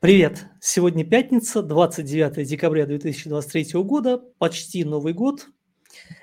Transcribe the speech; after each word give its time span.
Привет! 0.00 0.46
Сегодня 0.60 1.04
пятница, 1.04 1.62
29 1.62 2.46
декабря 2.46 2.86
2023 2.86 3.80
года, 3.82 4.18
почти 4.38 4.84
Новый 4.84 5.14
год. 5.14 5.46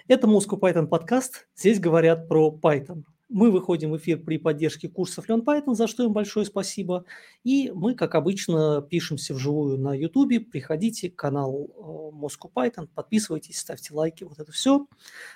Это 0.07 0.27
Moscow 0.27 0.59
Python 0.59 0.85
подкаст. 0.85 1.47
Здесь 1.55 1.79
говорят 1.79 2.27
про 2.27 2.51
Python. 2.51 3.03
Мы 3.29 3.49
выходим 3.49 3.91
в 3.91 3.97
эфир 3.97 4.19
при 4.19 4.37
поддержке 4.37 4.89
курсов 4.89 5.27
Learn 5.27 5.43
Python, 5.43 5.73
за 5.73 5.87
что 5.87 6.03
им 6.03 6.13
большое 6.13 6.45
спасибо. 6.45 7.05
И 7.43 7.71
мы, 7.73 7.95
как 7.95 8.13
обычно, 8.13 8.85
пишемся 8.87 9.33
вживую 9.33 9.79
на 9.79 9.95
YouTube. 9.95 10.51
Приходите, 10.51 11.09
канал 11.09 11.67
э, 11.67 12.15
Moscow 12.15 12.51
Python, 12.53 12.87
подписывайтесь, 12.93 13.57
ставьте 13.57 13.93
лайки, 13.93 14.23
вот 14.23 14.37
это 14.37 14.51
все. 14.51 14.85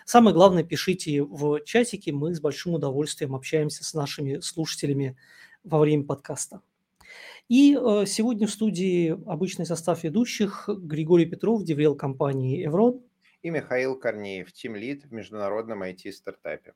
Самое 0.06 0.36
главное, 0.36 0.64
пишите 0.64 1.24
в 1.24 1.62
чатике, 1.62 2.12
мы 2.12 2.36
с 2.36 2.40
большим 2.40 2.76
удовольствием 2.76 3.34
общаемся 3.34 3.84
с 3.84 3.96
нашими 3.96 4.42
слушателями 4.42 5.18
во 5.64 5.80
время 5.80 6.04
подкаста. 6.04 6.62
И 7.50 7.76
э, 7.80 8.06
сегодня 8.06 8.46
в 8.46 8.52
студии 8.52 9.18
обычный 9.26 9.66
состав 9.66 10.04
ведущих 10.04 10.68
Григорий 10.68 11.26
Петров, 11.26 11.64
деврел 11.64 11.96
компании 11.96 12.66
«Эврон». 12.66 13.02
И 13.42 13.50
Михаил 13.50 13.98
Корнеев, 13.98 14.52
тимлид 14.52 15.06
в 15.06 15.14
международном 15.14 15.84
IT-стартапе. 15.84 16.74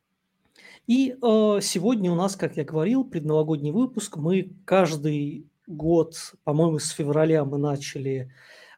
И 0.88 1.12
э, 1.12 1.60
сегодня 1.62 2.12
у 2.12 2.16
нас, 2.16 2.36
как 2.36 2.56
я 2.56 2.64
говорил, 2.64 3.04
предновогодний 3.04 3.72
выпуск. 3.72 4.16
Мы 4.16 4.52
каждый 4.66 5.46
год, 5.68 6.16
по-моему, 6.44 6.80
с 6.80 6.90
февраля 6.92 7.44
мы 7.44 7.58
начали 7.58 8.32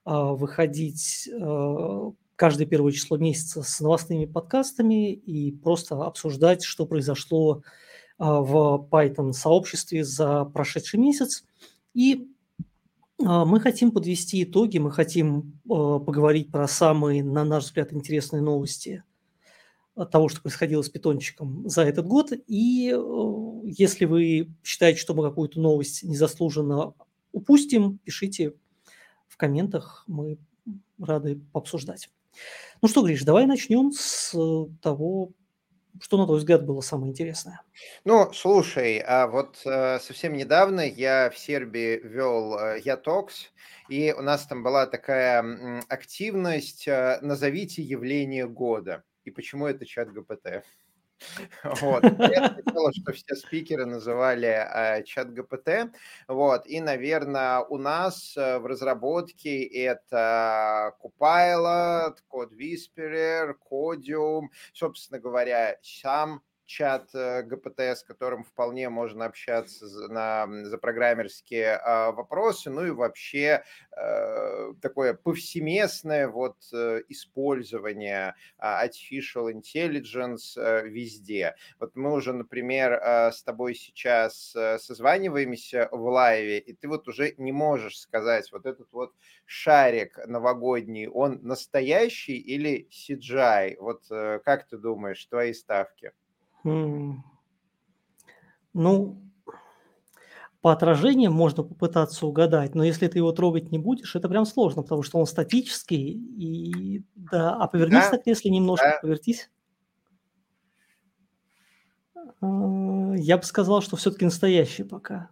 э, 0.06 0.12
выходить 0.12 1.30
э, 1.32 2.12
каждое 2.36 2.66
первое 2.66 2.92
число 2.92 3.18
месяца 3.18 3.64
с 3.64 3.80
новостными 3.80 4.26
подкастами 4.26 5.14
и 5.14 5.52
просто 5.52 6.04
обсуждать, 6.04 6.64
что 6.64 6.86
произошло 6.86 7.62
э, 7.62 7.62
в 8.18 8.88
Python-сообществе 8.92 10.04
за 10.04 10.46
прошедший 10.46 11.00
месяц. 11.00 11.44
И 11.94 12.30
а, 13.24 13.46
мы 13.46 13.60
хотим 13.60 13.92
подвести 13.92 14.44
итоги, 14.44 14.78
мы 14.78 14.92
хотим 14.92 15.60
а, 15.70 16.00
поговорить 16.00 16.52
про 16.52 16.68
самые, 16.68 17.24
на 17.24 17.44
наш 17.44 17.66
взгляд, 17.66 17.94
интересные 17.94 18.42
новости 18.42 19.04
того, 20.12 20.28
что 20.28 20.42
происходило 20.42 20.82
с 20.82 20.90
питончиком 20.90 21.70
за 21.70 21.84
этот 21.84 22.08
год. 22.08 22.32
И 22.48 22.92
э, 22.92 23.62
если 23.66 24.06
вы 24.06 24.52
считаете, 24.64 25.00
что 25.00 25.14
мы 25.14 25.24
какую-то 25.24 25.60
новость 25.60 26.04
незаслуженно 26.04 26.96
упустим, 27.32 28.00
пишите 28.00 28.54
в 29.28 29.38
комментах, 29.38 30.04
мы 30.08 30.40
рады 31.00 31.40
пообсуждать. 31.52 32.10
Ну 32.82 32.88
что, 32.88 33.04
Гриш, 33.04 33.24
давай 33.24 33.46
начнем 33.46 33.92
с 33.92 34.36
того, 34.82 35.32
что, 36.00 36.18
на 36.18 36.26
твой 36.26 36.40
взгляд, 36.40 36.66
было 36.66 36.82
самое 36.82 37.12
интересное? 37.12 37.62
Ну, 38.06 38.32
слушай, 38.34 39.00
а 39.06 39.28
вот 39.28 39.62
э, 39.66 40.00
совсем 40.00 40.34
недавно 40.34 40.82
я 40.82 41.30
в 41.30 41.38
Сербии 41.38 42.00
вел 42.04 42.58
э, 42.58 42.80
Ятокс, 42.84 43.52
и 43.88 44.14
у 44.14 44.22
нас 44.22 44.46
там 44.48 44.64
была 44.64 44.86
такая 44.88 45.40
м, 45.42 45.82
активность 45.90 46.88
э, 46.88 47.20
«Назовите 47.22 47.82
явление 47.82 48.48
года». 48.48 49.04
И 49.26 49.32
почему 49.32 49.68
это 49.68 49.86
чат 49.86 50.12
ГПТ? 50.12 50.64
Вот. 51.64 52.04
Я 52.04 52.50
хотела, 52.50 52.92
что 52.94 53.14
все 53.14 53.36
спикеры 53.36 53.86
называли 53.86 54.48
э, 54.48 55.04
чат 55.04 55.34
ГПТ. 55.34 55.94
Вот. 56.28 56.68
И, 56.68 56.82
наверное, 56.82 57.60
у 57.60 57.78
нас 57.78 58.36
э, 58.38 58.60
в 58.60 58.66
разработке 58.66 59.64
это 59.64 60.94
Copilot, 61.02 62.18
Code 62.32 62.52
Whisperer, 62.58 63.54
Codium, 63.72 64.48
собственно 64.74 65.20
говоря, 65.20 65.78
сам 65.82 66.42
чат 66.74 67.14
э, 67.14 67.44
ГПТ, 67.44 67.80
с 67.82 68.04
которым 68.04 68.44
вполне 68.44 68.90
можно 68.90 69.26
общаться 69.26 69.86
на 70.10 70.48
запрограммерские 70.66 71.76
а, 71.76 72.12
вопросы, 72.12 72.72
ну 72.72 72.84
и 72.84 72.90
вообще 72.90 73.64
э, 73.96 74.74
такое 74.82 75.14
повсеместное 75.14 76.28
вот 76.28 76.58
э, 76.74 77.04
использование 77.10 78.34
а, 78.58 78.88
artificial 78.88 79.54
intelligence 79.54 80.58
везде. 80.90 81.56
Вот 81.80 81.96
мы 81.96 82.14
уже, 82.14 82.34
например, 82.34 83.00
с 83.32 83.44
тобой 83.44 83.76
сейчас 83.76 84.56
созваниваемся 84.80 85.90
в 85.92 86.02
лайве, 86.08 86.58
и 86.58 86.74
ты 86.74 86.88
вот 86.88 87.08
уже 87.08 87.36
не 87.38 87.52
можешь 87.52 88.00
сказать, 88.00 88.52
вот 88.52 88.66
этот 88.66 88.92
вот 88.92 89.14
шарик 89.46 90.18
новогодний, 90.26 91.08
он 91.08 91.40
настоящий 91.44 92.38
или 92.38 92.88
CGI? 92.90 93.78
Вот 93.80 94.08
как 94.44 94.68
ты 94.68 94.78
думаешь, 94.78 95.26
твои 95.26 95.54
ставки? 95.54 96.12
Ну, 98.74 99.22
по 100.62 100.72
отражениям 100.72 101.34
можно 101.34 101.64
попытаться 101.64 102.26
угадать, 102.26 102.74
но 102.74 102.84
если 102.86 103.08
ты 103.08 103.18
его 103.18 103.34
трогать 103.34 103.70
не 103.72 103.78
будешь, 103.78 104.16
это 104.16 104.30
прям 104.30 104.46
сложно, 104.46 104.82
потому 104.82 105.04
что 105.04 105.18
он 105.20 105.26
статический. 105.26 106.12
И 106.14 107.04
да, 107.16 107.56
а 107.56 107.68
повернись 107.68 108.06
Да, 108.06 108.12
на 108.12 108.18
кресле 108.18 108.50
немножко, 108.52 108.86
да. 108.86 109.00
повертись. 109.02 109.50
А, 112.42 113.14
я 113.16 113.38
бы 113.38 113.44
сказал, 113.44 113.82
что 113.82 113.96
все-таки 113.98 114.26
настоящий 114.26 114.84
пока, 114.84 115.30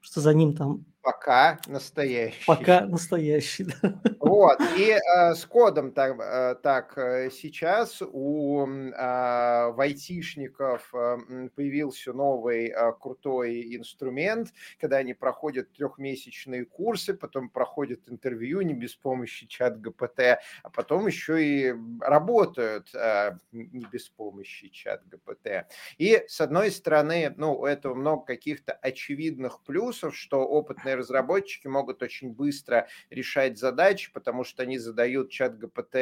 что 0.00 0.20
за 0.20 0.34
ним 0.34 0.54
там 0.54 0.84
Пока 1.06 1.60
настоящий. 1.68 2.44
пока 2.46 2.80
настоящий, 2.86 3.64
да. 3.82 4.00
Вот, 4.18 4.58
и 4.76 4.90
э, 4.90 5.34
с 5.34 5.46
кодом 5.46 5.92
так, 5.92 6.18
э, 6.18 6.56
так 6.60 6.98
э, 6.98 7.30
сейчас 7.30 8.02
у 8.02 8.66
э, 8.66 9.70
вайтишников 9.70 10.92
э, 10.92 11.48
появился 11.54 12.12
новый 12.12 12.70
э, 12.70 12.92
крутой 12.98 13.76
инструмент, 13.76 14.52
когда 14.80 14.96
они 14.96 15.14
проходят 15.14 15.70
трехмесячные 15.72 16.64
курсы, 16.64 17.14
потом 17.14 17.50
проходят 17.50 18.08
интервью 18.08 18.62
не 18.62 18.74
без 18.74 18.96
помощи 18.96 19.46
чат 19.46 19.80
ГПТ, 19.80 20.40
а 20.64 20.70
потом 20.74 21.06
еще 21.06 21.44
и 21.44 21.74
работают 22.00 22.92
э, 22.94 23.38
не 23.52 23.84
без 23.84 24.08
помощи 24.08 24.70
чат 24.70 25.06
ГПТ. 25.06 25.68
И 25.98 26.24
с 26.26 26.40
одной 26.40 26.72
стороны, 26.72 27.32
ну, 27.36 27.54
у 27.60 27.66
этого 27.66 27.94
много 27.94 28.24
каких-то 28.24 28.72
очевидных 28.72 29.62
плюсов, 29.62 30.16
что 30.16 30.40
опытные 30.40 30.95
разработчики 30.96 31.66
могут 31.66 32.02
очень 32.02 32.32
быстро 32.32 32.88
решать 33.10 33.58
задачи, 33.58 34.12
потому 34.12 34.44
что 34.44 34.62
они 34.62 34.78
задают 34.78 35.30
чат 35.30 35.58
ГПТ 35.58 35.96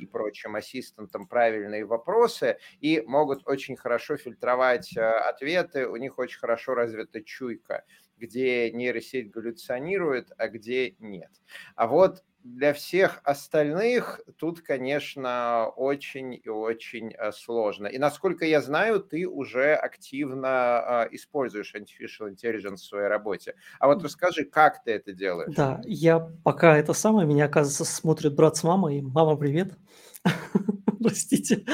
и 0.00 0.06
прочим 0.10 0.56
ассистентам 0.56 1.26
правильные 1.26 1.84
вопросы 1.84 2.58
и 2.80 3.02
могут 3.06 3.46
очень 3.46 3.76
хорошо 3.76 4.16
фильтровать 4.16 4.96
э, 4.96 5.00
ответы, 5.00 5.86
у 5.86 5.96
них 5.96 6.18
очень 6.18 6.38
хорошо 6.38 6.74
развита 6.74 7.22
чуйка, 7.22 7.84
где 8.16 8.70
нейросеть 8.70 9.30
галлюционирует, 9.30 10.30
а 10.38 10.48
где 10.48 10.94
нет. 10.98 11.30
А 11.74 11.86
вот 11.86 12.22
для 12.44 12.72
всех 12.72 13.20
остальных 13.24 14.20
тут, 14.36 14.60
конечно, 14.60 15.68
очень 15.76 16.34
и 16.34 16.48
очень 16.48 17.12
э, 17.12 17.32
сложно. 17.32 17.86
И 17.86 17.98
насколько 17.98 18.44
я 18.44 18.60
знаю, 18.60 19.00
ты 19.00 19.26
уже 19.26 19.74
активно 19.74 20.48
а, 20.48 21.08
используешь 21.10 21.74
artificial 21.74 22.34
intelligence 22.34 22.76
в 22.76 22.84
своей 22.84 23.08
работе. 23.08 23.54
А 23.78 23.86
вот 23.86 24.02
расскажи, 24.02 24.44
как 24.44 24.82
ты 24.82 24.92
это 24.92 25.12
делаешь? 25.12 25.54
Да, 25.54 25.80
я 25.84 26.18
пока 26.42 26.76
это 26.76 26.92
самое, 26.92 27.26
меня, 27.26 27.46
оказывается, 27.46 27.84
смотрит 27.84 28.34
брат 28.34 28.56
с 28.56 28.64
мамой. 28.64 29.02
Мама, 29.02 29.36
привет. 29.36 29.76
Простите. 31.02 31.64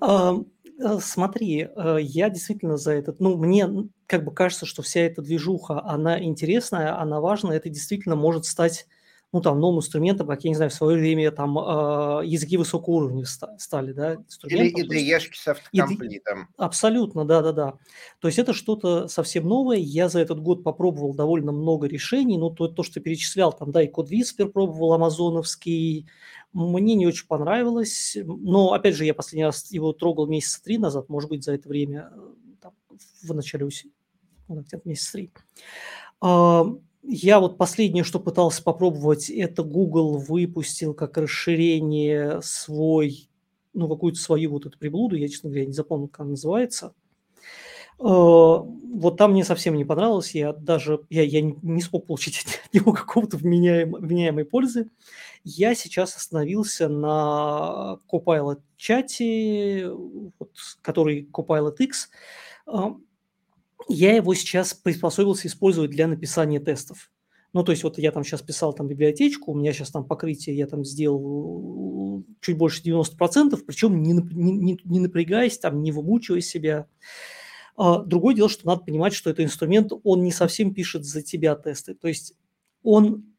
Э, 0.00 0.98
смотри, 1.00 1.68
э, 1.74 1.96
я 2.00 2.30
действительно 2.30 2.76
за 2.76 2.92
этот, 2.92 3.20
ну, 3.20 3.36
мне 3.36 3.68
как 4.06 4.24
бы 4.24 4.32
кажется, 4.32 4.66
что 4.66 4.82
вся 4.82 5.00
эта 5.00 5.22
движуха, 5.22 5.82
она 5.84 6.22
интересная, 6.22 6.98
она 6.98 7.20
важная, 7.20 7.56
это 7.56 7.68
действительно 7.68 8.16
может 8.16 8.44
стать 8.44 8.86
ну, 9.32 9.40
там, 9.40 9.58
новым 9.60 9.78
инструментом, 9.78 10.26
как, 10.26 10.44
я 10.44 10.50
не 10.50 10.56
знаю, 10.56 10.70
в 10.70 10.74
свое 10.74 10.98
время 10.98 11.30
там 11.30 11.58
э, 11.58 12.26
языки 12.26 12.58
высокого 12.58 12.96
уровня 12.96 13.24
стали, 13.24 13.92
да, 13.92 14.18
Или 14.44 14.70
IDE-шки 14.84 15.34
с 15.34 15.48
автокомплитом. 15.48 16.48
Абсолютно, 16.58 17.24
да-да-да. 17.24 17.78
То 18.20 18.28
есть 18.28 18.38
это 18.38 18.52
что-то 18.52 19.08
совсем 19.08 19.48
новое. 19.48 19.78
Я 19.78 20.10
за 20.10 20.20
этот 20.20 20.40
год 20.40 20.62
попробовал 20.62 21.14
довольно 21.14 21.50
много 21.50 21.86
решений. 21.86 22.36
Ну, 22.36 22.50
то, 22.50 22.68
то 22.68 22.82
что 22.82 23.00
перечислял, 23.00 23.54
там, 23.54 23.72
да, 23.72 23.82
и 23.82 23.88
код 23.88 24.10
Whisper 24.12 24.48
пробовал 24.48 24.92
амазоновский. 24.92 26.06
Мне 26.52 26.94
не 26.94 27.06
очень 27.06 27.26
понравилось. 27.26 28.18
Но, 28.22 28.74
опять 28.74 28.96
же, 28.96 29.06
я 29.06 29.14
последний 29.14 29.46
раз 29.46 29.72
его 29.72 29.94
трогал 29.94 30.26
месяца 30.26 30.62
три 30.62 30.76
назад, 30.76 31.08
может 31.08 31.30
быть, 31.30 31.42
за 31.42 31.54
это 31.54 31.70
время, 31.70 32.12
э, 32.14 32.54
там, 32.60 32.72
в 33.22 33.34
начале 33.34 33.64
осени, 33.64 33.92
где-то 34.48 34.86
месяца 34.86 35.12
три. 35.12 35.30
Я 37.02 37.40
вот 37.40 37.58
последнее, 37.58 38.04
что 38.04 38.20
пытался 38.20 38.62
попробовать, 38.62 39.28
это 39.28 39.64
Google 39.64 40.18
выпустил 40.18 40.94
как 40.94 41.18
расширение 41.18 42.40
свой, 42.42 43.28
ну, 43.74 43.88
какую-то 43.88 44.20
свою 44.20 44.52
вот 44.52 44.66
эту 44.66 44.78
приблуду, 44.78 45.16
я, 45.16 45.28
честно 45.28 45.50
говоря, 45.50 45.66
не 45.66 45.72
запомнил, 45.72 46.08
как 46.08 46.20
она 46.20 46.30
называется. 46.30 46.94
Э, 47.98 48.04
вот 48.04 49.16
там 49.16 49.32
мне 49.32 49.44
совсем 49.44 49.74
не 49.74 49.84
понравилось, 49.84 50.34
я 50.34 50.52
даже, 50.52 51.00
я, 51.10 51.22
я 51.22 51.42
не 51.42 51.80
смог 51.80 52.06
получить 52.06 52.44
от 52.44 52.60
него 52.72 52.92
какого-то 52.92 53.36
вменяемой, 53.36 54.00
вменяемой 54.00 54.44
пользы. 54.44 54.88
Я 55.42 55.74
сейчас 55.74 56.16
остановился 56.16 56.88
на 56.88 57.98
Copilot 58.12 58.60
чате, 58.76 59.90
вот, 59.90 60.52
который 60.82 61.28
Copilot 61.32 61.76
X. 61.78 62.10
Я 63.88 64.14
его 64.14 64.34
сейчас 64.34 64.74
приспособился 64.74 65.48
использовать 65.48 65.90
для 65.90 66.06
написания 66.06 66.60
тестов. 66.60 67.10
Ну, 67.52 67.62
то 67.64 67.72
есть 67.72 67.84
вот 67.84 67.98
я 67.98 68.12
там 68.12 68.24
сейчас 68.24 68.40
писал 68.40 68.72
там 68.72 68.88
библиотечку, 68.88 69.52
у 69.52 69.54
меня 69.54 69.72
сейчас 69.72 69.90
там 69.90 70.06
покрытие 70.06 70.56
я 70.56 70.66
там 70.66 70.84
сделал 70.84 72.24
чуть 72.40 72.56
больше 72.56 72.82
90%, 72.82 73.56
причем 73.66 74.02
не, 74.02 74.12
не, 74.12 74.80
не 74.82 75.00
напрягаясь, 75.00 75.58
там, 75.58 75.82
не 75.82 75.92
вымучивая 75.92 76.40
себя. 76.40 76.86
А 77.76 77.98
другое 77.98 78.34
дело, 78.34 78.48
что 78.48 78.66
надо 78.66 78.84
понимать, 78.84 79.12
что 79.12 79.28
это 79.28 79.44
инструмент, 79.44 79.92
он 80.02 80.22
не 80.22 80.32
совсем 80.32 80.72
пишет 80.72 81.04
за 81.04 81.20
тебя 81.22 81.54
тесты. 81.54 81.94
То 81.94 82.08
есть 82.08 82.34
он 82.82 83.34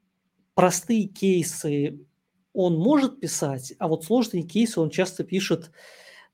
простые 0.53 1.07
кейсы 1.07 1.99
он 2.53 2.77
может 2.77 3.19
писать, 3.19 3.73
а 3.79 3.87
вот 3.87 4.05
сложные 4.05 4.43
кейсы 4.43 4.79
он 4.79 4.89
часто 4.89 5.23
пишет 5.23 5.71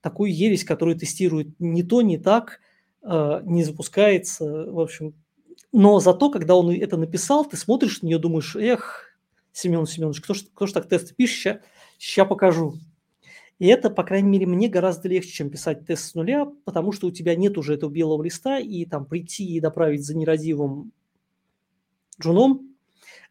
такую 0.02 0.34
ересь, 0.34 0.64
которую 0.64 0.98
тестирует 0.98 1.58
не 1.58 1.82
то, 1.82 2.02
не 2.02 2.18
так, 2.18 2.60
не 3.02 3.64
запускается, 3.64 4.44
в 4.70 4.78
общем. 4.78 5.14
Но 5.72 6.00
зато, 6.00 6.30
когда 6.30 6.56
он 6.56 6.70
это 6.70 6.96
написал, 6.96 7.44
ты 7.44 7.56
смотришь 7.56 8.02
на 8.02 8.06
нее, 8.06 8.18
думаешь, 8.18 8.56
эх, 8.56 9.06
Семен 9.52 9.86
Семенович, 9.86 10.20
кто 10.20 10.34
ж, 10.34 10.44
кто 10.54 10.66
ж 10.66 10.72
так 10.72 10.88
тесты 10.88 11.14
пишет, 11.14 11.62
сейчас 11.98 12.28
покажу. 12.28 12.74
И 13.58 13.66
это, 13.66 13.90
по 13.90 14.04
крайней 14.04 14.28
мере, 14.28 14.46
мне 14.46 14.68
гораздо 14.68 15.08
легче, 15.08 15.30
чем 15.30 15.50
писать 15.50 15.86
тест 15.86 16.10
с 16.10 16.14
нуля, 16.14 16.46
потому 16.64 16.92
что 16.92 17.06
у 17.06 17.10
тебя 17.10 17.36
нет 17.36 17.58
уже 17.58 17.74
этого 17.74 17.90
белого 17.90 18.22
листа, 18.22 18.58
и 18.58 18.86
там 18.86 19.04
прийти 19.04 19.44
и 19.44 19.60
доправить 19.60 20.04
за 20.04 20.16
нерадивым 20.16 20.92
джуном 22.20 22.70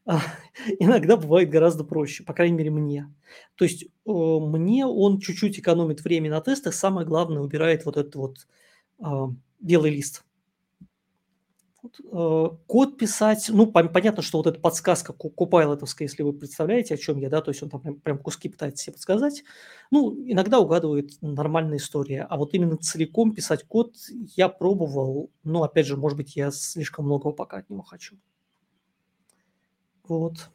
а, 0.05 0.21
иногда 0.79 1.17
бывает 1.17 1.49
гораздо 1.49 1.83
проще, 1.83 2.23
по 2.23 2.33
крайней 2.33 2.57
мере, 2.57 2.69
мне. 2.69 3.13
То 3.55 3.65
есть 3.65 3.85
мне 4.05 4.85
он 4.85 5.19
чуть-чуть 5.19 5.59
экономит 5.59 6.01
время 6.01 6.29
на 6.29 6.41
тестах, 6.41 6.73
самое 6.73 7.07
главное, 7.07 7.41
убирает 7.41 7.85
вот 7.85 7.97
этот 7.97 8.15
вот 8.15 8.47
а, 8.99 9.29
белый 9.59 9.91
лист. 9.91 10.23
Э, 12.11 12.49
код 12.67 12.97
писать, 12.97 13.49
ну, 13.49 13.67
понятно, 13.67 14.21
что 14.21 14.39
вот 14.39 14.47
эта 14.47 14.59
подсказка 14.59 15.13
купайлотовская, 15.13 16.07
если 16.07 16.23
вы 16.23 16.33
представляете, 16.33 16.95
о 16.95 16.97
чем 16.97 17.17
я, 17.17 17.29
да, 17.29 17.41
то 17.41 17.51
есть 17.51 17.63
он 17.63 17.69
там 17.69 17.81
прям, 17.81 17.95
прям 17.99 18.17
куски 18.19 18.49
пытается 18.49 18.83
себе 18.83 18.93
подсказать, 18.93 19.43
ну, 19.89 20.13
иногда 20.25 20.59
угадывает 20.59 21.11
нормальная 21.21 21.77
история, 21.77 22.23
а 22.29 22.35
вот 22.37 22.53
именно 22.53 22.77
целиком 22.77 23.33
писать 23.33 23.63
код 23.63 23.95
я 24.35 24.49
пробовал, 24.49 25.31
но, 25.43 25.63
опять 25.63 25.85
же, 25.85 25.95
может 25.95 26.17
быть, 26.17 26.35
я 26.35 26.51
слишком 26.51 27.05
многого 27.05 27.31
пока 27.31 27.57
от 27.57 27.69
него 27.69 27.81
хочу. 27.81 28.17
Вот. 30.03 30.49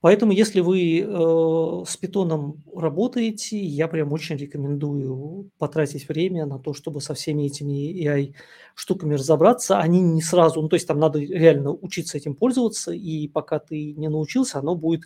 Поэтому, 0.00 0.32
если 0.32 0.60
вы 0.60 1.00
э, 1.00 1.84
с 1.86 1.96
питоном 1.96 2.62
работаете, 2.74 3.58
я 3.58 3.88
прям 3.88 4.12
очень 4.12 4.36
рекомендую 4.36 5.50
потратить 5.58 6.08
время 6.08 6.46
на 6.46 6.58
то, 6.58 6.74
чтобы 6.74 7.00
со 7.00 7.14
всеми 7.14 7.44
этими 7.44 8.04
AI-штуками 8.04 9.14
разобраться. 9.14 9.78
Они 9.78 10.00
не 10.00 10.22
сразу, 10.22 10.62
ну 10.62 10.68
то 10.68 10.76
есть 10.76 10.86
там 10.86 10.98
надо 10.98 11.18
реально 11.18 11.72
учиться 11.72 12.18
этим 12.18 12.34
пользоваться, 12.34 12.92
и 12.92 13.28
пока 13.28 13.58
ты 13.58 13.92
не 13.94 14.08
научился, 14.08 14.58
оно 14.58 14.74
будет 14.74 15.02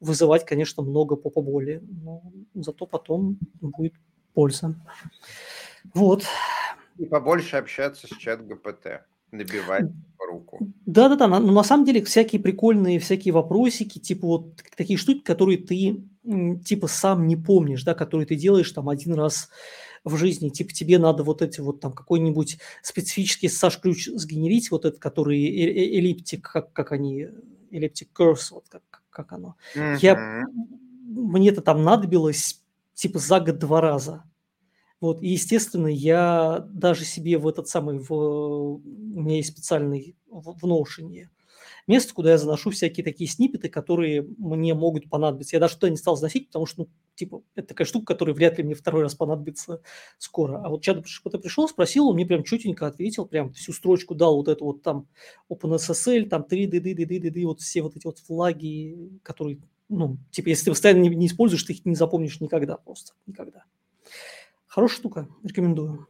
вызывать, 0.00 0.44
конечно, 0.44 0.82
много 0.82 1.16
попоболи, 1.16 1.82
но 2.04 2.22
зато 2.54 2.86
потом 2.86 3.38
будет 3.60 3.94
польза. 4.34 4.74
Вот. 5.94 6.24
И 6.98 7.06
побольше 7.06 7.56
общаться 7.56 8.06
с 8.06 8.10
чат 8.10 8.46
ГПТ 8.46 9.04
набивать 9.34 9.90
руку. 10.18 10.72
Да-да-да, 10.86 11.28
но 11.28 11.40
на 11.40 11.62
самом 11.62 11.84
деле 11.84 12.02
всякие 12.02 12.40
прикольные, 12.40 12.98
всякие 12.98 13.32
вопросики, 13.34 13.98
типа 13.98 14.26
вот 14.26 14.62
такие 14.76 14.98
штуки, 14.98 15.20
которые 15.20 15.58
ты 15.58 16.02
типа 16.64 16.86
сам 16.86 17.26
не 17.26 17.36
помнишь, 17.36 17.84
да, 17.84 17.94
которые 17.94 18.26
ты 18.26 18.36
делаешь 18.36 18.70
там 18.72 18.88
один 18.88 19.14
раз 19.14 19.50
в 20.04 20.16
жизни, 20.16 20.48
типа 20.50 20.72
тебе 20.72 20.98
надо 20.98 21.22
вот 21.22 21.42
эти 21.42 21.60
вот 21.60 21.80
там 21.80 21.92
какой-нибудь 21.92 22.58
специфический 22.82 23.48
Саш-ключ 23.48 24.08
сгенерить, 24.08 24.70
вот 24.70 24.84
этот, 24.84 25.00
который 25.00 25.42
э, 25.44 25.66
э, 25.66 25.98
эллиптик, 25.98 26.50
как, 26.50 26.72
как 26.72 26.92
они, 26.92 27.28
эллиптик 27.70 28.08
curse, 28.18 28.52
вот 28.52 28.64
как, 28.68 28.82
как 29.10 29.32
оно. 29.32 29.56
Mm-hmm. 29.74 29.98
Я, 30.00 30.44
мне 31.06 31.50
это 31.50 31.62
там 31.62 31.82
надобилось 31.82 32.60
типа 32.94 33.18
за 33.18 33.40
год 33.40 33.58
два 33.58 33.80
раза. 33.80 34.24
Вот, 35.04 35.22
и, 35.22 35.28
естественно, 35.28 35.86
я 35.86 36.66
даже 36.70 37.04
себе 37.04 37.36
в 37.36 37.46
этот 37.46 37.68
самый, 37.68 37.98
в, 37.98 38.10
у 38.10 38.80
меня 39.20 39.36
есть 39.36 39.50
специальный 39.50 40.16
в, 40.30 40.58
в 40.58 40.64
Notion 40.64 41.26
место, 41.86 42.14
куда 42.14 42.30
я 42.30 42.38
заношу 42.38 42.70
всякие 42.70 43.04
такие 43.04 43.28
снипеты, 43.28 43.68
которые 43.68 44.26
мне 44.38 44.72
могут 44.72 45.10
понадобиться. 45.10 45.56
Я 45.56 45.60
даже 45.60 45.74
туда 45.74 45.90
не 45.90 45.98
стал 45.98 46.16
заносить, 46.16 46.46
потому 46.46 46.64
что, 46.64 46.84
ну, 46.84 46.88
типа, 47.16 47.42
это 47.54 47.68
такая 47.68 47.86
штука, 47.86 48.14
которая 48.14 48.34
вряд 48.34 48.56
ли 48.56 48.64
мне 48.64 48.74
второй 48.74 49.02
раз 49.02 49.14
понадобится 49.14 49.82
скоро. 50.16 50.62
А 50.64 50.70
вот 50.70 50.82
чат 50.82 51.04
кто-то 51.20 51.38
пришел, 51.38 51.68
спросил, 51.68 52.08
он 52.08 52.14
мне 52.14 52.24
прям 52.24 52.42
чутенько 52.42 52.86
ответил, 52.86 53.26
прям 53.26 53.52
всю 53.52 53.74
строчку 53.74 54.14
дал 54.14 54.36
вот 54.36 54.48
эту 54.48 54.64
вот 54.64 54.80
там 54.80 55.06
OpenSSL, 55.50 56.30
там 56.30 56.44
3 56.44 56.66
dd 56.66 56.94
dd 56.94 57.20
dd 57.20 57.44
вот 57.44 57.60
все 57.60 57.82
вот 57.82 57.94
эти 57.94 58.06
вот 58.06 58.20
флаги, 58.20 59.20
которые, 59.22 59.58
ну, 59.90 60.16
типа, 60.30 60.48
если 60.48 60.64
ты 60.64 60.70
постоянно 60.70 61.02
не, 61.02 61.10
не 61.10 61.26
используешь, 61.26 61.64
ты 61.64 61.74
их 61.74 61.84
не 61.84 61.94
запомнишь 61.94 62.40
никогда 62.40 62.78
просто, 62.78 63.12
никогда. 63.26 63.64
Хорошая 64.74 64.96
штука, 64.96 65.28
рекомендую. 65.44 66.08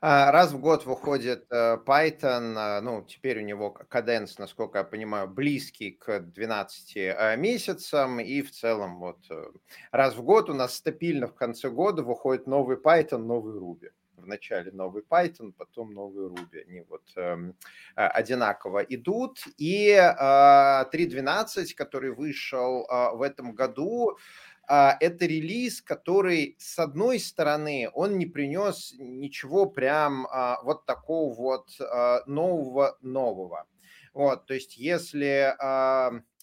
А, 0.00 0.32
раз 0.32 0.52
в 0.52 0.58
год 0.58 0.86
выходит 0.86 1.44
э, 1.50 1.76
Python, 1.86 2.54
а, 2.56 2.80
ну, 2.80 3.04
теперь 3.06 3.40
у 3.40 3.42
него 3.42 3.72
каденс, 3.72 4.38
насколько 4.38 4.78
я 4.78 4.84
понимаю, 4.84 5.28
близкий 5.28 5.90
к 5.90 6.20
12 6.20 6.96
э, 6.96 7.36
месяцам, 7.36 8.20
и 8.20 8.40
в 8.40 8.52
целом 8.52 9.00
вот 9.00 9.18
э, 9.28 9.50
раз 9.92 10.14
в 10.16 10.22
год 10.22 10.48
у 10.48 10.54
нас 10.54 10.76
стабильно 10.76 11.26
в 11.26 11.34
конце 11.34 11.68
года 11.68 12.02
выходит 12.02 12.46
новый 12.46 12.78
Python, 12.78 13.18
новый 13.18 13.60
Ruby. 13.60 13.90
Вначале 14.16 14.72
новый 14.72 15.02
Python, 15.02 15.52
потом 15.52 15.92
новый 15.92 16.28
Ruby. 16.28 16.62
Они 16.66 16.80
вот 16.88 17.02
э, 17.16 17.52
одинаково 17.96 18.78
идут. 18.78 19.40
И 19.58 19.90
э, 19.90 20.00
3.12, 20.00 21.74
который 21.76 22.14
вышел 22.14 22.86
э, 22.88 23.14
в 23.14 23.20
этом 23.20 23.54
году, 23.54 24.16
а, 24.16 24.55
это 24.68 25.26
релиз, 25.26 25.80
который, 25.80 26.56
с 26.58 26.78
одной 26.78 27.20
стороны, 27.20 27.88
он 27.92 28.18
не 28.18 28.26
принес 28.26 28.94
ничего 28.98 29.66
прям 29.66 30.26
а, 30.26 30.60
вот 30.62 30.86
такого 30.86 31.34
вот 31.34 31.68
а, 31.80 32.22
нового-нового. 32.26 33.66
Вот, 34.12 34.46
то 34.46 34.54
есть 34.54 34.76
если 34.78 35.54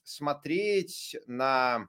смотреть 0.03 1.17
на 1.25 1.87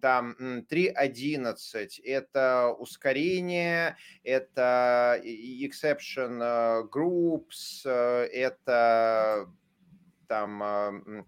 там 0.00 0.34
3.11 0.38 1.88
это 2.04 2.68
ускорение, 2.78 3.96
это 4.22 5.20
exception 5.22 6.88
groups, 6.90 7.86
это 7.86 9.46
там 10.26 11.26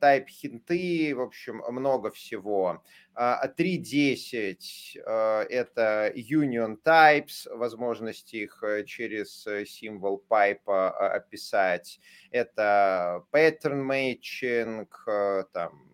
type 0.00 0.26
хинты, 0.28 1.14
в 1.14 1.20
общем, 1.20 1.62
много 1.68 2.10
всего. 2.10 2.82
3.10 3.16 5.02
а,– 5.04 5.42
это 5.50 6.12
union 6.14 6.78
types, 6.82 7.46
возможность 7.54 8.32
их 8.32 8.62
э, 8.62 8.84
через 8.84 9.46
э, 9.46 9.66
символ 9.66 10.24
pipe 10.28 10.60
а, 10.66 11.14
описать. 11.14 12.00
Это 12.30 13.24
pattern 13.32 13.86
matching, 13.86 14.88
э, 15.06 15.44
там, 15.52 15.86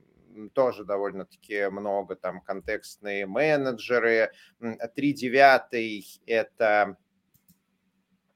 тоже 0.52 0.84
довольно-таки 0.84 1.68
много, 1.70 2.14
там, 2.14 2.40
контекстные 2.42 3.26
менеджеры. 3.26 4.30
3.9– 4.60 6.20
это 6.26 6.96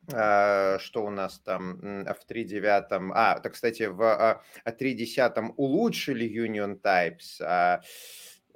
что 0.09 1.05
у 1.05 1.11
нас 1.11 1.39
там 1.41 1.79
в 1.79 2.25
3.9? 2.27 3.13
А, 3.15 3.39
так, 3.41 3.53
кстати, 3.53 3.85
в 3.85 4.43
3.10 4.67 5.53
улучшили 5.57 6.27
union 6.27 6.81
types, 6.81 7.41
а 7.41 7.81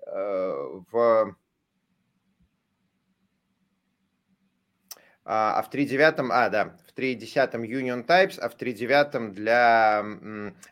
Э, 0.06 0.82
в 0.90 1.36
а, 5.24 5.58
а 5.58 5.62
в 5.62 5.72
3.9, 5.72 6.28
а, 6.30 6.50
да, 6.50 6.76
в 6.86 6.98
3.10 6.98 7.52
Union 7.66 8.06
Types, 8.06 8.38
а 8.38 8.48
в 8.48 8.56
3.9 8.56 9.30
для 9.30 10.04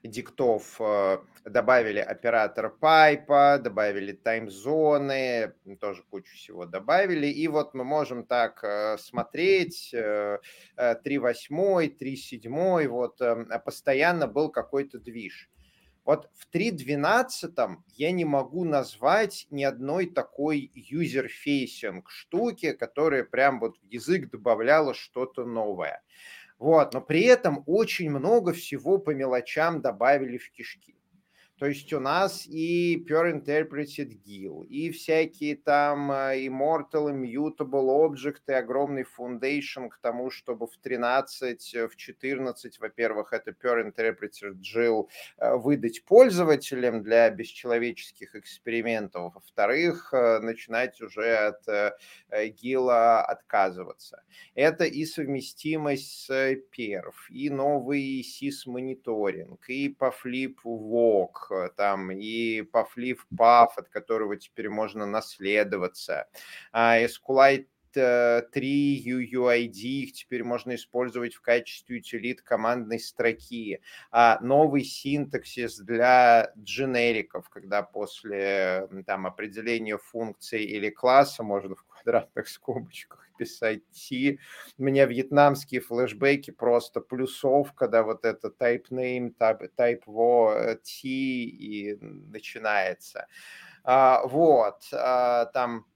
диктов 0.03 0.77
э, 0.79 1.19
добавили 1.47 2.01
оператор 2.01 2.69
пайпа, 2.69 3.59
добавили 3.59 4.13
таймзоны, 4.13 5.55
тоже 5.81 6.03
кучу 6.11 6.35
всего 6.35 6.67
добавили. 6.67 7.29
И 7.29 7.49
вот 7.49 7.73
мы 7.73 7.85
можем 7.85 8.27
так 8.27 8.63
э, 8.63 8.99
смотреть, 8.99 9.95
3.8, 9.95 11.99
3.7, 11.99 12.89
вот 12.89 13.19
постоянно 13.65 14.27
был 14.27 14.51
какой-то 14.51 14.99
движ. 14.99 15.49
Вот 16.05 16.29
в 16.35 16.49
3.12 16.53 17.77
я 17.95 18.11
не 18.11 18.25
могу 18.25 18.65
назвать 18.65 19.47
ни 19.51 19.63
одной 19.63 20.07
такой 20.07 20.73
user-facing 20.75 22.03
штуки, 22.09 22.73
которая 22.73 23.25
прям 23.25 23.61
вот 23.61 23.79
в 23.79 23.85
язык 23.85 24.31
добавляла 24.31 24.95
что-то 24.95 25.45
новое. 25.45 26.03
Вот, 26.59 26.95
но 26.95 27.01
при 27.01 27.23
этом 27.23 27.63
очень 27.67 28.11
много 28.11 28.53
всего 28.53 28.99
по 28.99 29.11
мелочам 29.11 29.81
добавили 29.81 30.39
в 30.39 30.51
кишки. 30.51 30.97
То 31.63 31.69
есть 31.69 31.93
у 31.93 32.01
нас 32.01 32.45
и 32.49 33.07
Pure 33.09 33.41
Interpreted 33.41 34.11
GIL, 34.27 34.67
и 34.67 34.91
всякие 34.91 35.55
там 35.55 36.11
э, 36.11 36.47
Immortal, 36.47 37.13
Immutable 37.13 38.11
Object, 38.11 38.41
и 38.49 38.53
огромный 38.53 39.05
Foundation 39.05 39.89
к 39.89 39.99
тому, 39.99 40.29
чтобы 40.29 40.67
в 40.67 40.77
13, 40.79 41.75
э, 41.77 41.87
в 41.87 41.95
14, 41.95 42.81
во-первых, 42.81 43.33
это 43.33 43.53
Pure 43.53 43.93
Interpreted 43.93 44.57
GIL 44.57 45.07
э, 45.39 45.55
выдать 45.55 46.05
пользователям 46.05 47.05
для 47.05 47.31
бесчеловеческих 47.31 48.35
экспериментов, 48.35 49.33
во-вторых, 49.33 50.13
начинать 50.13 51.01
уже 51.01 51.33
от 51.37 51.95
GIL 52.29 52.91
отказываться. 52.91 54.25
Это 54.57 54.85
и 54.85 55.05
совместимость 55.05 56.27
с 56.27 56.57
PERF, 56.77 57.31
и 57.31 57.51
новый 57.51 58.23
SIS-мониторинг, 58.23 59.69
и 59.69 59.89
по 59.91 60.13
VOG, 60.25 61.52
Э, 61.52 61.52
там 61.77 62.11
и 62.11 62.63
Пафлив 62.63 63.27
Паф, 63.37 63.79
от 63.79 63.89
которого 63.89 64.37
теперь 64.37 64.69
можно 64.69 65.07
наследоваться, 65.07 66.29
SQLite 66.75 67.67
3 67.95 69.03
UUID, 69.07 69.75
их 69.75 70.13
теперь 70.13 70.45
можно 70.45 70.75
использовать 70.75 71.35
в 71.35 71.41
качестве 71.41 71.99
утилит 71.99 72.43
командной 72.43 72.99
строки. 72.99 73.81
А 74.11 74.39
новый 74.41 74.85
синтаксис 74.85 75.79
для 75.79 76.53
дженериков, 76.59 77.49
когда 77.49 77.83
после 77.83 78.89
там, 79.07 79.27
определения 79.27 79.99
функции 79.99 80.63
или 80.63 80.91
класса 80.91 81.43
можно 81.43 81.75
в 81.75 81.85
квадратных 81.85 82.49
скобочках 82.49 83.23
писать 83.37 83.83
T. 83.91 84.39
У 84.79 84.83
меня 84.85 85.07
вьетнамские 85.07 85.81
флешбеки 85.81 86.51
просто 86.51 87.01
плюсовка, 87.01 87.89
да, 87.89 88.03
вот 88.03 88.25
это 88.25 88.49
type 88.49 88.85
name, 88.91 89.35
type, 89.37 89.69
type 89.77 90.03
wo, 90.07 90.77
T 90.77 91.09
и 91.09 91.97
начинается. 92.01 93.27
А, 93.85 94.25
вот, 94.27 94.83
а, 94.93 95.47
там 95.47 95.87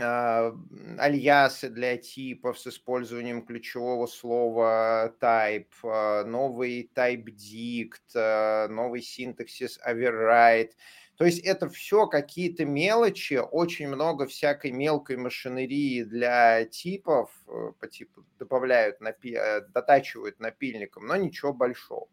альясы 0.00 1.68
для 1.68 1.96
типов 1.96 2.58
с 2.58 2.66
использованием 2.66 3.44
ключевого 3.44 4.06
слова 4.06 5.14
type, 5.20 5.66
а, 5.84 6.24
новый 6.24 6.90
type 6.94 7.26
dict, 7.26 8.68
новый 8.68 9.02
синтаксис 9.02 9.78
override– 9.86 10.70
то 11.16 11.24
есть 11.24 11.40
это 11.40 11.68
все 11.68 12.06
какие-то 12.06 12.66
мелочи, 12.66 13.40
очень 13.50 13.88
много 13.88 14.26
всякой 14.26 14.70
мелкой 14.72 15.16
машинерии 15.16 16.02
для 16.02 16.66
типов, 16.66 17.30
э, 17.48 17.72
по 17.78 17.88
типу 17.88 18.24
добавляют, 18.38 19.00
напи- 19.00 19.36
э, 19.36 19.62
дотачивают 19.68 20.40
напильником, 20.40 21.06
но 21.06 21.16
ничего 21.16 21.54
большого. 21.54 22.08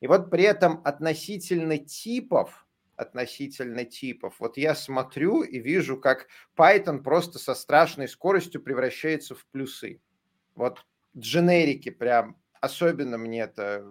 И 0.00 0.06
вот 0.06 0.30
при 0.30 0.44
этом 0.44 0.80
относительно 0.84 1.76
типов, 1.76 2.65
относительно 2.96 3.84
типов, 3.84 4.36
вот 4.38 4.56
я 4.56 4.74
смотрю 4.74 5.42
и 5.42 5.58
вижу, 5.58 5.96
как 5.96 6.28
Python 6.56 7.02
просто 7.02 7.38
со 7.38 7.54
страшной 7.54 8.08
скоростью 8.08 8.62
превращается 8.62 9.34
в 9.34 9.46
плюсы. 9.46 10.00
Вот 10.54 10.84
дженерики 11.16 11.90
прям 11.90 12.36
особенно 12.60 13.18
мне 13.18 13.42
это 13.42 13.84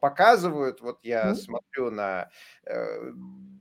показывают. 0.00 0.80
Вот 0.80 0.98
я 1.02 1.30
mm-hmm. 1.30 1.34
смотрю 1.34 1.90
на 1.90 2.30
э, 2.64 3.10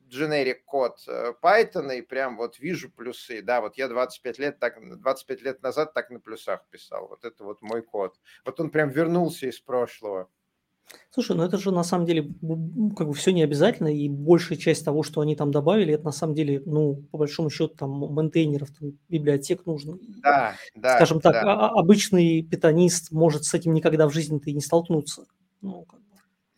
generic 0.09 0.61
код 0.65 0.99
э, 1.07 1.33
Python 1.41 1.95
и 1.95 2.01
прям 2.01 2.37
вот 2.37 2.59
вижу 2.59 2.91
плюсы. 2.91 3.41
Да, 3.41 3.61
вот 3.61 3.77
я 3.77 3.87
25 3.87 4.39
лет, 4.39 4.59
так, 4.59 4.77
25 5.01 5.41
лет 5.41 5.61
назад 5.61 5.93
так 5.93 6.09
на 6.09 6.19
плюсах 6.19 6.65
писал. 6.69 7.07
Вот 7.07 7.25
это 7.25 7.43
вот 7.43 7.61
мой 7.61 7.81
код. 7.81 8.19
Вот 8.45 8.59
он 8.59 8.69
прям 8.69 8.89
вернулся 8.89 9.47
из 9.47 9.59
прошлого. 9.59 10.29
Слушай, 11.11 11.35
ну 11.35 11.43
это 11.43 11.57
же 11.57 11.71
на 11.71 11.83
самом 11.83 12.05
деле 12.05 12.23
как 12.95 13.07
бы 13.07 13.13
все 13.13 13.31
не 13.33 13.43
обязательно, 13.43 13.87
и 13.87 14.09
большая 14.09 14.57
часть 14.57 14.83
того, 14.83 15.03
что 15.03 15.21
они 15.21 15.35
там 15.35 15.51
добавили, 15.51 15.93
это 15.93 16.05
на 16.05 16.11
самом 16.11 16.33
деле, 16.33 16.61
ну, 16.65 17.03
по 17.11 17.17
большому 17.17 17.49
счету, 17.49 17.75
там, 17.75 17.91
мейнтейнеров, 17.91 18.69
там, 18.71 18.93
библиотек 19.09 19.65
нужно. 19.65 19.97
Да, 20.23 20.55
да. 20.75 20.95
Скажем 20.95 21.21
так, 21.21 21.33
да. 21.33 21.53
А, 21.53 21.79
обычный 21.79 22.43
питанист 22.43 23.11
может 23.11 23.45
с 23.45 23.53
этим 23.53 23.73
никогда 23.73 24.07
в 24.07 24.13
жизни-то 24.13 24.49
и 24.49 24.53
не 24.53 24.61
столкнуться. 24.61 25.25
Ну, 25.61 25.83
как 25.83 25.99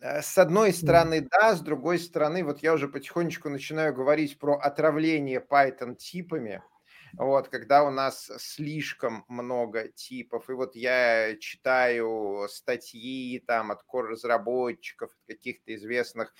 Э, 0.06 0.22
с 0.22 0.36
одной 0.38 0.72
стороны, 0.72 1.26
да, 1.30 1.54
с 1.56 1.60
другой 1.60 1.98
стороны, 1.98 2.44
вот 2.44 2.62
я 2.62 2.74
уже 2.74 2.88
потихонечку 2.88 3.48
начинаю 3.48 3.94
говорить 3.94 4.38
про 4.38 4.56
отравление 4.56 5.44
Python 5.48 5.96
типами, 5.96 6.62
вот, 7.18 7.48
когда 7.48 7.84
у 7.84 7.90
нас 7.90 8.30
слишком 8.38 9.24
много 9.28 9.88
типов, 9.88 10.50
и 10.50 10.52
вот 10.52 10.76
я 10.76 11.36
читаю 11.38 12.46
статьи 12.48 13.42
там 13.46 13.70
от 13.70 13.82
core-разработчиков, 13.90 15.10
от 15.10 15.36
каких-то 15.36 15.74
известных 15.74 16.34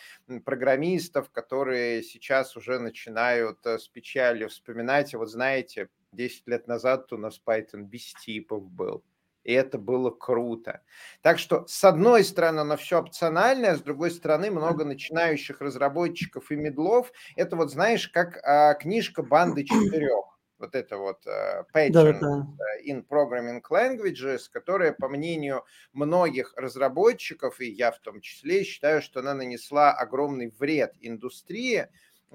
программистов, 0.44 1.30
которые 1.30 2.02
сейчас 2.02 2.56
уже 2.56 2.78
начинают 2.78 3.64
э, 3.64 3.78
с 3.78 3.88
печалью 3.88 4.48
вспоминать, 4.48 5.14
вот 5.14 5.30
знаете, 5.30 5.88
10 6.12 6.46
лет 6.46 6.66
назад 6.66 7.12
у 7.12 7.16
нас 7.16 7.40
Python 7.44 7.82
без 7.82 8.12
типов 8.14 8.70
был 8.70 9.02
и 9.46 9.52
это 9.52 9.78
было 9.78 10.10
круто. 10.10 10.82
Так 11.22 11.38
что, 11.38 11.64
с 11.68 11.84
одной 11.84 12.24
стороны, 12.24 12.60
оно 12.60 12.76
все 12.76 12.98
опциональное, 12.98 13.76
с 13.76 13.80
другой 13.80 14.10
стороны, 14.10 14.50
много 14.50 14.84
начинающих 14.84 15.60
разработчиков 15.60 16.50
и 16.50 16.56
медлов. 16.56 17.12
Это 17.36 17.54
вот, 17.54 17.70
знаешь, 17.70 18.08
как 18.08 18.38
а, 18.42 18.74
книжка 18.74 19.22
«Банды 19.22 19.62
четырех» 19.64 20.35
вот 20.58 20.74
это 20.74 20.96
вот 20.96 21.26
Pattern 21.74 21.92
да, 21.92 22.12
да. 22.20 22.46
in 22.86 23.06
Programming 23.06 23.62
Languages, 23.70 24.42
которая, 24.50 24.92
по 24.92 25.08
мнению 25.08 25.64
многих 25.92 26.54
разработчиков, 26.56 27.60
и 27.60 27.70
я 27.70 27.92
в 27.92 27.98
том 28.00 28.20
числе, 28.20 28.64
считаю, 28.64 29.02
что 29.02 29.20
она 29.20 29.34
нанесла 29.34 29.92
огромный 29.92 30.54
вред 30.58 30.94
индустрии 31.00 31.88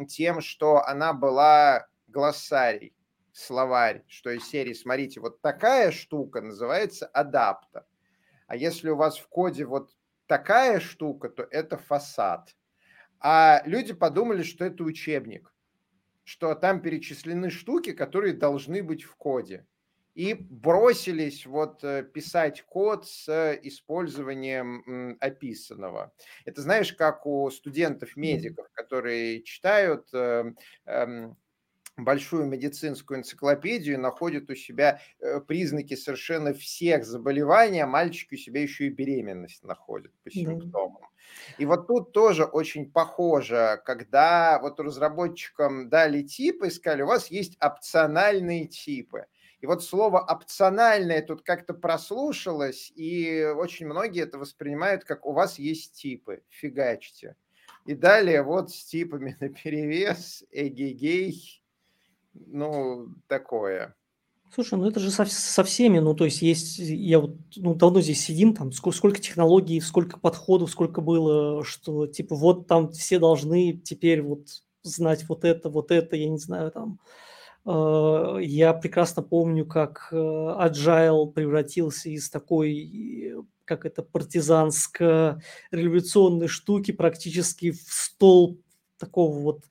тем, 0.08 0.42
что 0.42 0.84
она 0.86 1.14
была 1.14 1.88
глоссарий 2.08 2.96
словарь, 3.34 4.04
что 4.08 4.30
из 4.32 4.48
серии, 4.48 4.74
смотрите, 4.74 5.20
вот 5.20 5.42
такая 5.42 5.92
штука 5.92 6.42
называется 6.42 7.06
адаптер. 7.08 7.86
А 8.48 8.56
если 8.56 8.90
у 8.90 8.96
вас 8.96 9.18
в 9.18 9.28
коде 9.28 9.66
вот 9.66 9.96
такая 10.28 10.80
штука, 10.80 11.30
то 11.30 11.44
это 11.44 11.78
фасад. 11.78 12.56
А 13.20 13.62
люди 13.66 13.94
подумали, 13.94 14.44
что 14.44 14.66
это 14.66 14.84
учебник, 14.84 15.51
что 16.24 16.56
там 16.56 16.82
перечислены 16.82 17.50
штуки, 17.50 17.92
которые 17.94 18.34
должны 18.34 18.84
быть 18.84 19.04
в 19.04 19.16
коде. 19.16 19.66
И 20.14 20.34
бросились 20.34 21.46
вот 21.46 21.84
э, 21.86 22.04
писать 22.04 22.64
код 22.64 23.08
с 23.08 23.58
использованием 23.64 25.18
описанного. 25.22 26.14
Это 26.44 26.62
знаешь, 26.62 26.92
как 26.94 27.26
у 27.26 27.50
студентов-медиков, 27.50 28.68
которые 28.74 29.42
читают 29.44 30.10
эм, 30.14 30.58
эм, 30.86 31.38
большую 32.04 32.46
медицинскую 32.46 33.20
энциклопедию 33.20 33.96
и 33.96 34.00
находят 34.00 34.50
у 34.50 34.56
себя 34.56 35.00
э, 35.20 35.40
признаки 35.42 35.96
совершенно 35.96 36.54
всех 36.54 37.06
заболеваний, 37.06 37.80
а 37.80 37.88
мальчики 37.88 38.36
у 38.36 38.38
себя 38.38 38.62
еще 38.62 38.88
и 38.88 38.90
беременность 38.90 39.64
находят 39.64 40.12
по 40.24 40.32
симптомам. 40.32 41.04
И 41.58 41.66
вот 41.66 41.88
тут 41.88 42.12
тоже 42.12 42.44
очень 42.44 42.92
похоже, 42.92 43.82
когда 43.86 44.60
вот 44.62 44.80
разработчикам 44.80 45.90
дали 45.90 46.24
типы, 46.24 46.70
сказали, 46.70 47.04
у 47.04 47.08
вас 47.08 47.28
есть 47.28 47.58
опциональные 47.62 48.68
типы. 48.68 49.26
И 49.62 49.68
вот 49.68 49.84
слово 49.84 50.20
опциональное 50.20 51.22
тут 51.22 51.44
как-то 51.44 51.74
прослушалось, 51.76 52.92
и 52.96 53.44
очень 53.56 53.86
многие 53.86 54.24
это 54.24 54.40
воспринимают 54.40 55.04
как 55.04 55.26
у 55.26 55.34
вас 55.34 55.60
есть 55.60 55.94
типы, 55.94 56.42
фигачьте. 56.50 57.36
И 57.86 57.94
далее 57.94 58.42
вот 58.42 58.72
с 58.72 58.84
типами 58.86 59.38
на 59.40 59.50
перевес, 59.50 60.44
эгегей, 60.52 61.61
ну, 62.34 63.08
такое. 63.28 63.96
Слушай, 64.54 64.80
ну 64.80 64.90
это 64.90 65.00
же 65.00 65.12
со, 65.12 65.26
со 65.26 65.64
всеми, 65.64 66.00
ну 66.00 66.14
то 66.14 66.26
есть 66.26 66.42
есть, 66.42 66.78
я 66.78 67.20
вот 67.20 67.38
ну, 67.56 67.74
давно 67.74 68.02
здесь 68.02 68.22
сидим, 68.22 68.54
там 68.54 68.74
сколько, 68.74 68.98
сколько 68.98 69.22
технологий, 69.22 69.80
сколько 69.80 70.20
подходов, 70.20 70.70
сколько 70.70 71.00
было, 71.00 71.64
что 71.64 72.06
типа 72.06 72.36
вот 72.36 72.68
там 72.68 72.92
все 72.92 73.18
должны 73.18 73.78
теперь 73.78 74.22
вот 74.22 74.48
знать 74.84 75.24
вот 75.30 75.46
это, 75.46 75.70
вот 75.70 75.92
это, 75.92 76.18
я 76.18 76.30
не 76.30 76.38
знаю, 76.38 76.72
там. 76.72 77.00
Э, 77.66 78.40
я 78.42 78.74
прекрасно 78.74 79.24
помню, 79.24 79.66
как 79.66 80.10
э, 80.12 80.16
Agile 80.16 81.32
превратился 81.32 82.10
из 82.10 82.30
такой, 82.30 83.46
как 83.64 83.86
это, 83.86 84.04
партизанско-революционной 84.04 86.48
штуки 86.48 86.92
практически 86.92 87.72
в 87.72 87.88
стол 87.88 88.60
такого 88.98 89.40
вот 89.40 89.64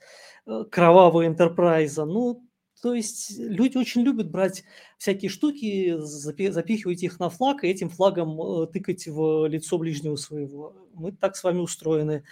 э, 0.46 0.64
кровавого 0.70 1.26
энтерпрайза. 1.26 2.06
Ну, 2.06 2.46
то 2.82 2.94
есть 2.94 3.38
люди 3.38 3.76
очень 3.76 4.00
любят 4.02 4.30
брать 4.30 4.64
всякие 4.96 5.28
штуки, 5.28 5.96
запихивать 5.98 7.02
их 7.02 7.20
на 7.20 7.28
флаг 7.28 7.62
и 7.62 7.68
этим 7.68 7.90
флагом 7.90 8.40
э, 8.40 8.66
тыкать 8.68 9.06
в 9.06 9.46
лицо 9.46 9.76
ближнего 9.78 10.16
своего. 10.16 10.74
Мы 10.94 11.12
так 11.12 11.36
с 11.36 11.44
вами 11.44 11.58
устроены. 11.58 12.24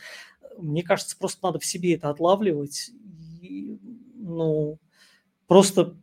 Мне 0.56 0.82
кажется, 0.82 1.16
просто 1.18 1.46
надо 1.46 1.58
в 1.58 1.64
себе 1.66 1.94
это 1.94 2.08
отлавливать. 2.08 2.90
И, 3.42 3.78
ну, 4.14 4.78
просто 5.46 5.96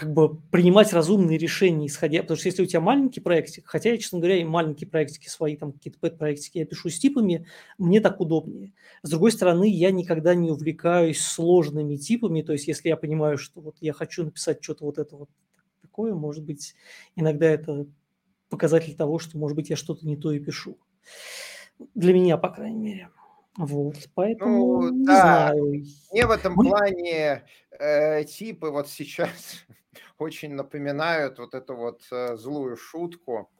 как 0.00 0.14
бы 0.14 0.40
принимать 0.50 0.94
разумные 0.94 1.36
решения, 1.36 1.86
исходя, 1.86 2.22
потому 2.22 2.38
что 2.38 2.48
если 2.48 2.62
у 2.62 2.66
тебя 2.66 2.80
маленький 2.80 3.20
проектик, 3.20 3.66
хотя 3.66 3.90
я, 3.90 3.98
честно 3.98 4.18
говоря, 4.18 4.36
и 4.40 4.44
маленькие 4.44 4.88
проектики 4.88 5.28
свои, 5.28 5.56
там 5.56 5.72
какие-то 5.72 5.98
пэт-проектики 5.98 6.56
я 6.56 6.64
пишу 6.64 6.88
с 6.88 6.98
типами, 6.98 7.46
мне 7.76 8.00
так 8.00 8.18
удобнее. 8.18 8.72
С 9.02 9.10
другой 9.10 9.30
стороны, 9.30 9.68
я 9.68 9.90
никогда 9.90 10.34
не 10.34 10.50
увлекаюсь 10.50 11.20
сложными 11.20 11.96
типами, 11.96 12.40
то 12.40 12.54
есть 12.54 12.66
если 12.66 12.88
я 12.88 12.96
понимаю, 12.96 13.36
что 13.36 13.60
вот 13.60 13.76
я 13.82 13.92
хочу 13.92 14.24
написать 14.24 14.64
что-то 14.64 14.86
вот 14.86 14.96
это 14.96 15.14
вот 15.16 15.28
такое, 15.82 16.14
может 16.14 16.44
быть, 16.44 16.74
иногда 17.14 17.44
это 17.44 17.86
показатель 18.48 18.96
того, 18.96 19.18
что, 19.18 19.36
может 19.36 19.54
быть, 19.54 19.68
я 19.68 19.76
что-то 19.76 20.06
не 20.06 20.16
то 20.16 20.32
и 20.32 20.38
пишу. 20.38 20.78
Для 21.94 22.14
меня, 22.14 22.38
по 22.38 22.48
крайней 22.48 22.80
мере. 22.80 23.10
Вот, 23.58 23.96
поэтому 24.14 24.80
Ну 24.80 24.92
не 24.92 25.04
да, 25.04 25.50
знаю. 25.52 25.84
мне 26.10 26.26
в 26.26 26.30
этом 26.30 26.54
Мы 26.54 26.70
плане, 26.70 27.44
э, 27.78 28.24
типы 28.24 28.70
вот 28.70 28.88
сейчас 28.88 29.66
очень 30.20 30.54
напоминают 30.54 31.38
вот 31.38 31.54
эту 31.54 31.76
вот, 31.76 32.02
э, 32.12 32.36
злую 32.36 32.76
шутку 32.76 33.50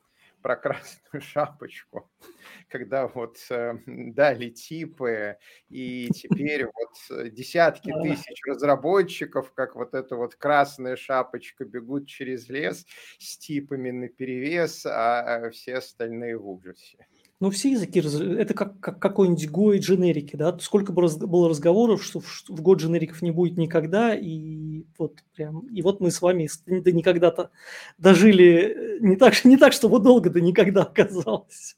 про 0.43 0.57
красную 0.57 1.21
шапочку, 1.21 2.11
когда 2.69 3.09
вот, 3.09 3.39
э, 3.51 3.75
дали 3.87 4.51
типы, 4.51 5.37
и 5.69 6.09
теперь 6.15 6.67
вот, 6.67 7.33
десятки 7.33 7.93
тысяч 8.03 8.41
разработчиков, 8.47 9.53
как 9.53 9.75
вот 9.77 9.95
эта 9.95 10.17
вот 10.17 10.35
красная 10.37 10.97
шапочка, 10.97 11.65
бегут 11.65 12.09
через 12.09 12.49
лес 12.49 12.87
с 13.19 13.39
типами 13.39 13.91
наперевес, 13.91 14.87
а, 14.87 15.47
а 15.47 15.51
все 15.51 15.77
остальные 15.77 16.39
в 16.39 16.49
ужасе. 16.49 17.07
Ну, 17.41 17.49
все 17.51 17.71
языки 17.71 18.01
это 18.01 18.53
как 18.53 18.79
как 18.81 18.99
какой-нибудь 19.01 19.49
Go 19.49 19.75
и 19.75 19.79
дженерики, 19.79 20.37
да. 20.37 20.59
Сколько 20.59 20.93
бы 20.93 21.01
раз 21.01 21.17
было 21.17 21.49
разговоров, 21.49 22.05
что 22.05 22.21
в 22.21 22.27
в 22.49 22.61
Go 22.61 22.77
дженериков 22.77 23.23
не 23.23 23.31
будет 23.31 23.57
никогда, 23.57 24.15
и 24.15 24.85
вот 24.99 25.21
прям, 25.35 25.61
и 25.69 25.81
вот 25.81 26.01
мы 26.01 26.11
с 26.11 26.21
вами 26.21 26.51
до 26.67 26.93
никогда-то 26.93 27.51
дожили, 27.97 28.99
э, 28.99 28.99
не 29.01 29.17
так 29.17 29.33
не 29.47 29.57
так, 29.57 29.73
чтобы 29.73 30.01
долго 30.01 30.29
до 30.29 30.43
никогда 30.43 30.83
оказалось. 30.83 31.77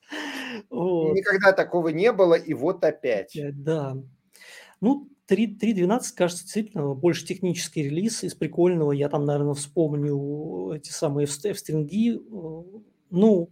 Вот. 0.69 1.15
Никогда 1.15 1.53
такого 1.53 1.89
не 1.89 2.13
было, 2.13 2.35
и 2.35 2.55
вот 2.55 2.83
опять. 2.85 3.39
Да. 3.53 3.97
Ну, 4.81 5.09
три 5.27 5.47
3.12, 5.47 6.03
кажется, 6.17 6.43
действительно 6.43 6.95
больше 6.95 7.25
технический 7.25 7.85
релиз. 7.85 8.25
Из 8.25 8.35
прикольного 8.35 8.91
я 8.91 9.09
там, 9.09 9.25
наверно, 9.27 9.55
вспомню 9.55 10.73
эти 10.75 10.91
самые 10.91 11.29
встринги. 11.29 12.17
Э, 12.17 12.81
ну, 13.11 13.51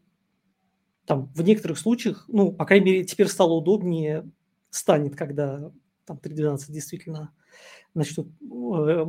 там 1.06 1.30
в 1.34 1.42
некоторых 1.42 1.78
случаях, 1.78 2.24
ну, 2.28 2.52
по 2.52 2.64
крайней 2.64 2.86
мере, 2.86 3.04
теперь 3.04 3.28
стало 3.28 3.54
удобнее, 3.54 4.28
станет, 4.70 5.16
когда 5.16 5.72
там 6.04 6.18
3.12 6.22 6.72
действительно 6.72 7.32
начнут, 7.94 8.28
э, 8.40 9.06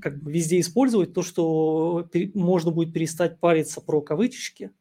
как 0.00 0.22
бы 0.22 0.32
везде 0.32 0.60
использовать, 0.60 1.14
то, 1.14 1.22
что 1.22 2.08
можно 2.34 2.70
будет 2.70 2.92
перестать 2.92 3.38
париться 3.38 3.80
про 3.80 4.00
кавычечки 4.00 4.72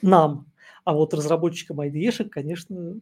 нам, 0.00 0.46
а 0.84 0.94
вот 0.94 1.14
разработчикам 1.14 1.80
IDE-шек, 1.80 2.28
конечно, 2.30 2.98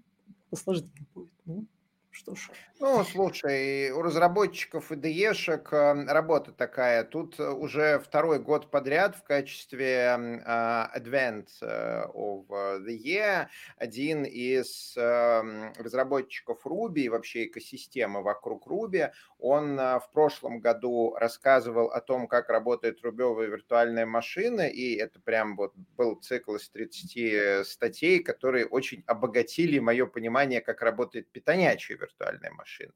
посложнее 0.50 1.06
будет. 1.14 1.30
Ну, 1.46 1.66
что 2.12 2.34
ж. 2.34 2.50
Ну, 2.80 3.04
слушай, 3.04 3.90
у 3.90 4.00
разработчиков 4.00 4.90
IDE-шек, 4.90 5.68
ам, 5.72 6.08
работа 6.08 6.50
такая. 6.52 7.04
Тут 7.04 7.38
уже 7.38 7.98
второй 7.98 8.38
год 8.38 8.70
подряд 8.70 9.16
в 9.16 9.22
качестве, 9.22 10.14
м, 10.16 10.40
а, 10.46 10.90
Advent, 10.96 11.48
э, 11.60 12.04
of 12.14 12.46
the 12.48 12.96
Year 12.96 13.48
один 13.76 14.24
из, 14.24 14.94
ам, 14.96 15.72
разработчиков 15.76 16.66
Ruby 16.66 17.00
и 17.00 17.08
вообще 17.10 17.44
экосистемы 17.44 18.22
вокруг 18.22 18.66
Ruby, 18.66 19.10
он, 19.38 19.78
а, 19.78 19.98
в 20.00 20.10
прошлом 20.10 20.60
году 20.60 21.14
рассказывал 21.16 21.88
о 21.90 22.00
том, 22.00 22.28
как 22.28 22.48
работает 22.48 23.02
рубевая 23.02 23.48
виртуальная 23.48 24.06
машина, 24.06 24.62
и 24.68 24.94
это 24.96 25.20
прям 25.20 25.54
вот 25.56 25.74
был 25.76 26.16
цикл 26.16 26.54
из 26.56 26.70
30 26.70 27.62
статей, 27.64 28.20
которые 28.22 28.64
очень 28.66 29.04
обогатили 29.06 29.78
моё 29.80 30.06
понимание, 30.06 30.62
как 30.62 30.80
работает 30.80 31.30
питонячая 31.30 31.98
виртуальная 32.00 32.50
машина. 32.52 32.92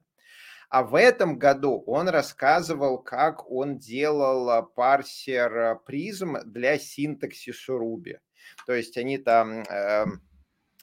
А 0.70 0.82
в 0.82 0.96
этом 0.96 1.38
году 1.38 1.82
он 1.86 2.08
рассказывал, 2.08 2.98
как 2.98 3.50
он 3.50 3.78
делал 3.78 4.66
парсер 4.66 5.80
Prism 5.88 6.42
для 6.44 6.78
синтаксиса 6.78 7.72
Ruby. 7.74 8.18
То 8.66 8.72
есть 8.74 8.96
они 8.96 9.18
там, 9.18 9.62
эм, 9.62 10.22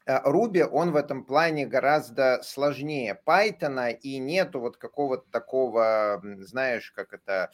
э, 0.06 0.20
он 0.72 0.92
в 0.92 0.96
этом 0.96 1.26
плане 1.26 1.66
гораздо 1.68 2.42
сложнее 2.44 3.16
"Пайтона", 3.26 3.90
и 3.92 4.18
нету 4.20 4.60
вот 4.62 4.78
какого-то 4.78 5.30
такого, 5.32 6.22
знаешь, 6.40 6.92
как 6.92 7.14
это, 7.14 7.52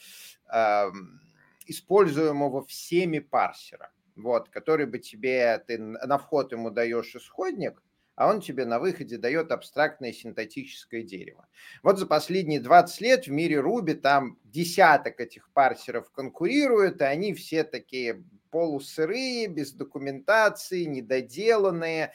ам, 0.48 1.20
используемого 1.68 2.66
всеми 2.66 3.20
парсера, 3.20 3.92
вот, 4.16 4.50
который 4.50 4.86
бы 4.86 5.00
тебе 5.00 5.58
ты 5.68 5.78
на 5.80 6.18
вход 6.18 6.52
ему 6.54 6.72
даешь 6.72 7.16
исходник, 7.16 7.82
а 8.18 8.28
он 8.28 8.42
тебе 8.42 8.66
на 8.66 8.80
выходе 8.80 9.18
дает 9.18 9.52
абстрактное 9.52 10.12
синтетическое 10.12 11.04
дерево. 11.04 11.48
Вот 11.84 12.00
за 12.00 12.08
последние 12.08 12.60
20 12.60 13.02
лет 13.02 13.28
в 13.28 13.32
мире 13.32 13.58
Ruby 13.58 13.94
там 13.94 14.40
десяток 14.44 15.20
этих 15.20 15.52
парсеров 15.54 16.10
конкурирует, 16.12 17.00
и 17.00 17.06
они 17.06 17.36
все 17.36 17.64
такие 17.64 18.24
полусырые, 18.50 19.46
без 19.48 19.72
документации, 19.72 20.86
недоделанные. 20.86 22.12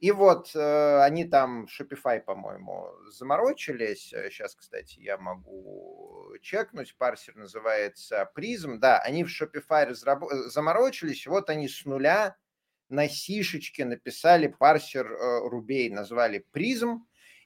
И 0.00 0.10
вот, 0.10 0.50
э, 0.56 1.00
они 1.02 1.24
там 1.24 1.66
Shopify, 1.66 2.20
по-моему, 2.20 2.90
заморочились. 3.08 4.08
Сейчас, 4.08 4.56
кстати, 4.56 4.98
я 4.98 5.16
могу 5.16 6.34
чекнуть. 6.42 6.96
Парсер 6.98 7.36
называется 7.36 8.28
Prism. 8.36 8.78
Да, 8.78 8.98
они 8.98 9.22
в 9.22 9.28
Shopify 9.28 9.84
разрабо 9.84 10.28
э, 10.32 10.48
заморочились, 10.48 11.24
вот 11.28 11.50
они 11.50 11.68
с 11.68 11.84
нуля 11.84 12.36
на 12.88 13.08
сишечке 13.08 13.84
написали 13.84 14.48
парсер, 14.48 15.12
э, 15.12 15.40
Ruby, 15.50 15.90
назвали 15.92 16.44
Prism, 16.54 17.00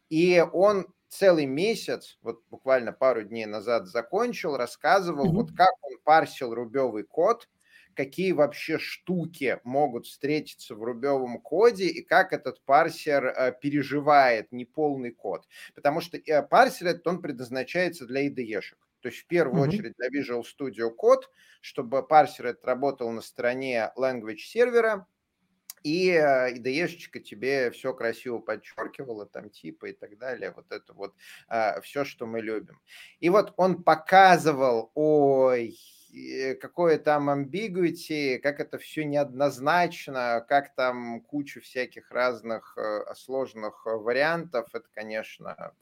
и 0.09 0.45
он 0.53 0.87
целый 1.09 1.47
месяц, 1.47 2.19
вот 2.23 2.43
буквально 2.51 2.93
пару 2.93 3.23
дней 3.25 3.47
назад 3.47 3.87
закончил, 3.89 4.57
рассказывал, 4.57 5.33
Мгм. 5.33 5.35
вот 5.35 5.53
как 5.53 5.71
он 5.83 5.99
парсил 6.05 6.55
рубевый 6.55 7.03
код, 7.05 7.49
какие 7.95 8.33
вообще 8.33 8.79
штуки 8.79 9.61
могут 9.65 10.07
встретиться 10.07 10.75
в 10.77 10.83
рубевом 10.83 11.41
коде 11.41 11.87
и 11.87 12.03
как 12.03 12.33
этот 12.33 12.63
парсер, 12.65 13.27
э, 13.27 13.53
переживает 13.61 14.53
неполный 14.53 15.11
код. 15.11 15.47
Потому 15.75 16.01
что, 16.01 16.17
э, 16.19 16.43
парсер 16.43 16.89
этот, 16.89 17.07
он 17.07 17.21
предназначается 17.23 18.07
для 18.07 18.27
IDE-шек. 18.29 18.79
То 19.01 19.09
есть 19.09 19.21
в 19.23 19.27
первую 19.27 19.63
Мгм. 19.63 19.65
очередь 19.65 19.95
для 19.97 20.09
Visual 20.09 20.43
Studio 20.45 20.91
Code, 20.97 21.23
чтобы 21.61 22.07
парсер 22.07 22.47
этот 22.47 22.65
работал 22.67 23.11
на 23.11 23.23
стороне 23.23 23.91
language 23.97 24.39
сервера, 24.39 25.07
и, 25.83 26.11
IDE-шечка 26.11 27.21
тебе 27.21 27.71
всё 27.71 27.95
красиво 27.95 28.39
подчеркивала, 28.39 29.27
там 29.27 29.51
типы 29.51 29.91
и 29.91 29.93
так 29.93 30.19
далее. 30.19 30.53
Вот 30.57 30.71
это 30.73 30.93
вот, 30.95 31.15
а, 31.49 31.81
всё, 31.83 32.05
что 32.05 32.27
мы 32.27 32.41
любим. 32.41 32.81
И 33.21 33.31
вот 33.31 33.53
он 33.57 33.83
показывал, 33.85 34.91
ой, 34.95 35.79
э, 36.15 36.55
какое 36.57 36.99
там 36.99 37.31
ambiguity, 37.31 38.39
как 38.39 38.61
это 38.61 38.79
всё 38.79 39.05
неоднозначно, 39.05 40.45
как 40.49 40.75
там 40.75 41.21
куча 41.23 41.61
всяких 41.61 42.11
разных, 42.11 42.77
э, 42.79 43.15
сложных 43.15 43.87
вариантов. 43.87 44.69
Это, 44.75 44.89
конечно, 44.93 45.73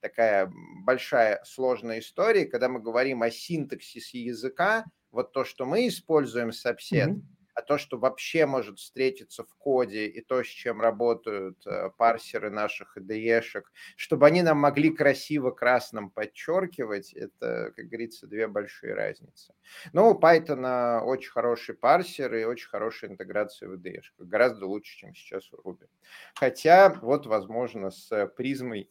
такая, 0.00 0.52
большая 0.84 1.42
сложная 1.44 2.00
история. 2.00 2.46
Когда 2.46 2.68
мы 2.68 2.80
говорим 2.80 3.22
о 3.22 3.30
синтаксисе 3.30 4.18
языка, 4.20 4.84
вот 5.12 5.32
то, 5.32 5.44
что 5.44 5.64
мы 5.66 5.86
используем 5.88 6.50
Subset, 6.50 7.14
Мгм. 7.14 7.35
А 7.56 7.62
то, 7.62 7.78
что 7.78 7.98
вообще 7.98 8.46
может 8.46 8.78
встретиться 8.78 9.44
в 9.44 9.54
коде, 9.56 10.06
и 10.06 10.20
то, 10.22 10.42
с 10.44 10.46
чем 10.48 10.80
работают, 10.80 11.66
э, 11.66 11.90
парсеры 11.98 12.50
наших 12.50 12.96
IDE-шек, 12.98 13.72
чтобы 13.96 14.26
они 14.26 14.42
нам 14.42 14.58
могли 14.58 14.90
красиво 14.94 15.50
красным 15.50 16.10
подчеркивать, 16.10 17.12
это, 17.14 17.72
как 17.74 17.86
говорится, 17.86 18.26
2 18.28 18.48
большие 18.48 18.94
разницы. 18.94 19.54
Но 19.92 20.10
у 20.10 20.14
"Пайтона" 20.14 21.02
очень 21.04 21.30
хороший 21.30 21.74
парсер 21.74 22.34
и 22.34 22.44
очень 22.44 22.68
хорошая 22.68 23.10
интеграция 23.10 23.68
в 23.68 23.74
IDE-шках, 23.74 24.26
гораздо 24.26 24.66
лучше, 24.66 24.96
чем 24.98 25.14
сейчас 25.14 25.52
у 25.52 25.56
Ruby. 25.56 25.88
Хотя 26.34 26.90
вот, 27.02 27.26
возможно, 27.26 27.90
с 27.90 28.26
"Призмой" 28.36 28.90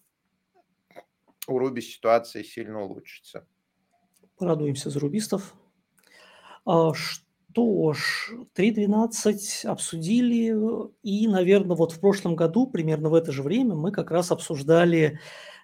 у 1.47 1.59
Ruby 1.59 1.81
ситуация 1.81 2.43
сильно 2.43 2.81
улучшится. 2.81 3.47
Порадуемся 4.37 4.89
за 4.89 4.99
рубистов. 4.99 5.55
А, 6.65 6.93
что 7.55 7.93
ж, 7.93 8.33
3.12 8.53 9.65
обсудили, 9.65 10.53
э, 10.53 10.89
и, 11.03 11.25
наверно, 11.29 11.75
вот 11.75 11.93
в 11.93 12.01
прошлом 12.01 12.35
году, 12.35 12.67
примерно 12.67 13.09
в 13.09 13.13
это 13.13 13.31
же 13.31 13.43
время, 13.43 13.75
мы 13.75 13.93
как 13.93 14.11
раз 14.11 14.29
обсуждали 14.31 15.21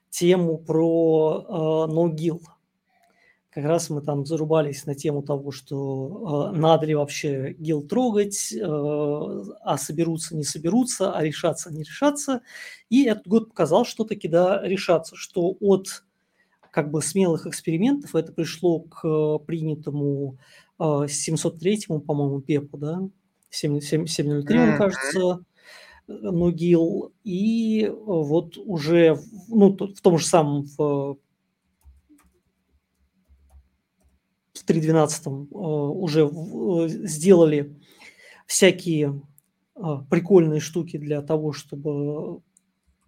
тему 0.10 0.58
про, 0.58 1.46
а, 1.50 1.88
No-Kill. 1.88 2.40
Как 3.50 3.66
раз 3.66 3.90
мы 3.90 4.02
там 4.02 4.26
зарубались 4.26 4.86
на 4.86 4.96
тему 4.96 5.22
того, 5.22 5.52
что, 5.52 6.48
а, 6.50 6.52
надо 6.54 6.86
ли 6.86 6.96
вообще 6.96 7.52
GIL 7.60 7.86
трогать, 7.86 8.54
э, 8.54 8.64
а 8.64 9.78
соберутся, 9.78 10.38
не 10.38 10.46
соберутся, 10.46 11.12
а 11.12 11.22
решаться, 11.22 11.74
не 11.74 11.84
решаться. 11.84 12.42
И 12.90 13.04
этот 13.04 13.28
год 13.28 13.50
показал, 13.50 13.84
что 13.84 14.06
таки, 14.06 14.30
да, 14.30 14.62
решаться, 14.64 15.18
что 15.18 15.58
от 15.60 16.06
как 16.72 16.90
бы 16.90 17.02
смелых 17.02 17.46
экспериментов. 17.46 18.16
Это 18.16 18.32
пришло 18.32 18.80
к 18.80 19.40
принятому 19.40 20.38
703-му, 20.82 22.00
по-моему, 22.02 22.42
ПЕПу, 22.42 22.78
да, 22.78 23.02
703, 23.50 24.26
mm-hmm. 24.26 24.78
кажется, 24.78 25.46
Нугил. 26.08 27.14
И 27.24 27.92
вот 27.94 28.58
уже 28.58 29.20
ну, 29.48 29.78
в 29.78 30.02
том 30.02 30.18
же 30.18 30.26
самом 30.26 30.64
в 30.64 31.18
в 34.54 34.70
3.12 34.70 35.48
уже 35.52 36.30
сделали 37.08 37.76
всякие 38.46 39.22
прикольные 40.10 40.60
штуки 40.60 40.98
для 40.98 41.22
того, 41.22 41.52
чтобы 41.52 42.42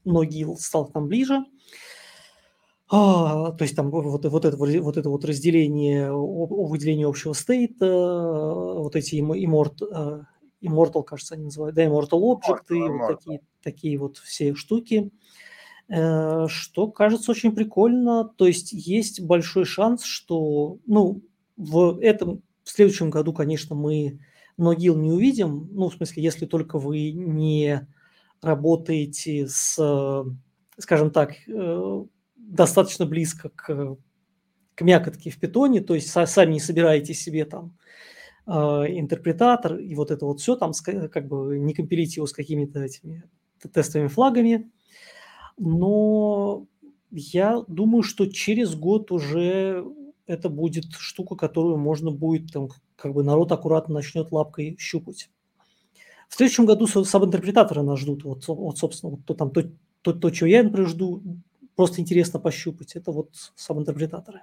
Ногил 0.04 0.58
стал 0.58 0.90
там 0.90 1.08
ближе. 1.08 1.46
А, 2.96 3.52
то 3.54 3.64
есть 3.64 3.76
там 3.76 3.90
вот, 3.90 4.06
вот, 4.06 4.46
это, 4.46 4.56
вот 4.56 4.98
это 4.98 5.10
вот 5.10 5.26
разделение, 5.26 6.12
выделение 6.12 7.08
общего 7.08 7.34
стейта, 7.34 7.88
вот 7.88 8.96
эти 8.96 9.16
immort, 9.16 9.80
Immortal, 10.62 11.04
кажется, 11.04 11.34
они 11.34 11.46
называют, 11.46 11.76
да, 11.76 11.86
Immortal 11.86 12.22
Object, 12.22 12.70
и 12.70 12.82
вот 12.82 13.08
такие, 13.08 13.42
такие 13.64 13.98
вот 13.98 14.18
все 14.18 14.54
штуки, 14.54 15.12
э, 15.90 16.48
что 16.48 16.88
кажется 16.92 17.32
очень 17.32 17.54
прикольно. 17.56 18.26
То 18.38 18.48
есть 18.48 18.74
есть 18.74 19.22
большой 19.22 19.66
шанс, 19.66 20.04
что, 20.04 20.78
ну, 20.86 21.22
в 21.58 22.00
этом, 22.00 22.44
в 22.64 22.70
следующем 22.70 23.10
году, 23.10 23.34
конечно, 23.34 23.76
мы 23.76 24.20
Ногил 24.58 24.96
не 24.98 25.12
увидим, 25.12 25.68
ну, 25.72 25.90
в 25.90 25.96
смысле, 25.96 26.22
если 26.24 26.46
только 26.46 26.78
вы 26.78 27.12
не 27.12 27.88
работаете 28.42 29.48
с, 29.48 29.80
скажем 30.78 31.10
так, 31.10 31.34
э, 31.48 32.06
достаточно 32.54 33.06
близко 33.06 33.50
к, 33.50 33.98
к 34.76 34.82
мякотке 34.82 35.30
в 35.30 35.40
питоне, 35.40 35.82
то 35.82 35.96
есть 35.96 36.10
сами 36.10 36.54
не 36.54 36.60
собираете 36.60 37.14
себе 37.14 37.46
там 37.46 37.78
э, 38.46 38.52
интерпретатор 38.52 39.78
и 39.78 39.96
вот 39.96 40.12
это 40.12 40.26
вот 40.26 40.40
все 40.40 40.56
там 40.56 40.72
как 41.12 41.28
бы 41.28 41.58
не 41.58 41.74
компилите 41.74 42.16
его 42.18 42.28
с 42.28 42.34
какими-то 42.34 42.82
этими 42.82 43.24
тестовыми 43.74 44.08
флагами. 44.08 44.72
Но 45.58 46.68
я 47.12 47.64
думаю, 47.68 48.04
что 48.04 48.26
через 48.26 48.76
год 48.76 49.12
уже 49.12 49.86
это 50.26 50.50
будет 50.50 50.92
штука, 50.94 51.36
которую 51.36 51.78
можно 51.78 52.12
будет 52.12 52.52
там 52.52 52.70
как 52.96 53.14
бы 53.14 53.24
народ 53.24 53.52
аккуратно 53.52 53.96
начнет 53.96 54.32
лапкой 54.32 54.78
щупать. 54.80 55.30
В 56.30 56.36
следующем 56.36 56.66
году 56.66 56.88
саб-интерпретаторы 56.88 57.84
нас 57.84 58.00
ждут. 58.00 58.24
Вот, 58.24 58.48
вот 58.48 58.78
собственно, 58.78 59.12
вот 59.12 59.26
то, 59.26 59.34
там, 59.36 59.52
то, 59.52 59.70
то, 60.02 60.14
то, 60.14 60.30
чего 60.32 60.48
я, 60.48 60.64
например, 60.64 60.90
жду, 60.90 61.22
просто 61.76 62.02
интересно 62.02 62.40
пощупать, 62.40 62.96
это 62.96 63.12
вот 63.12 63.52
саб-интерпретаторы. 63.56 64.42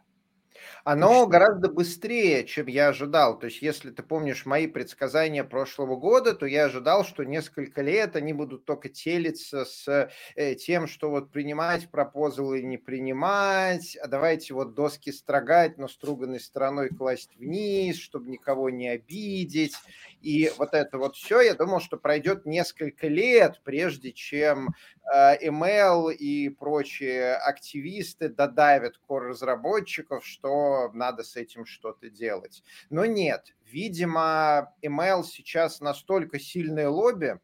Оно 0.85 1.27
гораздо 1.27 1.69
быстрее, 1.69 2.45
чем 2.47 2.67
я 2.67 2.89
ожидал. 2.89 3.39
То 3.39 3.47
есть, 3.47 3.63
если 3.63 3.91
ты 3.91 4.03
помнишь 4.03 4.47
мои 4.47 4.67
предсказания 4.67 5.45
прошлого 5.45 5.97
года, 5.97 6.35
то 6.35 6.47
я 6.47 6.67
ожидал, 6.67 7.05
что 7.05 7.25
несколько 7.25 7.83
лет 7.83 8.17
они 8.17 8.33
будут 8.33 8.65
только 8.65 8.89
телиться 8.89 9.65
с 9.65 10.11
э, 10.37 10.55
тем, 10.55 10.87
что 10.87 11.11
вот 11.11 11.31
принимать 11.31 11.91
пропозалы 11.91 12.63
не 12.63 12.79
принимать, 12.79 13.97
а 13.97 14.09
давайте 14.09 14.55
вот 14.55 14.75
доски 14.75 15.13
строгать, 15.13 15.79
но 15.79 15.89
струганной 15.89 16.41
стороной 16.41 16.89
класть 16.89 17.37
вниз, 17.37 17.97
чтобы 17.99 18.31
никого 18.31 18.71
не 18.71 18.89
обидеть. 18.89 19.75
И 20.21 20.51
вот 20.59 20.75
это 20.75 20.99
вот 20.99 21.17
все, 21.17 21.41
я 21.41 21.55
думал, 21.55 21.81
что 21.81 21.97
пройдет 21.97 22.47
несколько 22.47 23.09
лет, 23.09 23.61
прежде 23.65 24.13
чем 24.13 24.71
э, 25.13 25.49
ML 25.49 26.13
и 26.15 26.49
прочие 26.51 27.35
активисты 27.35 28.29
додавят 28.29 29.01
core-разработчиков, 29.09 30.25
что 30.25 30.60
надо 30.93 31.23
с 31.23 31.37
этим 31.37 31.67
что-то 31.67 32.11
делать. 32.11 32.63
Но 32.91 33.05
нет, 33.07 33.55
видимо, 33.65 34.75
ML 34.83 35.25
сейчас 35.25 35.81
настолько 35.81 36.39
сильное 36.39 36.89
лобби, 36.89 37.39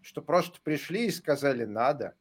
что 0.00 0.22
просто 0.22 0.60
пришли 0.62 1.06
и 1.06 1.10
сказали 1.10 1.64
«надо». 1.64 2.14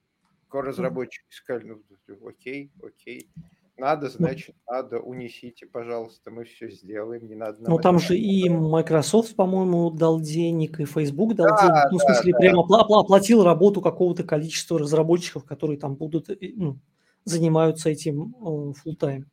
Core-разработчики 0.50 1.26
сказали 1.30 1.82
«ну, 2.08 2.28
окей, 2.28 2.72
окей». 2.82 3.30
Надо, 3.76 4.08
значит, 4.08 4.56
надо, 4.70 5.00
унесите, 5.00 5.66
пожалуйста, 5.66 6.30
мы 6.30 6.44
все 6.44 6.70
сделаем, 6.70 7.28
не 7.28 7.34
надо. 7.34 7.58
Ну, 7.68 7.80
там 7.80 7.98
же 7.98 8.16
и 8.16 8.48
Microsoft, 8.48 9.36
по-моему, 9.36 9.90
дал 9.90 10.22
денег, 10.22 10.80
и 10.80 10.86
Facebook 10.86 11.34
дал 11.34 11.48
да, 11.48 11.58
денег. 11.58 11.92
Ну, 11.92 11.98
да, 11.98 12.04
в 12.04 12.08
смысле, 12.08 12.34
да. 12.34 12.38
прямо 12.38 13.00
оплатил 13.00 13.44
работу 13.44 13.82
какого-то 13.82 14.24
количества 14.24 14.78
разработчиков, 14.78 15.44
которые 15.44 15.80
там 15.80 15.96
будут, 15.96 16.30
э, 16.30 16.38
ну, 16.56 16.78
занимаются 17.26 17.90
этим 17.90 18.36
э, 18.40 18.44
full 18.46 18.96
time. 18.96 19.24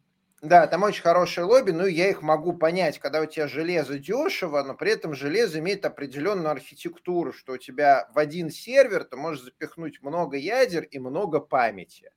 Да, 0.43 0.67
там 0.67 0.83
очень 0.85 1.03
хорошее 1.03 1.47
лобби, 1.47 1.71
но 1.71 1.87
я 1.87 2.09
их 2.09 2.23
могу 2.23 2.55
понять, 2.55 2.99
когда 2.99 3.21
у 3.21 3.27
тебя 3.27 3.47
железо 3.47 3.99
дешево, 3.99 4.63
но 4.63 4.75
при 4.75 4.93
этом 4.93 5.15
железо 5.15 5.59
имеет 5.59 5.85
определенную 5.85 6.51
архитектуру, 6.51 7.33
что 7.33 7.53
у 7.55 7.59
тебя 7.59 8.09
в 8.15 8.19
один 8.19 8.49
сервер 8.51 9.05
ты 9.05 9.17
можешь 9.17 9.45
запихнуть 9.45 10.01
много 10.03 10.37
ядер 10.39 10.85
и 10.85 10.99
много 10.99 11.41
памяти. 11.41 12.11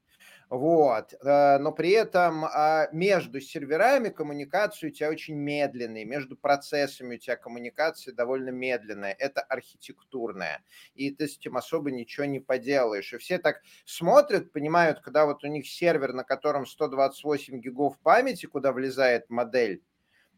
Вот. 0.49 1.13
Э, 1.23 1.57
но 1.57 1.71
при 1.71 1.91
этом 1.91 2.45
а, 2.45 2.87
между 2.91 3.41
серверами 3.41 4.09
коммуникация 4.09 4.89
у 4.89 4.93
тебя 4.93 5.09
очень 5.09 5.35
медленная, 5.35 6.05
между 6.05 6.35
процессами 6.35 7.15
у 7.15 7.17
тебя 7.17 7.35
коммуникация 7.35 8.13
довольно 8.13 8.49
медленная. 8.49 9.15
Это 9.17 9.41
архитектурная. 9.41 10.63
И 10.95 11.11
ты 11.11 11.27
с 11.27 11.37
этим 11.37 11.57
особо 11.57 11.91
ничего 11.91 12.25
не 12.25 12.39
поделаешь. 12.39 13.13
И 13.13 13.17
все 13.17 13.39
так 13.39 13.61
смотрят, 13.85 14.51
понимают, 14.51 14.99
когда 14.99 15.25
вот 15.25 15.43
у 15.43 15.47
них 15.47 15.67
сервер, 15.67 16.13
на 16.13 16.23
котором 16.23 16.65
128 16.65 17.59
гигов 17.59 17.97
памяти, 17.99 18.45
куда 18.45 18.73
влезает 18.73 19.29
модель, 19.29 19.81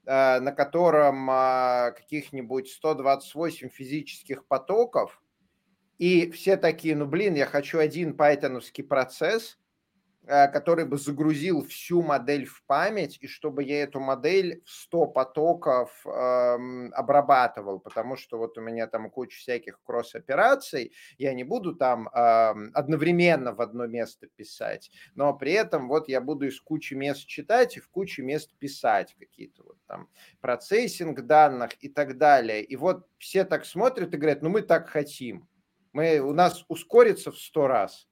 э, 0.06 0.40
на 0.40 0.52
котором 0.52 1.30
а, 1.30 1.92
каких-нибудь 1.92 2.70
128 2.70 3.70
физических 3.70 4.46
потоков, 4.46 5.22
и 5.98 6.30
все 6.32 6.58
такие, 6.58 6.96
ну 6.96 7.06
блин, 7.06 7.36
я 7.36 7.46
хочу 7.46 7.80
один 7.80 8.16
пайтоновский 8.16 8.84
процесс– 8.84 9.58
который 10.26 10.86
бы 10.86 10.98
загрузил 10.98 11.66
всю 11.66 12.02
модель 12.02 12.46
в 12.46 12.64
память, 12.66 13.18
и 13.22 13.28
чтобы 13.28 13.64
я 13.64 13.84
эту 13.84 14.00
модель 14.00 14.62
в 14.66 14.70
100 14.70 15.08
потоков 15.08 16.06
эм, 16.06 16.92
обрабатывал, 16.94 17.80
потому 17.80 18.16
что 18.16 18.38
вот 18.38 18.58
у 18.58 18.62
меня 18.62 18.88
там 18.88 19.10
куча 19.10 19.38
всяких 19.38 19.80
кросс-операций, 19.84 20.94
я 21.18 21.34
не 21.34 21.44
буду 21.44 21.76
там 21.76 22.08
эм, 22.08 22.72
одновременно 22.74 23.54
в 23.54 23.62
одно 23.62 23.88
место 23.88 24.28
писать, 24.28 24.92
но 25.16 25.34
при 25.34 25.52
этом 25.54 25.88
вот 25.88 26.08
я 26.10 26.22
буду 26.22 26.48
из 26.48 26.60
кучи 26.60 26.94
мест 26.94 27.26
читать 27.26 27.78
и 27.78 27.80
в 27.80 27.90
куче 27.90 28.22
мест 28.22 28.52
писать 28.58 29.16
какие-то 29.20 29.64
вот 29.64 29.78
там 29.88 30.10
процессинг 30.42 31.22
данных 31.22 31.72
и 31.82 31.90
так 31.90 32.18
далее. 32.18 32.64
И 32.64 32.76
вот 32.76 33.08
все 33.18 33.44
так 33.44 33.66
смотрят 33.66 34.14
и 34.14 34.18
говорят, 34.18 34.42
ну 34.42 34.50
мы 34.50 34.62
так 34.62 34.90
хотим, 34.90 35.48
мы, 35.94 36.20
у 36.20 36.34
нас 36.34 36.66
ускорится 36.68 37.32
в 37.32 37.38
100 37.38 37.68
раз 37.68 38.08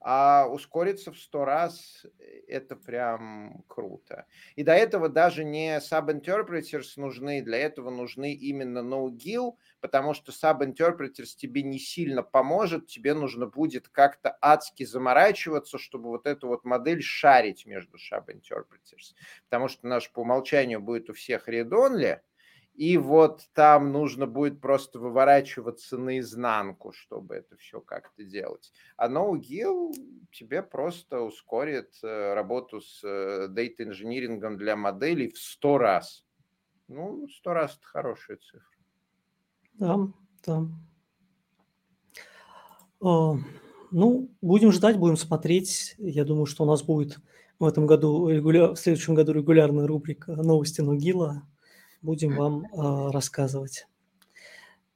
а 0.00 0.46
ускориться 0.46 1.12
в 1.12 1.18
сто 1.18 1.44
раз 1.44 2.06
э, 2.18 2.40
это 2.48 2.76
прям 2.76 3.64
круто. 3.66 4.26
И 4.56 4.62
до 4.62 4.72
этого 4.72 5.08
даже 5.08 5.44
не 5.44 5.78
sub-interpreters 5.78 6.92
нужны, 6.96 7.42
для 7.42 7.58
этого 7.58 7.90
нужны 7.90 8.32
именно 8.32 8.78
no-gill, 8.78 9.56
потому 9.80 10.14
что 10.14 10.32
sub-interpreters 10.32 11.36
тебе 11.36 11.62
не 11.62 11.78
сильно 11.78 12.22
поможет, 12.22 12.86
тебе 12.86 13.14
нужно 13.14 13.46
будет 13.46 13.88
как-то 13.88 14.36
адски 14.40 14.84
заморачиваться, 14.84 15.78
чтобы 15.78 16.08
вот 16.10 16.26
эту 16.26 16.48
вот 16.48 16.64
модель 16.64 17.02
шарить 17.02 17.66
между 17.66 17.96
sub-interpreters, 17.96 19.14
потому 19.44 19.68
что 19.68 19.86
наш 19.86 20.10
по 20.10 20.20
умолчанию 20.20 20.80
будет 20.80 21.10
у 21.10 21.12
всех 21.12 21.48
read-only, 21.48 22.20
и 22.78 22.96
вот 22.96 23.42
там 23.54 23.90
нужно 23.90 24.28
будет 24.28 24.60
просто 24.60 25.00
выворачиваться 25.00 25.98
наизнанку, 25.98 26.92
чтобы 26.92 27.34
это 27.34 27.56
все 27.56 27.80
как-то 27.80 28.22
делать. 28.22 28.72
А 28.96 29.08
NoGill 29.08 29.92
тебе 30.30 30.62
просто 30.62 31.22
ускорит 31.22 31.92
э, 32.04 32.34
работу 32.34 32.80
с 32.80 33.48
дейта 33.48 33.82
инжинирингом 33.82 34.56
для 34.56 34.76
моделей 34.76 35.32
в 35.32 35.38
сто 35.38 35.76
раз. 35.76 36.24
Ну, 36.86 37.26
сто 37.28 37.52
раз 37.52 37.76
это 37.78 37.86
хорошая 37.88 38.36
цифра. 38.36 38.78
Да, 39.74 39.98
да. 40.46 40.68
О, 43.00 43.38
ну, 43.90 44.30
будем 44.40 44.70
ждать, 44.70 44.98
будем 44.98 45.16
смотреть. 45.16 45.96
Я 45.98 46.24
думаю, 46.24 46.46
что 46.46 46.62
у 46.62 46.66
нас 46.68 46.84
будет 46.84 47.18
в 47.58 47.64
этом 47.64 47.88
году, 47.88 48.28
регуляр... 48.28 48.74
в 48.74 48.78
следующем 48.78 49.16
году 49.16 49.32
регулярная 49.32 49.88
рубрика 49.88 50.36
новости 50.36 50.80
Ногила 50.80 51.42
будем 52.02 52.36
вам 52.36 52.64
э, 52.64 53.10
рассказывать. 53.10 53.86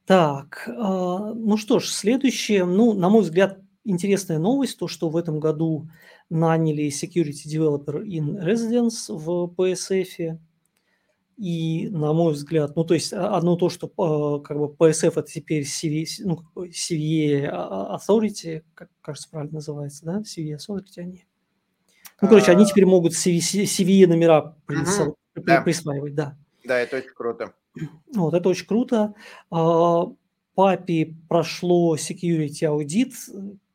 Так, 0.05 0.67
э, 0.67 0.71
ну 0.73 1.57
что 1.57 1.79
ж, 1.79 1.85
следующее, 1.85 2.65
ну, 2.65 2.93
на 2.93 3.09
мой 3.09 3.21
взгляд, 3.21 3.59
интересная 3.85 4.39
новость, 4.39 4.77
то, 4.77 4.87
что 4.87 5.09
в 5.09 5.17
этом 5.17 5.39
году 5.39 5.89
наняли 6.29 6.87
Security 6.87 7.47
Developer 7.47 8.03
in 8.03 8.43
Residence 8.43 9.09
в 9.09 9.53
PSF. 9.55 10.39
И, 11.35 11.89
на 11.89 12.13
мой 12.13 12.33
взгляд, 12.33 12.75
ну, 12.75 12.83
то 12.83 12.93
есть 12.93 13.11
одно 13.11 13.55
то, 13.55 13.69
что 13.69 13.87
как 14.39 14.57
бы 14.57 14.67
PSF 14.67 15.13
это 15.19 15.23
теперь 15.23 15.63
CVE, 15.63 16.05
ну, 16.19 16.41
CVE 16.55 17.49
Authority, 17.49 18.63
как 18.75 18.89
кажется, 19.01 19.29
правильно 19.31 19.55
называется, 19.55 20.05
да, 20.05 20.21
CVE 20.21 20.57
Authority 20.57 20.99
они. 20.99 21.25
Ну, 22.21 22.27
короче, 22.27 22.51
они 22.51 22.63
а. 22.63 22.65
теперь 22.67 22.85
могут 22.85 23.13
CVE 23.13 24.07
номера 24.07 24.55
угу, 24.69 25.15
да. 25.35 25.61
присваивать, 25.61 26.13
да. 26.13 26.37
Да, 26.63 26.79
это 26.79 26.97
очень 26.97 27.13
круто. 27.13 27.53
Вот, 28.13 28.33
это 28.33 28.49
очень 28.49 28.67
круто. 28.67 29.13
А, 29.51 30.05
папе 30.55 31.15
прошло 31.27 31.95
security 31.95 32.65
аудит. 32.65 33.13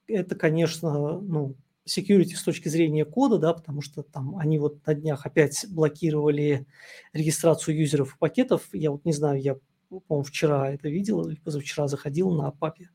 Это, 0.07 0.37
конечно, 0.37 1.21
ну, 1.21 1.55
security 1.87 2.35
с 2.35 2.43
точки 2.43 2.69
зрения 2.69 3.05
кода, 3.05 3.39
да, 3.39 3.53
потому 3.53 3.83
что 3.83 4.03
там 4.03 4.37
они 4.37 4.59
вот 4.59 4.87
на 4.87 4.95
днях 4.95 5.27
опять 5.27 5.67
блокировали 5.69 6.67
регистрацию 7.13 7.77
юзеров 7.77 8.15
и 8.15 8.19
пакетов. 8.19 8.69
Я 8.73 8.91
вот 8.91 9.05
не 9.05 9.13
знаю, 9.13 9.41
я, 9.41 9.57
по-моему, 9.89 10.23
вчера 10.23 10.71
это 10.71 10.89
видел 10.89 11.31
позавчера 11.45 11.89
заходил 11.89 12.31
на 12.31 12.51
папе. 12.51 12.91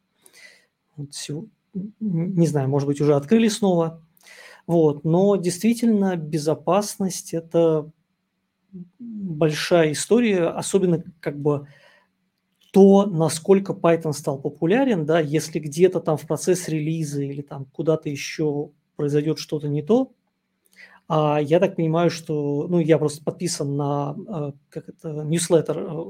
Вот 0.95 1.13
всего, 1.13 1.47
не 1.99 2.47
знаю, 2.47 2.69
может 2.69 2.87
быть, 2.87 3.01
уже 3.01 3.15
открыли 3.15 3.47
снова. 3.47 4.01
Вот, 4.65 5.03
но 5.03 5.35
действительно 5.35 6.15
безопасность– 6.15 7.33
это 7.33 7.91
большая 8.99 9.91
история, 9.91 10.47
особенно 10.47 11.03
как 11.19 11.39
бы 11.39 11.67
то, 12.71 13.05
насколько 13.05 13.73
Python 13.73 14.13
стал 14.13 14.39
популярен, 14.39 15.05
да, 15.05 15.19
если 15.19 15.59
где-то 15.59 15.99
там 15.99 16.17
в 16.17 16.25
процесс 16.25 16.67
релиза 16.67 17.21
или 17.21 17.41
там 17.41 17.65
куда-то 17.65 18.09
еще 18.09 18.71
произойдет 18.95 19.37
что-то 19.37 19.67
не 19.67 19.83
то, 19.83 20.11
а 21.07 21.39
я 21.39 21.59
так 21.59 21.75
понимаю, 21.75 22.09
что, 22.09 22.67
ну, 22.67 22.79
я 22.79 22.97
просто 22.97 23.23
подписан 23.23 23.75
на, 23.75 24.15
э, 24.27 24.51
как 24.69 24.89
это, 24.89 25.09
ньюслеттер, 25.23 25.77
э, 25.77 26.03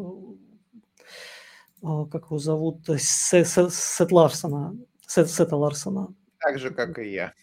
э, 1.84 2.06
как 2.12 2.26
его 2.26 2.38
зовут, 2.38 2.88
Сет 2.98 4.12
Ларсона, 4.12 4.78
Сет, 5.06 5.30
Сета 5.30 5.58
Ларсона. 5.58 6.14
Так 6.40 6.60
же, 6.60 6.70
как 6.70 7.00
и 7.00 7.12
я. 7.12 7.34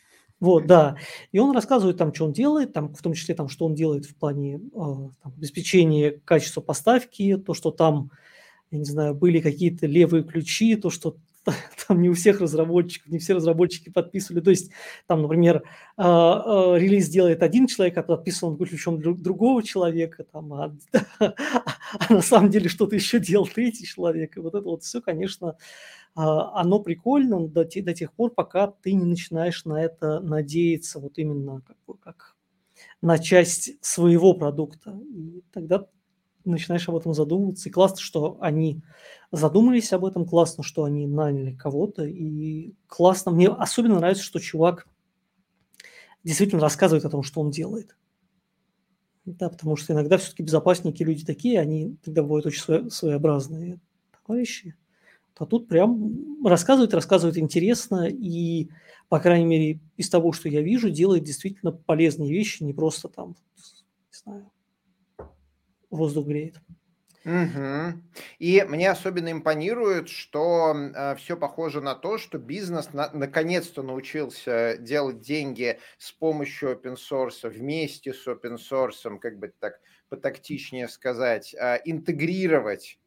Вот, 0.41 0.67
да. 0.67 0.97
И 1.33 1.39
он 1.39 1.55
рассказывает 1.55 1.99
там, 1.99 2.15
что 2.15 2.25
он 2.25 2.33
делает, 2.33 2.73
там, 2.73 2.95
в 2.95 3.03
том 3.03 3.13
числе 3.13 3.35
там, 3.35 3.49
что 3.49 3.67
он 3.67 3.75
делает 3.75 4.07
в 4.07 4.15
плане 4.15 4.57
э, 4.57 4.61
там, 4.73 5.33
обеспечения 5.37 6.19
качества 6.25 6.63
поставки, 6.63 7.37
то, 7.37 7.53
что 7.53 7.71
там, 7.71 8.11
я 8.71 8.79
не 8.79 8.85
знаю, 8.85 9.15
были 9.15 9.41
какие-то 9.41 9.87
левые 9.87 10.25
ключи, 10.25 10.77
то, 10.77 10.89
что 10.89 11.17
там 11.89 12.01
не 12.01 12.09
у 12.09 12.15
всех 12.15 12.41
разработчиков, 12.41 13.11
не 13.11 13.19
все 13.19 13.35
разработчики 13.35 13.91
подписывали. 13.91 14.41
То 14.41 14.51
есть 14.51 14.71
там, 15.07 15.23
например, 15.23 15.63
а, 15.97 16.73
а, 16.75 16.77
релиз 16.77 17.09
делает 17.09 17.43
один 17.43 17.67
человек, 17.67 17.99
а 17.99 18.03
подписан 18.03 18.51
он 18.51 18.57
ключом 18.57 19.01
другого 19.01 19.63
человека, 19.63 20.25
там, 20.25 20.53
а, 20.53 20.73
а 21.19 22.13
на 22.13 22.23
самом 22.23 22.51
деле 22.51 22.69
что-то 22.69 22.95
еще 22.95 23.19
делал 23.19 23.47
третий 23.47 23.85
человек. 23.85 24.37
И 24.37 24.41
вот 24.41 24.55
это 24.55 24.65
вот 24.65 24.83
все, 24.83 25.01
конечно, 25.01 25.57
оно 26.15 26.81
прикольно 26.81 27.47
до, 27.47 27.65
до 27.65 27.95
тех 27.95 28.13
пор, 28.13 28.33
пока 28.33 28.67
ты 28.69 28.93
не 28.93 29.05
начинаешь 29.05 29.65
на 29.65 29.83
это 29.83 30.21
надеяться 30.21 30.99
вот 30.99 31.19
именно 31.19 31.63
как, 31.63 32.01
как 32.01 32.37
на 33.01 33.19
часть 33.19 33.73
своего 33.81 34.35
продукта. 34.35 34.99
И 35.09 35.43
тогда 35.53 35.87
начинаешь 36.45 36.89
об 36.89 36.97
этом 36.97 37.15
задумываться. 37.15 37.69
И 37.69 37.73
классно, 37.73 37.99
что 37.99 38.39
они 38.41 38.83
задумались 39.31 39.93
об 39.93 40.05
этом, 40.05 40.27
классно, 40.27 40.63
что 40.63 40.85
они 40.85 41.07
наняли 41.07 41.55
кого-то, 41.55 42.05
и 42.05 42.75
классно. 42.87 43.33
Мне 43.33 43.49
особенно 43.49 43.97
нравится, 43.97 44.25
что 44.25 44.41
чувак 44.41 44.87
действительно 46.25 46.61
рассказывает 46.61 47.05
о 47.05 47.11
том, 47.11 47.23
что 47.23 47.41
он 47.41 47.51
делает. 47.51 47.97
Да, 49.25 49.49
потому 49.49 49.77
что 49.77 49.93
иногда 49.93 50.17
все-таки 50.17 50.43
безопасники 50.43 51.03
люди 51.03 51.25
такие, 51.25 51.61
они 51.61 51.97
тогда 52.03 52.23
бывают 52.23 52.47
очень 52.47 52.91
своеобразные 52.91 53.81
товарищи. 54.27 54.75
А 55.39 55.47
тут 55.47 55.69
прям 55.69 56.45
рассказывает, 56.45 56.93
рассказывает 56.93 57.39
интересно, 57.39 58.07
и, 58.09 58.69
по 59.09 59.21
крайней 59.21 59.47
мере, 59.47 59.81
из 59.97 60.11
того, 60.11 60.33
что 60.33 60.49
я 60.49 60.61
вижу, 60.61 60.91
делает 60.91 61.25
действительно 61.25 61.73
полезные 61.73 62.31
вещи, 62.31 62.63
не 62.63 62.75
просто 62.75 63.09
там, 63.09 63.37
не 63.57 64.19
знаю, 64.19 64.51
воздух 65.91 66.27
греет. 66.27 66.61
Угу. 67.25 68.01
И 68.39 68.65
мне 68.67 68.91
особенно 68.91 69.31
импонирует, 69.31 70.09
что 70.09 70.75
э, 70.75 71.17
все 71.17 71.37
похоже 71.37 71.83
на 71.83 71.95
то, 71.95 72.17
что 72.17 72.39
бизнес 72.39 72.95
на, 72.95 73.11
наконец-то 73.13 73.83
научился 73.83 74.79
делать 74.79 75.21
деньги 75.21 75.79
с 75.99 76.13
помощью 76.13 76.71
open 76.71 76.97
source, 76.97 77.47
вместе 77.47 78.15
с 78.15 78.27
open 78.27 78.57
source, 78.57 79.19
как 79.19 79.39
бы 79.39 79.53
так 79.59 79.81
потактичнее 80.09 80.89
сказать, 80.89 81.55
э, 81.55 81.81
интегрировать 81.85 82.99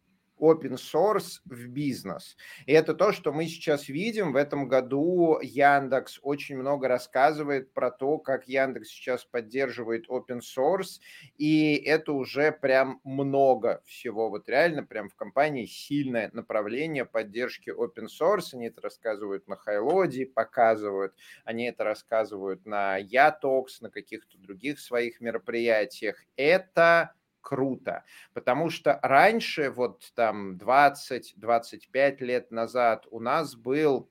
open 0.43 0.75
source 0.75 1.39
в 1.45 1.67
бизнес. 1.67 2.35
И 2.65 2.73
это 2.73 2.93
то, 2.93 3.13
что 3.13 3.31
мы 3.31 3.45
сейчас 3.47 3.87
видим. 3.87 4.33
В 4.33 4.35
этом 4.35 4.67
году 4.67 5.39
Яндекс 5.41 6.19
очень 6.21 6.57
много 6.57 6.89
рассказывает 6.89 7.73
про 7.73 7.91
то, 7.91 8.17
как 8.17 8.47
Яндекс 8.47 8.89
сейчас 8.89 9.23
поддерживает 9.23 10.09
open 10.09 10.41
source, 10.41 10.99
и 11.37 11.75
это 11.75 12.11
уже 12.11 12.51
прям 12.51 12.99
много 13.05 13.81
всего. 13.85 14.29
Вот 14.29 14.49
реально 14.49 14.83
прям 14.83 15.07
в 15.07 15.15
компании 15.15 15.65
сильное 15.65 16.29
направление 16.33 17.05
поддержки 17.05 17.69
open 17.69 18.07
source. 18.07 18.49
Они 18.53 18.67
это 18.67 18.81
рассказывают 18.81 19.47
на 19.47 19.55
Хайлоде, 19.55 20.25
показывают, 20.25 21.13
они 21.45 21.65
это 21.65 21.85
рассказывают 21.85 22.65
на 22.65 22.97
Ятокс, 22.97 23.79
на 23.79 23.89
каких-то 23.89 24.37
других 24.37 24.79
своих 24.79 25.21
мероприятиях. 25.21 26.17
Это 26.35 27.13
круто, 27.43 28.03
потому 28.33 28.71
что 28.71 28.99
раньше, 29.03 29.69
вот 29.69 30.11
там 30.15 30.57
20-25 30.57 32.17
лет 32.23 32.51
назад 32.51 33.05
у 33.11 33.19
нас 33.19 33.55
был 33.55 34.09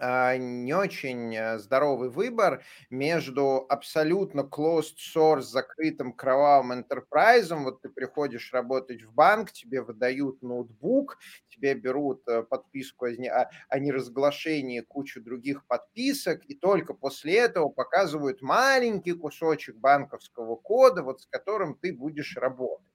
не 0.00 0.72
очень 0.74 1.34
э, 1.36 1.58
здоровый 1.58 2.08
выбор 2.08 2.64
между 2.88 3.66
абсолютно 3.68 4.40
closed 4.40 4.96
source, 5.14 5.42
закрытым 5.42 6.14
кровавым 6.14 6.72
enterprise. 6.72 7.54
Вот 7.54 7.82
ты 7.82 7.90
приходишь 7.90 8.52
работать 8.52 9.02
в 9.02 9.12
банк, 9.12 9.52
тебе 9.52 9.82
выдают 9.82 10.42
ноутбук, 10.42 11.18
тебе 11.48 11.74
берут 11.74 12.26
э, 12.26 12.42
подписку 12.42 13.04
о, 13.06 13.50
о 13.68 13.78
неразглашении, 13.78 14.80
кучу 14.80 15.20
других 15.20 15.66
подписок, 15.66 16.42
и 16.46 16.54
только 16.54 16.94
после 16.94 17.36
этого 17.36 17.68
показывают 17.68 18.40
маленький 18.40 19.12
кусочек 19.12 19.76
банковского 19.76 20.56
кода, 20.56 21.02
вот 21.02 21.20
с 21.20 21.26
которым 21.26 21.74
ты 21.74 21.92
будешь 21.92 22.36
работать. 22.36 22.86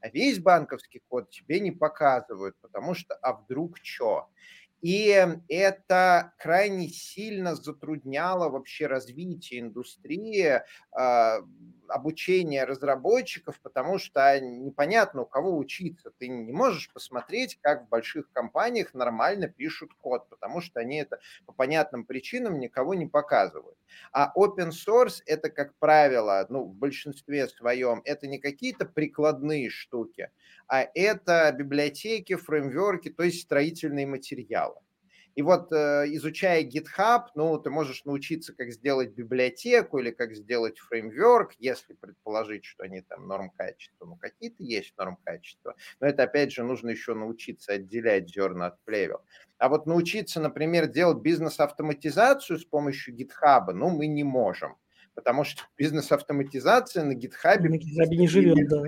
А 0.00 0.08
весь 0.08 0.38
банковский 0.38 1.02
код 1.08 1.30
тебе 1.30 1.60
не 1.60 1.70
показывают, 1.70 2.56
потому 2.60 2.94
что 2.94 3.14
а 3.16 3.34
вдруг 3.34 3.76
что? 3.82 4.28
И 4.82 5.26
это 5.48 6.32
крайне 6.38 6.88
сильно 6.88 7.54
затрудняло 7.54 8.48
вообще 8.48 8.86
развитие 8.86 9.60
индустрии, 9.60 10.62
а, 10.92 11.40
обучение 11.88 12.64
разработчиков, 12.64 13.60
потому 13.60 13.98
что 13.98 14.38
непонятно, 14.40 15.22
у 15.22 15.26
кого 15.26 15.56
учиться. 15.58 16.10
Ты 16.18 16.28
не 16.28 16.52
можешь 16.52 16.90
посмотреть, 16.92 17.58
как 17.60 17.86
в 17.86 17.88
больших 17.88 18.30
компаниях 18.32 18.94
нормально 18.94 19.48
пишут 19.48 19.92
код, 19.94 20.28
потому 20.28 20.60
что 20.60 20.80
они 20.80 20.96
это 20.98 21.18
по 21.46 21.52
понятным 21.52 22.04
причинам 22.04 22.58
никого 22.58 22.94
не 22.94 23.06
показывают. 23.06 23.76
А 24.12 24.32
open 24.36 24.70
source 24.70 25.20
это, 25.26 25.50
как 25.50 25.74
правило, 25.78 26.46
ну, 26.48 26.64
в 26.64 26.74
большинстве 26.74 27.48
своем, 27.48 28.02
это 28.04 28.26
не 28.26 28.38
какие-то 28.38 28.84
прикладные 28.86 29.68
штуки, 29.68 30.30
а 30.70 30.86
это 30.94 31.52
библиотеки, 31.52 32.36
фреймворки, 32.36 33.10
то 33.10 33.24
есть 33.24 33.42
строительные 33.42 34.06
материалы. 34.06 34.76
И 35.34 35.42
вот 35.42 35.72
э, 35.72 36.04
изучая 36.14 36.62
GitHub, 36.62 37.26
ну, 37.34 37.58
ты 37.58 37.70
можешь 37.70 38.04
научиться, 38.04 38.54
как 38.54 38.70
сделать 38.70 39.10
библиотеку 39.10 39.98
или 39.98 40.12
как 40.12 40.34
сделать 40.36 40.78
фреймворк, 40.78 41.54
если 41.58 41.94
предположить, 41.94 42.64
что 42.64 42.84
они 42.84 43.00
там 43.00 43.26
норм 43.26 43.50
качества. 43.50 44.06
Ну, 44.06 44.16
какие-то 44.16 44.62
есть 44.62 44.96
норм 44.96 45.18
качества. 45.24 45.74
Но 45.98 46.06
это, 46.06 46.22
опять 46.22 46.52
же, 46.52 46.62
нужно 46.62 46.90
еще 46.90 47.14
научиться 47.14 47.72
отделять 47.72 48.28
зерна 48.28 48.66
от 48.66 48.80
плевел. 48.84 49.22
А 49.58 49.68
вот 49.68 49.86
научиться, 49.86 50.40
например, 50.40 50.86
делать 50.86 51.18
бизнес-автоматизацию 51.18 52.58
с 52.60 52.64
помощью 52.64 53.16
GitHub, 53.16 53.72
ну, 53.72 53.90
мы 53.90 54.06
не 54.06 54.22
можем. 54.22 54.76
Потому 55.14 55.42
что 55.42 55.62
бизнес-автоматизация 55.76 57.02
на 57.02 57.12
GitHub... 57.12 57.58
На 57.60 57.76
GitHub 57.76 58.08
не 58.10 58.28
живет, 58.28 58.68
да. 58.68 58.82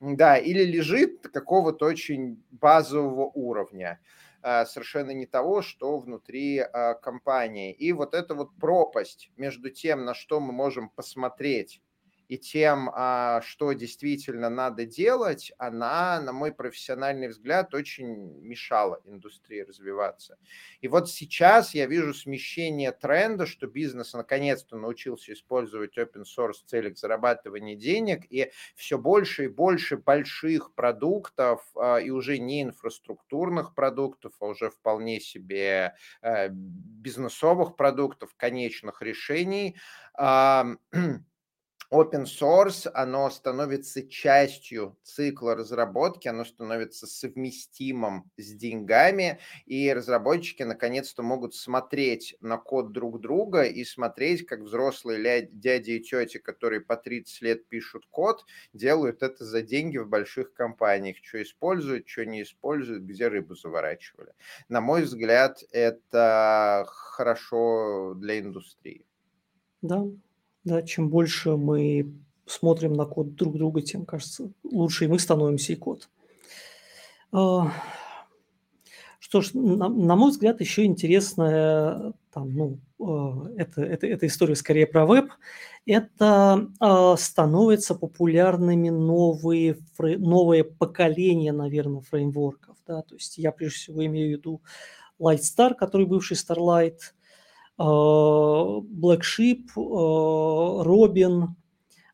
Да, 0.00 0.38
или 0.38 0.64
лежит 0.64 1.28
какого-то 1.28 1.84
очень 1.84 2.42
базового 2.50 3.30
уровня. 3.34 4.00
А, 4.42 4.64
совершенно 4.64 5.10
не 5.10 5.26
того, 5.26 5.60
что 5.60 5.98
внутри 5.98 6.58
а, 6.58 6.94
компании. 6.94 7.72
И 7.72 7.92
вот 7.92 8.14
эта 8.14 8.34
вот 8.34 8.56
пропасть 8.58 9.30
между 9.36 9.68
тем, 9.68 10.06
на 10.06 10.14
что 10.14 10.40
мы 10.40 10.52
можем 10.52 10.88
посмотреть, 10.88 11.82
и 12.30 12.38
тем, 12.38 12.88
а, 12.94 13.40
что 13.42 13.72
действительно 13.72 14.48
надо 14.50 14.86
делать, 14.86 15.50
она, 15.58 16.20
на 16.20 16.32
мой 16.32 16.52
профессиональный 16.52 17.26
взгляд, 17.26 17.74
очень 17.74 18.38
мешала 18.40 19.00
индустрии 19.04 19.62
развиваться. 19.62 20.38
И 20.80 20.86
вот 20.86 21.10
сейчас 21.10 21.74
я 21.74 21.86
вижу 21.86 22.14
смещение 22.14 22.92
тренда, 22.92 23.46
что 23.46 23.66
бизнес 23.66 24.12
наконец-то 24.14 24.76
научился 24.76 25.32
использовать 25.32 25.98
open 25.98 26.22
source 26.22 26.52
в 26.52 26.66
целях 26.66 26.96
зарабатывания 26.98 27.74
денег, 27.74 28.20
и 28.30 28.52
все 28.76 28.96
больше 28.96 29.46
и 29.46 29.48
больше 29.48 29.96
больших 29.96 30.72
продуктов, 30.76 31.64
а, 31.74 31.96
и 31.96 32.10
уже 32.10 32.38
не 32.38 32.62
инфраструктурных 32.62 33.74
продуктов, 33.74 34.34
а 34.38 34.46
уже 34.46 34.70
вполне 34.70 35.18
себе 35.18 35.96
э, 36.22 36.48
бизнесовых 36.48 37.74
продуктов, 37.74 38.36
конечных 38.36 39.02
решений, 39.02 39.76
open 41.90 42.24
source, 42.24 42.88
оно 42.94 43.28
становится 43.30 44.08
частью 44.08 44.96
цикла 45.02 45.54
разработки, 45.56 46.28
оно 46.28 46.44
становится 46.44 47.06
совместимым 47.06 48.30
с 48.36 48.52
деньгами, 48.52 49.40
и 49.66 49.92
разработчики 49.92 50.62
наконец-то 50.62 51.22
могут 51.22 51.54
смотреть 51.54 52.36
на 52.40 52.58
код 52.58 52.92
друг 52.92 53.20
друга 53.20 53.64
и 53.64 53.84
смотреть, 53.84 54.46
как 54.46 54.60
взрослые 54.60 55.48
дяди 55.50 55.92
и 55.92 56.00
тети, 56.00 56.38
которые 56.38 56.80
по 56.80 56.96
30 56.96 57.42
лет 57.42 57.68
пишут 57.68 58.06
код, 58.10 58.44
делают 58.72 59.22
это 59.22 59.44
за 59.44 59.62
деньги 59.62 59.98
в 59.98 60.08
больших 60.08 60.52
компаниях, 60.54 61.16
что 61.22 61.42
используют, 61.42 62.08
что 62.08 62.24
не 62.24 62.42
используют, 62.42 63.02
где 63.02 63.28
рыбу 63.28 63.54
заворачивали. 63.54 64.32
На 64.68 64.80
мой 64.80 65.02
взгляд, 65.02 65.62
это 65.72 66.84
хорошо 66.88 68.14
для 68.14 68.38
индустрии. 68.38 69.04
Да, 69.82 70.04
да, 70.64 70.82
чем 70.82 71.08
больше 71.08 71.56
мы 71.56 72.12
смотрим 72.46 72.92
на 72.92 73.04
код 73.04 73.34
друг 73.34 73.56
друга, 73.56 73.82
тем, 73.82 74.04
кажется, 74.04 74.50
лучше 74.64 75.04
и 75.04 75.08
мы 75.08 75.18
становимся, 75.18 75.72
и 75.72 75.76
код. 75.76 76.08
А, 77.32 77.72
что 79.18 79.40
ж, 79.40 79.50
на, 79.54 79.88
на 79.88 80.16
мой 80.16 80.30
взгляд, 80.30 80.60
еще 80.60 80.84
интересная 80.84 82.12
там, 82.32 82.52
ну, 82.52 82.78
а, 83.00 83.48
это, 83.56 83.82
это, 83.82 84.06
это 84.06 84.26
история 84.26 84.56
скорее 84.56 84.86
про 84.86 85.06
веб. 85.06 85.30
Это 85.86 86.68
э, 86.80 87.14
становятся 87.18 87.94
популярными 87.94 88.90
новые, 88.90 89.78
фрей, 89.94 90.16
новое 90.16 90.62
поколение, 90.62 91.52
наверное, 91.52 92.02
фреймворков. 92.02 92.76
Да? 92.86 93.02
То 93.02 93.14
есть 93.14 93.38
я 93.38 93.50
прежде 93.50 93.78
всего 93.78 94.04
имею 94.04 94.28
в 94.28 94.38
виду 94.38 94.62
Lightstar, 95.18 95.74
который 95.74 96.06
бывший 96.06 96.36
Starlight– 96.36 96.98
Black 97.82 99.22
Sheep, 99.22 99.68
э, 99.76 99.80
Robin. 100.84 101.48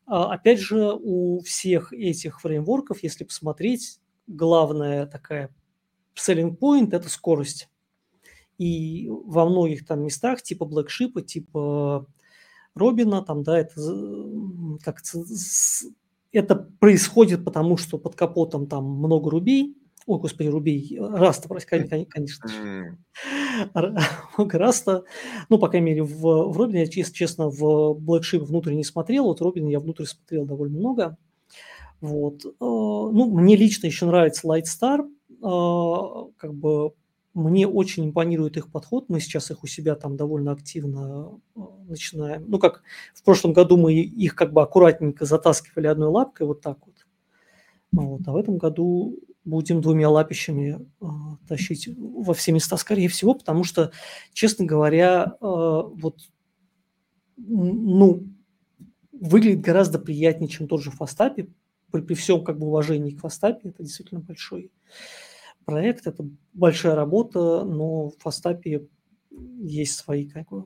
А, 0.05 0.33
опять 0.33 0.59
же, 0.59 0.93
у 0.93 1.41
всех 1.41 1.91
этих 1.91 2.41
фреймворков, 2.41 3.03
если 3.03 3.25
посмотреть, 3.25 3.99
главная 4.27 5.05
такая 5.05 5.53
selling 6.15 6.57
point– 6.57 6.89
это 6.91 7.09
скорость. 7.09 7.69
И 8.57 9.09
во 9.09 9.45
многих 9.45 9.85
там 9.85 10.03
местах, 10.03 10.41
типа 10.41 10.63
Black 10.63 10.87
Sheep, 10.87 11.21
типа 11.21 12.07
Робина, 12.73 13.21
там, 13.21 13.43
да, 13.43 13.59
это 13.59 13.75
как 14.83 15.01
это 16.31 16.55
происходит 16.79 17.43
потому, 17.43 17.77
что 17.77 17.97
под 17.97 18.15
капотом 18.15 18.67
там 18.67 18.85
много 18.85 19.29
рубей, 19.29 19.75
Ой, 20.07 20.19
господи, 20.19 20.47
Ruby, 20.47 20.97
Rust 20.99 21.32
а, 21.32 21.49
конечно 21.49 22.47
же. 22.47 22.97
Rust 24.37 24.81
а. 24.81 25.03
Ну, 25.49 25.59
по 25.59 25.67
крайней 25.67 25.87
мере, 25.87 26.03
в, 26.03 26.21
в 26.21 26.57
Robyn 26.57 26.73
е, 26.73 26.79
я, 26.79 26.85
если 26.85 27.13
честно, 27.13 27.49
в 27.49 27.93
BlackSheep 27.99 28.39
внутрь 28.39 28.73
не 28.73 28.85
смотрел. 28.85 29.25
Вот 29.25 29.41
Robyn 29.41 29.67
я 29.67 29.81
внутрь 29.81 30.05
смотрел 30.05 30.45
довольно 30.45 30.77
много. 30.77 31.17
Вот. 31.99 32.45
Э, 32.45 32.49
ну, 32.59 33.29
мне 33.31 33.57
лично 33.57 33.87
еще 33.87 34.05
нравится 34.05 34.47
Litestar. 34.47 35.09
Э, 35.43 36.31
как 36.37 36.53
бы 36.53 36.93
мне 37.33 37.67
очень 37.67 38.05
импонирует 38.05 38.55
их 38.55 38.71
подход. 38.71 39.09
Мы 39.09 39.19
сейчас 39.19 39.51
их 39.51 39.61
у 39.65 39.67
себя 39.67 39.95
там 39.95 40.15
довольно 40.15 40.53
активно 40.53 41.37
э, 41.57 41.59
начинаем. 41.89 42.45
Ну, 42.47 42.59
как 42.59 42.81
в 43.13 43.23
прошлом 43.23 43.51
году 43.51 43.75
мы 43.75 43.93
их 43.93 44.35
как 44.35 44.53
бы 44.53 44.61
аккуратненько 44.61 45.25
затаскивали 45.25 45.87
одной 45.87 46.07
лапкой, 46.07 46.47
вот 46.47 46.61
так 46.61 46.77
вот. 46.85 46.95
Вот. 47.91 48.21
А 48.25 48.31
в 48.31 48.37
этом 48.37 48.57
году 48.57 49.17
будем 49.47 49.81
двумя 49.81 50.09
лапищами 50.09 50.85
э, 51.01 51.05
тащить 51.47 51.89
во 51.97 52.33
все 52.33 52.51
места, 52.51 52.75
скорее 52.77 53.07
всего, 53.07 53.33
потому 53.33 53.63
что, 53.63 53.91
честно 54.33 54.65
говоря, 54.65 55.25
э, 55.25 55.35
вот, 55.41 56.19
ну, 57.37 58.27
выглядит 59.13 59.61
гораздо 59.61 59.99
приятнее, 59.99 60.49
чем 60.49 60.67
тот 60.67 60.83
же 60.83 60.91
Фастапи. 60.91 61.49
При, 61.91 62.01
при 62.01 62.13
всем 62.15 62.43
как 62.43 62.59
бы 62.59 62.67
уважении 62.67 63.11
к 63.11 63.21
Фастапи, 63.21 63.69
это 63.69 63.83
действительно 63.83 64.19
большой 64.19 64.71
проект, 65.63 66.07
это 66.07 66.27
большая 66.53 66.95
работа, 66.95 67.63
но 67.63 68.09
в 68.09 68.17
Фастапе 68.19 68.87
есть 69.31 69.95
свои 69.95 70.27
как 70.27 70.49
бы, 70.49 70.65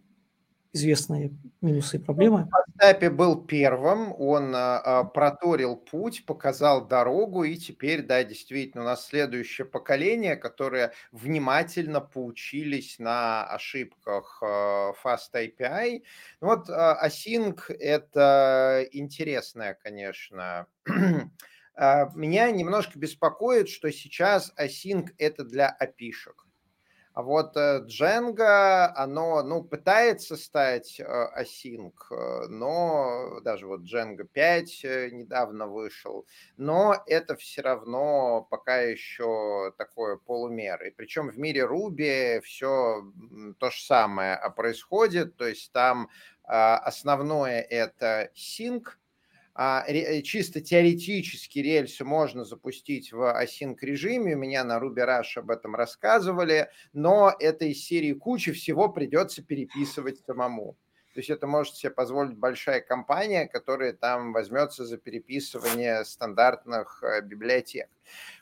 известные 0.73 1.31
минусы 1.61 1.97
и 1.97 1.99
ну, 1.99 2.05
проблемы. 2.05 2.49
Остапи 2.51 3.09
был 3.09 3.43
первым, 3.43 4.13
он 4.17 4.53
а, 4.55 5.03
проторил 5.03 5.75
путь, 5.75 6.25
показал 6.25 6.87
дорогу, 6.87 7.43
и 7.43 7.55
теперь, 7.55 8.03
да, 8.03 8.23
действительно, 8.23 8.83
у 8.83 8.85
нас 8.85 9.05
следующее 9.05 9.65
поколение, 9.65 10.35
которое 10.35 10.93
внимательно 11.11 11.99
поучились 11.99 12.99
на 12.99 13.45
ошибках 13.45 14.41
а, 14.41 14.93
Fast 15.03 15.33
API. 15.35 16.03
Ну 16.39 16.47
вот 16.47 16.69
а, 16.69 17.05
Async– 17.05 17.59
это 17.67 18.87
интересная, 18.91 19.77
конечно, 19.81 20.67
а, 21.75 22.09
меня 22.15 22.49
немножко 22.51 22.97
беспокоит, 22.97 23.67
что 23.67 23.91
сейчас 23.91 24.53
Async– 24.57 25.09
это 25.17 25.43
для 25.43 25.75
API-шек. 25.81 26.45
А 27.13 27.23
вот 27.23 27.57
э, 27.57 27.85
Django, 27.85 28.93
оно, 28.95 29.43
ну, 29.43 29.63
пытается 29.63 30.37
стать 30.37 30.97
э, 30.97 31.03
async, 31.03 31.93
э, 32.09 32.47
но 32.47 33.41
даже 33.41 33.67
вот 33.67 33.81
Django 33.81 34.23
5 34.23 34.83
недавно 35.11 35.67
вышел, 35.67 36.25
но 36.55 36.95
это 37.07 37.35
все 37.35 37.63
равно 37.63 38.47
пока 38.49 38.77
еще 38.77 39.73
такое 39.77 40.15
полумер. 40.15 40.81
И 40.83 40.91
причем 40.91 41.29
в 41.29 41.37
мире 41.37 41.65
Ruby 41.65 42.39
все 42.41 43.03
то 43.59 43.71
же 43.71 43.83
самое 43.83 44.35
а, 44.35 44.49
происходит, 44.49 45.35
то 45.35 45.45
есть 45.45 45.71
там 45.73 46.09
а, 46.43 46.77
основное 46.77 47.61
это 47.61 48.31
sync, 48.35 48.83
чисто 50.23 50.61
теоретически 50.61 51.59
рельсы 51.59 52.03
можно 52.03 52.45
запустить 52.45 53.11
в 53.11 53.21
async 53.21 53.77
режиме. 53.81 54.35
У 54.35 54.39
меня 54.39 54.63
на 54.63 54.77
Ruby 54.79 55.05
Rush 55.05 55.37
об 55.39 55.51
этом 55.51 55.75
рассказывали, 55.75 56.69
но 56.93 57.33
это 57.39 57.65
из 57.65 57.83
серии 57.83 58.13
кучи 58.13 58.51
всего 58.51 58.89
придется 58.89 59.43
переписывать 59.43 60.19
самому. 60.25 60.77
То 61.13 61.19
есть 61.19 61.29
это 61.29 61.45
может 61.45 61.75
себе 61.75 61.91
позволить 61.91 62.37
большая 62.37 62.79
компания, 62.79 63.45
которая 63.45 63.91
там 63.91 64.31
возьмется 64.31 64.85
за 64.85 64.97
переписывание 64.97 66.05
стандартных 66.05 67.03
э, 67.03 67.21
библиотек. 67.21 67.89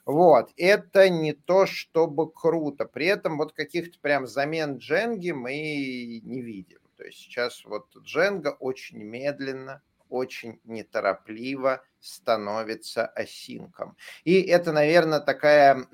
Вот, 0.06 0.52
это 0.56 1.10
не 1.10 1.34
то 1.34 1.66
чтобы 1.66 2.32
круто. 2.32 2.86
При 2.86 3.08
этом 3.08 3.38
вот 3.38 3.54
каких-то 3.54 3.98
прям 4.00 4.28
замен 4.28 4.78
Дженги 4.78 5.32
мы 5.32 6.22
не 6.24 6.42
видим. 6.42 6.80
То 6.96 7.06
есть 7.06 7.18
сейчас 7.18 7.66
вот 7.66 7.88
Дженга 8.04 8.50
очень 8.60 9.00
медленно 9.00 9.82
очень 10.10 10.60
неторопливо 10.64 11.84
становится 12.00 13.06
осинком. 13.08 13.96
И 14.24 14.42
это, 14.42 14.72
наверное, 14.72 15.20
такая 15.20 15.86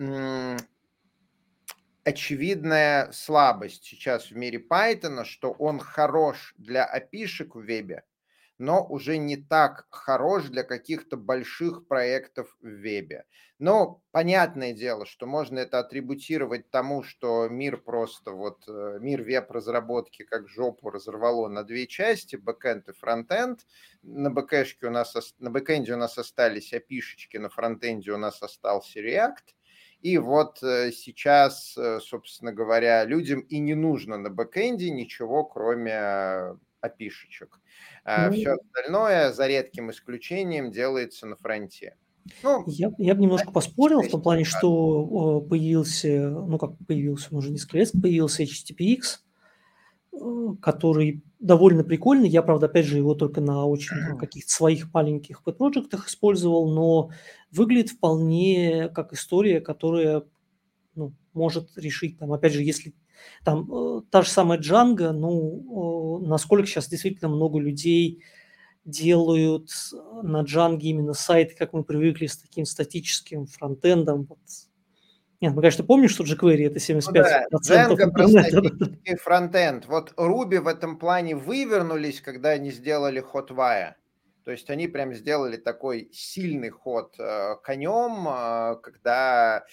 очевидная 2.03 3.11
слабость 3.11 3.83
сейчас 3.83 4.29
в 4.29 4.35
мире 4.37 4.59
Python, 4.59 5.25
что 5.25 5.51
он 5.51 5.79
хорош 5.79 6.53
для 6.57 6.85
API 6.85 7.15
шек 7.15 7.55
в 7.55 7.61
вебе, 7.61 8.03
но 8.57 8.85
уже 8.85 9.17
не 9.17 9.37
так 9.37 9.85
хорош 9.89 10.45
для 10.45 10.63
каких-то 10.63 11.17
больших 11.17 11.87
проектов 11.87 12.55
в 12.61 12.67
вебе. 12.67 13.25
Но 13.59 14.01
понятное 14.11 14.73
дело, 14.73 15.05
что 15.05 15.25
можно 15.25 15.59
это 15.59 15.79
атрибутировать 15.79 16.69
тому, 16.71 17.03
что 17.03 17.47
мир 17.47 17.77
просто, 17.77 18.31
вот 18.31 18.63
э, 18.67 18.97
мир 18.99 19.21
веб-разработки 19.23 20.23
как 20.23 20.47
жопу 20.49 20.89
разорвало 20.89 21.47
на 21.47 21.63
две 21.63 21.87
части, 21.87 22.35
бэкэнд 22.35 22.89
и 22.89 22.93
фронтенд. 22.93 23.61
На 24.03 24.29
бэкэшке 24.29 24.87
у 24.87 24.91
нас, 24.91 25.15
на 25.39 25.49
бэкэнде 25.49 25.93
у 25.93 25.97
нас 25.97 26.17
остались 26.17 26.73
API 26.73 26.91
шечки, 26.91 27.37
на 27.37 27.49
фронтенде 27.49 28.11
у 28.11 28.17
нас 28.17 28.41
остался 28.43 28.99
React. 28.99 29.55
И 30.01 30.17
вот 30.17 30.61
э, 30.61 30.91
сейчас, 30.91 31.77
э, 31.77 31.99
собственно 32.01 32.51
говоря, 32.53 33.05
людям 33.05 33.39
и 33.39 33.59
не 33.59 33.73
нужно 33.73 34.17
на 34.17 34.29
бэкэнде 34.29 34.91
ничего, 34.91 35.45
кроме 35.45 36.57
опишечек. 36.81 37.59
А 38.05 38.29
ну, 38.29 38.33
Все 38.33 38.51
остальное, 38.51 39.33
за 39.33 39.47
редким 39.47 39.89
исключением, 39.89 40.71
делается 40.71 41.25
на 41.25 41.35
фронте. 41.35 41.95
Ну, 42.43 42.63
я, 42.67 42.91
я 42.99 43.15
бы 43.15 43.21
немножко 43.21 43.51
поспорил 43.51 44.01
в 44.01 44.09
том 44.09 44.21
плане, 44.21 44.43
что 44.43 45.41
появился, 45.41 46.29
ну 46.29 46.57
как 46.59 46.71
появился, 46.87 47.29
он 47.31 47.39
уже 47.39 47.51
несколько 47.51 47.79
лет 47.79 47.91
появился 47.99 48.43
HTTPX, 48.43 49.19
который 50.61 51.23
довольно 51.39 51.83
прикольный. 51.83 52.29
Я, 52.29 52.41
правда, 52.43 52.67
опять 52.67 52.85
же, 52.85 52.97
его 52.97 53.15
только 53.15 53.41
на 53.41 53.65
очень 53.65 54.17
каких-то 54.17 54.51
своих 54.51 54.93
маленьких 54.93 55.43
подпроектах 55.43 56.07
использовал, 56.07 56.73
но 56.73 57.09
выглядит 57.51 57.91
вполне 57.91 58.89
как 58.89 59.13
история, 59.13 59.61
которая 59.61 60.23
ну, 60.95 61.13
может 61.33 61.75
решить, 61.75 62.17
там, 62.17 62.33
опять 62.33 62.53
же, 62.53 62.63
если 62.63 62.93
там 63.43 63.71
э, 63.71 64.01
та 64.09 64.21
же 64.21 64.29
самая 64.29 64.59
Django, 64.59 65.11
ну, 65.11 66.21
э, 66.23 66.27
насколько 66.27 66.67
сейчас 66.67 66.87
действительно 66.87 67.29
много 67.29 67.59
людей 67.59 68.21
делают 68.85 69.69
на 70.23 70.43
Django 70.43 70.81
именно 70.81 71.13
сайты, 71.13 71.55
как 71.55 71.73
мы 71.73 71.83
привыкли, 71.83 72.27
с 72.27 72.37
таким 72.37 72.65
статическим 72.65 73.47
фронтендом. 73.47 74.27
Вот. 74.29 74.39
Нет, 75.41 75.53
мы, 75.53 75.61
конечно, 75.61 75.83
помним, 75.83 76.09
что 76.09 76.23
jQuery 76.23 76.67
это 76.67 76.79
75% 76.79 77.45
ну, 77.51 77.59
да, 77.67 77.87
Django 77.87 78.01
интернета. 78.01 79.17
фронтенд. 79.21 79.85
Вот 79.87 80.13
Ruby 80.17 80.59
в 80.59 80.67
этом 80.67 80.97
плане 80.97 81.35
вывернулись, 81.35 82.21
когда 82.21 82.49
они 82.49 82.71
сделали 82.71 83.23
Hotwire. 83.33 83.95
То 84.45 84.51
есть 84.51 84.69
они 84.69 84.87
прям 84.87 85.13
сделали 85.13 85.57
такой 85.57 86.09
сильный 86.13 86.69
ход 86.69 87.15
э, 87.19 87.55
конем, 87.63 88.27
э, 88.27 88.79
когда 88.81 89.65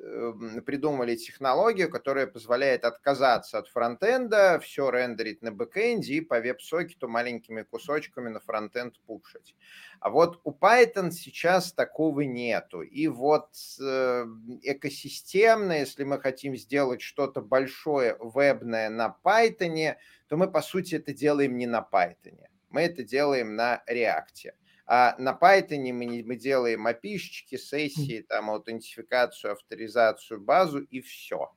Эм, 0.00 0.62
придумали 0.62 1.16
технологию, 1.16 1.90
которая 1.90 2.26
позволяет 2.26 2.84
отказаться 2.84 3.58
от 3.58 3.68
фронтенда, 3.68 4.58
все 4.60 4.90
рендерить 4.90 5.42
на 5.42 5.52
бэкэнде 5.52 6.14
и 6.14 6.20
по 6.20 6.40
веб-сокету 6.40 7.08
маленькими 7.08 7.62
кусочками 7.62 8.28
на 8.28 8.40
фронтенд 8.40 8.98
пушить. 9.00 9.54
А 10.00 10.10
вот 10.10 10.40
у 10.44 10.52
Python 10.52 11.10
сейчас 11.10 11.72
такого 11.72 12.22
нету. 12.22 12.82
И 12.82 13.06
вот 13.06 13.50
э, 13.80 14.26
экосистемно, 14.62 15.78
если 15.80 16.04
мы 16.04 16.18
хотим 16.18 16.56
сделать 16.56 17.02
что-то 17.02 17.40
большое 17.40 18.16
вебное 18.20 18.88
на 18.88 19.16
Python, 19.24 19.94
то 20.26 20.36
мы, 20.36 20.50
по 20.50 20.62
сути, 20.62 20.96
это 20.96 21.12
делаем 21.12 21.56
не 21.56 21.66
на 21.66 21.86
Python. 21.92 22.40
Мы 22.72 22.82
это 22.82 23.02
делаем 23.04 23.54
на 23.54 23.82
React. 23.88 24.52
А 24.86 25.14
на 25.18 25.38
Python 25.40 25.92
мы, 25.92 26.22
мы 26.26 26.36
делаем 26.36 26.86
опишечки, 26.86 27.56
сессии, 27.56 28.26
там, 28.28 28.50
аутентификацию, 28.50 29.52
авторизацию, 29.52 30.40
базу 30.40 30.80
и 30.80 31.00
все. 31.00 31.52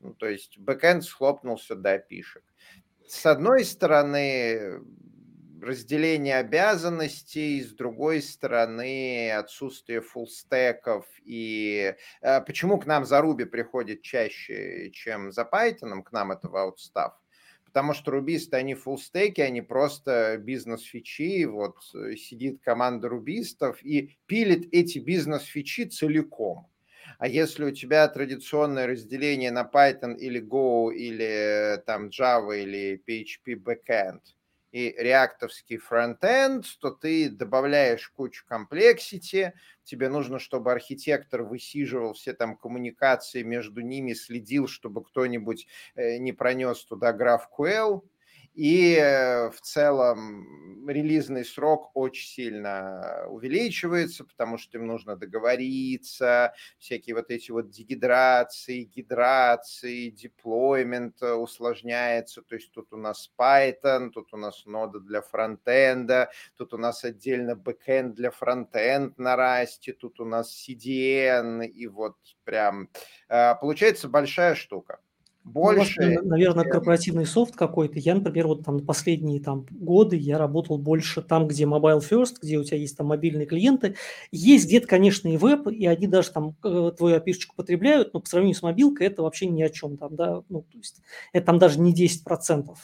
Ну, 0.00 0.14
то 0.14 0.26
есть 0.26 0.58
бэкэнд 0.58 1.04
схлопнулся 1.04 1.76
до 1.76 1.94
опишек. 1.94 2.42
С 3.06 3.26
одной 3.26 3.64
стороны, 3.64 4.80
разделение 5.64 6.36
обязанностей, 6.36 7.62
с 7.62 7.72
другой 7.72 8.22
стороны, 8.22 9.30
отсутствие 9.32 10.00
фуллстеков. 10.00 11.06
И 11.24 11.94
э, 12.20 12.40
почему 12.42 12.78
к 12.78 12.86
нам 12.86 13.04
за 13.04 13.20
Ruby 13.20 13.46
приходит 13.46 14.02
чаще, 14.02 14.90
чем 14.92 15.32
за 15.32 15.42
Python, 15.42 16.02
к 16.02 16.12
нам 16.12 16.32
это 16.32 16.48
в? 16.48 16.74
Потому 17.74 17.92
что 17.92 18.12
рубисты, 18.12 18.56
они 18.56 18.74
фуллстеки, 18.76 19.40
они 19.40 19.60
просто 19.60 20.38
бизнес-фичи, 20.38 21.44
вот 21.44 21.74
э, 21.92 22.14
сидит 22.14 22.60
команда 22.62 23.08
рубистов 23.08 23.82
и 23.82 24.16
пилит 24.26 24.68
эти 24.70 25.00
бизнес-фичи 25.00 25.86
целиком. 25.86 26.68
А 27.18 27.26
если 27.26 27.64
у 27.64 27.72
тебя 27.72 28.06
традиционное 28.06 28.86
разделение 28.86 29.50
на 29.50 29.68
Python 29.68 30.16
или 30.16 30.40
Go, 30.40 30.94
или 30.94 31.74
э, 31.74 31.78
там 31.78 32.10
Java, 32.10 32.56
или 32.56 33.02
PHP 33.08 33.56
backend– 33.56 34.20
и 34.74 34.92
реактовский 34.98 35.76
фронтенд, 35.76 36.66
то 36.80 36.90
ты 36.90 37.30
добавляешь 37.30 38.08
кучу 38.08 38.44
комплексити, 38.44 39.54
тебе 39.84 40.08
нужно, 40.08 40.40
чтобы 40.40 40.72
архитектор 40.72 41.44
высиживал 41.44 42.14
все 42.14 42.32
там 42.32 42.56
коммуникации 42.56 43.42
между 43.42 43.82
ними, 43.82 44.14
следил, 44.14 44.66
чтобы 44.66 45.04
кто-нибудь 45.04 45.68
э, 45.94 46.16
не 46.16 46.32
пронес 46.32 46.84
туда 46.84 47.16
GraphQL, 47.16 48.02
и 48.54 48.96
э, 48.96 49.50
в 49.50 49.60
целом 49.60 50.88
релизный 50.88 51.44
срок 51.44 51.90
очень 51.94 52.26
сильно 52.26 53.26
увеличивается, 53.28 54.24
потому 54.24 54.58
что 54.58 54.78
им 54.78 54.86
нужно 54.86 55.16
договориться, 55.16 56.54
всякие 56.78 57.16
вот 57.16 57.30
эти 57.30 57.50
вот 57.50 57.70
дегидрации, 57.70 58.84
гидрации, 58.84 60.10
deployment 60.10 61.20
э, 61.20 61.32
усложняется. 61.32 62.42
То 62.42 62.54
есть 62.54 62.70
тут 62.72 62.92
у 62.92 62.96
нас 62.96 63.28
Python, 63.36 64.10
тут 64.10 64.32
у 64.32 64.36
нас 64.36 64.64
нода 64.66 65.00
для 65.00 65.20
фронтенда, 65.20 66.30
тут 66.56 66.74
у 66.74 66.78
нас 66.78 67.02
отдельно 67.02 67.56
бэкенд 67.56 68.14
для 68.14 68.30
фронтенд 68.30 69.18
на 69.18 69.34
Rust 69.34 69.73
е, 69.73 69.92
тут 69.92 70.20
у 70.20 70.24
нас 70.24 70.54
CDN, 70.54 71.66
и 71.66 71.88
вот 71.88 72.16
прям 72.44 72.88
э, 73.28 73.54
получается 73.56 74.08
большая 74.08 74.54
штука. 74.54 75.00
Больше... 75.44 76.00
Ну, 76.00 76.14
вас, 76.14 76.24
наверное, 76.24 76.64
корпоративный 76.64 77.26
софт 77.26 77.54
какой-то. 77.54 77.98
Я, 77.98 78.14
например, 78.14 78.46
вот 78.46 78.64
там 78.64 78.80
последние 78.80 79.40
там, 79.40 79.66
годы 79.70 80.16
я 80.16 80.38
работал 80.38 80.78
больше 80.78 81.20
там, 81.20 81.46
где 81.46 81.64
mobile 81.64 82.00
first, 82.00 82.36
где 82.42 82.56
у 82.56 82.64
тебя 82.64 82.78
есть 82.78 82.96
там 82.96 83.08
мобильные 83.08 83.46
клиенты. 83.46 83.94
Есть 84.32 84.66
где-то, 84.66 84.86
конечно, 84.86 85.28
и 85.28 85.36
веб, 85.36 85.68
и 85.68 85.86
они 85.86 86.06
даже 86.06 86.30
там 86.30 86.56
э, 86.64 86.92
твою 86.96 87.16
опишечку 87.16 87.54
потребляют, 87.56 88.14
но 88.14 88.20
по 88.20 88.26
сравнению 88.26 88.56
с 88.56 88.62
мобилкой 88.62 89.06
это 89.06 89.22
вообще 89.22 89.46
ни 89.46 89.62
о 89.62 89.68
чем 89.68 89.98
там, 89.98 90.16
да, 90.16 90.42
ну, 90.48 90.62
то 90.62 90.78
есть 90.78 91.02
это 91.34 91.46
там 91.46 91.58
даже 91.58 91.78
не 91.78 91.94
10%. 91.94 92.74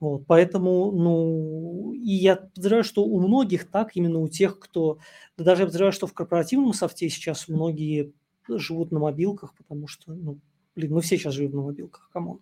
Вот, 0.00 0.26
поэтому, 0.26 0.90
ну, 0.90 1.92
и 1.94 2.10
я 2.10 2.36
подозреваю, 2.36 2.84
что 2.84 3.04
у 3.04 3.20
многих 3.20 3.70
так, 3.70 3.92
именно 3.94 4.18
у 4.18 4.28
тех, 4.28 4.58
кто, 4.58 4.98
да 5.38 5.44
даже 5.44 5.62
я 5.62 5.66
подозреваю, 5.66 5.92
что 5.92 6.08
в 6.08 6.12
корпоративном 6.12 6.74
софте 6.74 7.08
сейчас 7.08 7.46
многие 7.46 8.12
живут 8.48 8.90
на 8.90 8.98
мобилках, 8.98 9.54
потому 9.54 9.86
что, 9.86 10.12
ну, 10.12 10.40
Блин, 10.76 10.92
мы 10.92 11.00
все 11.02 11.16
сейчас 11.16 11.34
живем 11.34 11.52
на 11.52 11.62
мобилках, 11.62 12.10
come 12.12 12.28
on. 12.28 12.40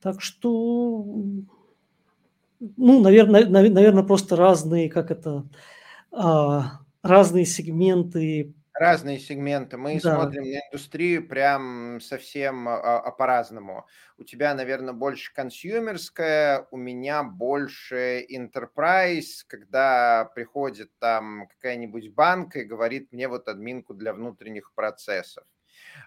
Так 0.00 0.22
что, 0.22 1.04
ну, 2.58 3.00
наверное, 3.00 3.46
наверное, 3.46 4.02
просто 4.02 4.34
разные, 4.34 4.88
как 4.88 5.10
это, 5.10 5.44
а, 6.10 6.80
разные 7.02 7.44
сегменты. 7.44 8.54
Разные 8.72 9.18
сегменты. 9.18 9.76
Мы 9.76 10.00
да. 10.00 10.14
смотрим 10.14 10.44
на 10.44 10.56
индустрию 10.56 11.28
прям 11.28 12.00
совсем 12.00 12.66
а, 12.66 13.00
а, 13.00 13.10
по-разному. 13.10 13.86
У 14.16 14.24
тебя, 14.24 14.54
наверное, 14.54 14.94
больше 14.94 15.34
consumer 15.34 16.09
ская, 16.09 16.66
у 16.70 16.78
меня 16.78 17.22
больше 17.22 18.24
enterprise, 18.24 19.44
когда 19.46 20.30
приходит 20.34 20.90
там 20.98 21.46
какая-нибудь 21.48 22.14
банка 22.14 22.60
и 22.60 22.64
говорит 22.64 23.12
мне 23.12 23.28
вот 23.28 23.48
админку 23.48 23.92
для 23.92 24.14
внутренних 24.14 24.72
процессов. 24.72 25.44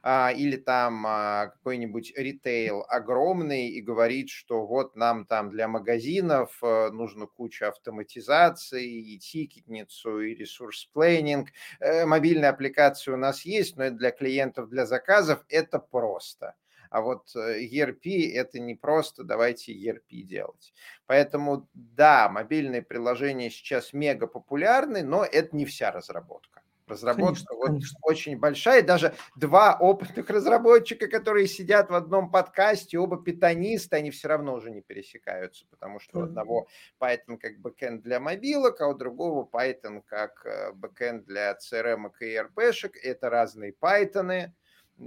А, 0.06 0.34
или 0.34 0.58
там 0.58 1.06
а, 1.08 1.48
какой-нибудь 1.48 2.12
ритейл 2.18 2.84
огромный 2.90 3.70
и 3.70 3.82
говорит, 3.82 4.30
что 4.30 4.66
вот 4.66 4.98
нам 4.98 5.26
там 5.26 5.50
для 5.50 5.70
магазинов 5.70 6.60
э, 6.62 6.90
нужно 6.92 7.26
куча 7.26 7.70
автоматизации, 7.70 8.86
и 9.14 9.18
тикетницу, 9.18 10.20
и 10.20 10.36
ресурс-плейнинг. 10.36 11.52
Э, 11.80 12.06
мобильная 12.06 12.50
аппликация 12.50 13.14
у 13.14 13.18
нас 13.18 13.46
есть, 13.46 13.78
но 13.78 13.86
это 13.86 13.96
для 13.96 14.12
клиентов, 14.12 14.68
для 14.68 14.86
заказов 14.86 15.46
это 15.48 15.80
просто. 15.80 16.56
А 16.90 17.00
вот 17.00 17.34
э, 17.38 17.62
ERP 17.64 18.34
это 18.34 18.60
не 18.60 18.76
просто, 18.76 19.24
давайте 19.24 19.74
ERP 19.74 20.24
делать. 20.24 20.74
Поэтому 21.06 21.70
да, 21.74 22.28
мобильные 22.28 22.82
приложения 22.82 23.50
сейчас 23.50 23.94
мега 23.94 24.28
популярны, 24.28 25.02
но 25.02 25.24
это 25.24 25.56
не 25.56 25.66
вся 25.66 25.92
разработка. 25.92 26.53
Разработка 26.88 27.26
конечно, 27.26 27.56
вот 27.56 27.68
конечно. 27.68 28.00
очень 28.04 28.38
большая. 28.38 28.82
Даже 28.82 29.14
два 29.36 29.78
опытных 29.80 30.30
разработчика, 30.30 31.08
которые 31.08 31.48
сидят 31.48 31.90
в 31.90 31.96
одном 31.96 32.30
подкасте, 32.30 33.00
оба 33.00 33.22
питонисты, 33.22 33.96
они 33.96 34.12
все 34.12 34.28
равно 34.28 34.54
уже 34.54 34.70
не 34.70 34.82
пересекаются, 34.82 35.66
потому 35.70 36.00
что 36.00 36.20
у 36.20 36.24
одного 36.24 36.68
Python 37.00 37.38
как 37.38 37.60
бэкэнд 37.60 38.04
для 38.04 38.20
мобилок, 38.20 38.82
а 38.82 38.88
у 38.88 38.94
другого 38.94 39.50
Python 39.50 40.02
как 40.06 40.46
бэкэнд 40.76 41.26
для 41.26 41.54
CRM 41.58 42.12
и 42.20 42.36
ERP-шек. 42.36 42.98
Это 43.02 43.30
разные 43.30 43.74
Python, 43.74 44.52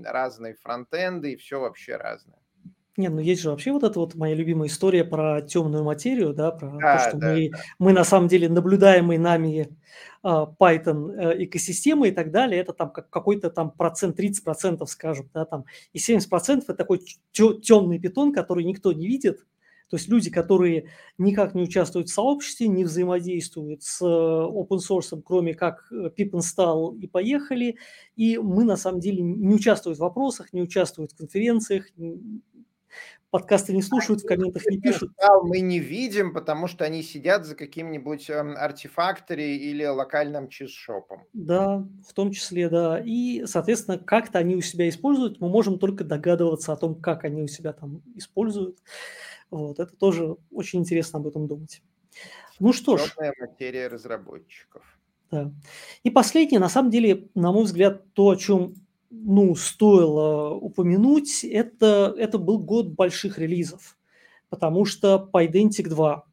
разные 0.05 0.55
фронтенды, 0.55 1.33
и 1.33 1.37
все 1.37 1.61
вообще 1.61 1.97
разное. 1.97 2.41
Не, 2.97 3.09
ну 3.09 3.21
есть 3.21 3.43
же 3.43 3.51
вообще 3.51 3.73
вот 3.73 3.83
эта 3.83 3.99
вот 3.99 4.15
моя 4.15 4.35
любимая 4.35 4.69
история 4.69 5.05
про 5.05 5.43
темную 5.43 5.85
материю, 5.85 6.33
да, 6.33 6.51
про 6.51 6.79
да, 6.79 6.97
то, 6.97 7.09
что 7.09 7.19
да, 7.19 7.33
мы, 7.35 7.51
да. 7.51 7.59
мы 7.79 7.93
на 7.93 8.05
самом 8.05 8.29
деле 8.29 8.49
наблюдаемый 8.49 9.19
нами 9.19 9.77
а, 10.23 10.53
Python 10.59 11.13
э, 11.13 11.45
экосистемы 11.45 12.09
и 12.09 12.11
так 12.11 12.31
далее, 12.31 12.61
это 12.61 12.73
там 12.73 12.91
как 12.91 13.11
какой-то 13.11 13.51
там 13.51 13.71
процент, 13.71 14.17
30 14.17 14.43
процентов, 14.43 14.91
скажем, 14.91 15.29
да, 15.35 15.45
там, 15.45 15.67
и 15.93 15.99
70 15.99 16.29
процентов 16.31 16.71
это 16.71 16.79
такой 16.79 17.01
темный 17.33 17.99
питон, 17.99 18.33
который 18.33 18.65
никто 18.65 18.93
не 18.93 19.07
видит, 19.07 19.41
то 19.89 19.97
есть 19.97 20.09
люди, 20.09 20.31
которые 20.31 20.89
никак 21.17 21.55
не 21.55 21.63
участвуют 21.63 22.09
в 22.09 22.13
сообществе, 22.13 22.67
не 22.67 22.85
взаимодействуют 22.85 23.85
с 23.85 24.03
э, 24.03 24.05
open 24.05 24.79
source, 24.79 25.21
кроме 25.25 25.55
как 25.55 25.87
э, 25.93 26.11
pip 26.17 26.31
install 26.33 26.99
и 26.99 27.07
поехали, 27.07 27.77
и 28.17 28.37
мы 28.39 28.65
на 28.65 28.77
самом 28.77 28.99
деле 28.99 29.23
не 29.23 29.55
участвуем 29.55 29.97
в 29.97 30.01
вопросах, 30.01 30.53
не 30.53 30.61
участвуем 30.61 31.09
в 31.09 31.15
конференциях, 31.15 31.87
подкасты 33.37 33.75
не 33.75 33.83
слушают, 33.83 34.23
в 34.23 34.27
комментах 34.27 34.65
не 34.67 34.81
пишут. 34.81 35.13
Мы 35.43 35.61
не 35.61 35.79
видим, 35.79 36.33
потому 36.33 36.69
что 36.69 36.87
они 36.87 37.03
сидят 37.03 37.45
за 37.45 37.55
каким-нибудь 37.55 38.31
эм, 38.31 38.57
артефакторе 38.57 39.59
или 39.59 39.85
локальным 39.85 40.49
чиз-шопом. 40.49 41.25
Да, 41.35 41.87
в 42.09 42.15
том 42.15 42.33
числе, 42.33 42.71
да. 42.71 42.99
И, 42.99 43.45
соответственно, 43.45 43.99
как-то 43.99 44.39
они 44.39 44.57
у 44.57 44.63
себя 44.63 44.89
используют, 44.89 45.39
мы 45.39 45.51
можем 45.51 45.79
только 45.79 46.03
догадываться 46.03 46.73
о 46.73 46.79
том, 46.79 46.95
как 46.95 47.25
они 47.25 47.43
у 47.43 47.47
себя 47.47 47.75
там 47.75 48.01
используют. 48.15 48.79
Вот, 49.51 49.81
это 49.81 49.95
тоже 49.95 50.37
очень 50.51 50.79
интересно 50.79 51.19
об 51.19 51.27
этом 51.27 51.47
думать. 51.47 51.83
Ну 52.59 52.73
что 52.73 52.97
ж. 52.97 53.15
Материя 53.39 53.89
разработчиков. 53.89 54.83
Да. 55.31 55.53
И 56.05 56.09
последнее, 56.09 56.59
на 56.59 56.71
самом 56.71 56.91
деле, 56.91 57.29
на 57.35 57.53
мой 57.53 57.65
взгляд, 57.65 58.15
то, 58.15 58.31
о 58.31 58.37
чем 58.37 58.77
ну, 59.11 59.55
стоило 59.55 60.55
упомянуть, 60.55 61.45
это, 61.45 62.15
это 62.17 62.39
был 62.39 62.59
год 62.59 62.89
больших 62.89 63.39
релизов, 63.39 63.99
потому 64.49 64.85
что 64.85 65.29
Pydantic 65.33 65.89
2, 65.89 66.25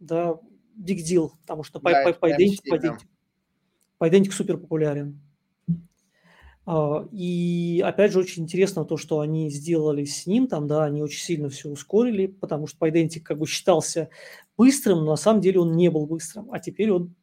да, 0.00 0.40
big 0.78 0.98
deal, 0.98 1.30
потому 1.42 1.62
что 1.62 1.80
да, 1.80 2.10
Pydantic, 2.10 2.58
Pydantic, 2.70 3.00
Pydantic 4.00 4.30
супер 4.32 4.58
популярен. 4.58 5.20
А, 6.64 7.08
и 7.10 7.82
опять 7.84 8.12
же 8.12 8.20
очень 8.20 8.44
интересно 8.44 8.84
то, 8.84 8.96
что 8.96 9.20
они 9.20 9.50
сделали 9.50 10.04
с 10.04 10.26
ним, 10.26 10.46
там, 10.46 10.68
да, 10.68 10.84
они 10.84 11.02
очень 11.02 11.20
сильно 11.20 11.48
все 11.48 11.68
ускорили, 11.68 12.26
потому 12.26 12.66
что 12.66 12.86
Pydantic 12.86 13.20
как 13.20 13.38
бы 13.38 13.46
считался 13.46 14.10
быстрым, 14.56 14.98
но 15.00 15.12
на 15.12 15.16
самом 15.16 15.40
деле 15.40 15.60
он 15.60 15.72
не 15.72 15.90
был 15.90 16.06
быстрым, 16.06 16.52
а 16.52 16.60
теперь 16.60 16.92
он 16.92 17.14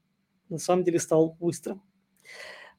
на 0.49 0.57
самом 0.57 0.83
деле 0.83 0.99
стал 0.99 1.37
быстрым. 1.39 1.81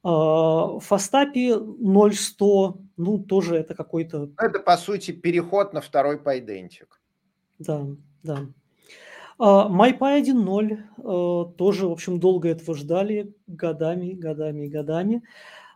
А, 0.03 0.79
в 0.79 0.81
Фастапе 0.81 1.55
0.100, 1.55 2.79
ну, 2.97 3.19
тоже 3.19 3.57
это 3.57 3.75
какой-то... 3.75 4.31
Это, 4.39 4.61
по 4.61 4.77
сути, 4.77 5.13
переход 5.13 5.73
на 5.73 5.81
второй 5.81 6.19
пайдентик. 6.19 7.01
Да, 7.59 7.87
да. 8.23 8.47
MyPy 9.39 10.23
1.0 10.23 11.55
тоже, 11.57 11.87
в 11.87 11.93
общем, 11.93 12.21
долго 12.21 12.51
этого 12.51 12.75
ждали, 12.75 13.35
годами, 13.47 14.13
годами, 14.13 14.67
годами. 14.67 15.23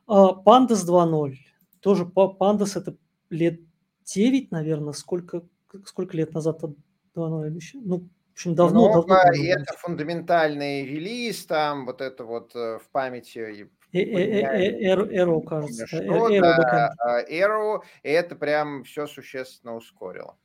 Pandas 0.06 0.86
2.0, 0.86 1.36
тоже 1.80 2.04
Pandas 2.04 2.78
это 2.78 2.94
лет 3.30 3.60
9, 4.04 4.50
наверное, 4.50 4.92
сколько, 4.92 5.42
сколько 5.86 6.14
лет 6.14 6.34
назад 6.34 6.62
2.0 6.62 7.58
Ну, 7.74 8.00
в 8.00 8.32
общем, 8.32 8.54
давно, 8.54 8.90
Много, 8.90 9.08
давно, 9.08 9.32
и 9.32 9.46
это 9.46 9.72
фундаментальный 9.78 10.84
релиз, 10.84 11.46
там 11.46 11.86
вот 11.86 12.00
это 12.00 12.24
вот 12.24 12.54
э, 12.54 12.78
в 12.80 12.88
памяти 12.90 13.70
Эро, 13.94 15.40
кажется. 15.40 15.86
Что, 15.86 16.28
да, 16.40 17.24
Arrow, 17.30 17.82
и 18.02 18.08
это 18.08 18.34
прям 18.34 18.82
все 18.84 19.06
существенно 19.06 19.76
ускорило. 19.76 20.36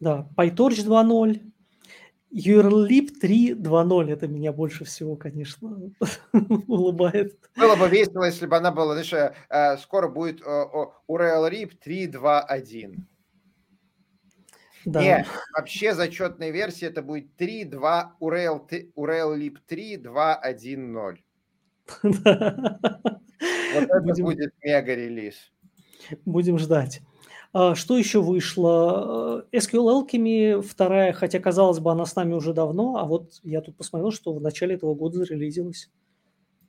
Да, 0.00 0.28
PyTorch 0.36 0.84
2.0, 0.84 1.40
URLib 2.32 3.10
3.2.0, 3.22 4.10
это 4.10 4.28
меня 4.28 4.52
больше 4.52 4.84
всего, 4.84 5.16
конечно, 5.16 5.92
улыбает. 6.68 7.38
Было 7.56 7.76
бы 7.76 7.88
весело, 7.88 8.24
если 8.24 8.46
бы 8.46 8.56
она 8.56 8.72
была, 8.72 8.94
знаешь, 8.94 9.12
э, 9.12 9.34
э, 9.48 9.76
скоро 9.78 10.08
будет 10.08 10.42
URLib 10.42 11.72
3.2.1. 11.86 12.96
Да. 14.84 15.00
Нет, 15.00 15.26
вообще 15.54 15.94
зачетная 15.94 16.50
версия 16.50 16.86
это 16.86 17.02
будет 17.02 17.40
3.2 17.40 18.04
URL, 18.20 18.92
URLib 18.96 19.58
3.2.1.0. 19.68 21.18
Вот 23.74 23.84
это 23.84 24.00
Будем... 24.00 24.24
будет 24.24 24.52
мега-релиз. 24.62 25.34
Будем 26.24 26.58
ждать. 26.58 27.00
А, 27.52 27.74
что 27.74 27.98
еще 27.98 28.22
вышло? 28.22 29.44
Э, 29.52 29.56
SQL 29.56 30.06
Alchemy 30.06 30.62
вторая, 30.62 31.12
хотя, 31.12 31.38
казалось 31.38 31.80
бы, 31.80 31.90
она 31.90 32.06
с 32.06 32.16
нами 32.16 32.34
уже 32.34 32.54
давно, 32.54 32.96
а 32.96 33.04
вот 33.04 33.40
я 33.42 33.60
тут 33.60 33.76
посмотрел, 33.76 34.10
что 34.10 34.32
в 34.32 34.40
начале 34.40 34.76
этого 34.76 34.94
года 34.94 35.18
зарелизилась. 35.18 35.90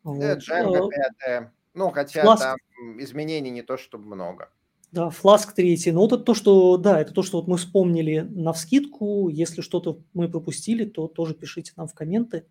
Вот. 0.04 0.22
Django 0.22 0.90
5. 1.26 1.50
Ну, 1.74 1.90
хотя 1.90 2.24
Flask. 2.24 2.38
там 2.38 2.58
изменений 3.00 3.50
не 3.50 3.62
то, 3.62 3.78
чтобы 3.78 4.06
много. 4.06 4.50
Да, 4.92 5.08
Flask 5.08 5.54
3. 5.56 5.92
Ну, 5.94 6.02
вот 6.02 6.14
это 6.14 6.24
то, 6.24 6.34
что, 6.34 6.78
да, 6.78 7.00
это 7.00 7.14
то, 7.14 7.24
что 7.24 7.38
вот 7.38 7.48
мы 7.48 7.58
вспомнили 7.58 8.20
на 8.20 8.54
вскидку. 8.54 9.30
Если 9.30 9.62
что-то 9.62 10.00
мы 10.14 10.30
пропустили, 10.30 10.86
то 10.86 11.08
тоже 11.08 11.34
пишите 11.34 11.72
нам 11.78 11.88
в 11.88 11.94
комменты. 11.94 12.46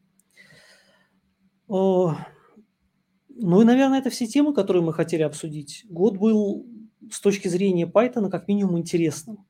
Ну 3.36 3.60
и, 3.62 3.64
наверное, 3.64 3.98
это 3.98 4.10
все 4.10 4.26
темы, 4.26 4.54
которые 4.54 4.82
мы 4.82 4.92
хотели 4.92 5.22
обсудить. 5.22 5.84
Год 5.88 6.16
был 6.16 6.66
с 7.10 7.20
точки 7.20 7.48
зрения 7.48 7.86
Python 7.86 8.30
как 8.30 8.48
минимум 8.48 8.78
интересным. 8.78 9.46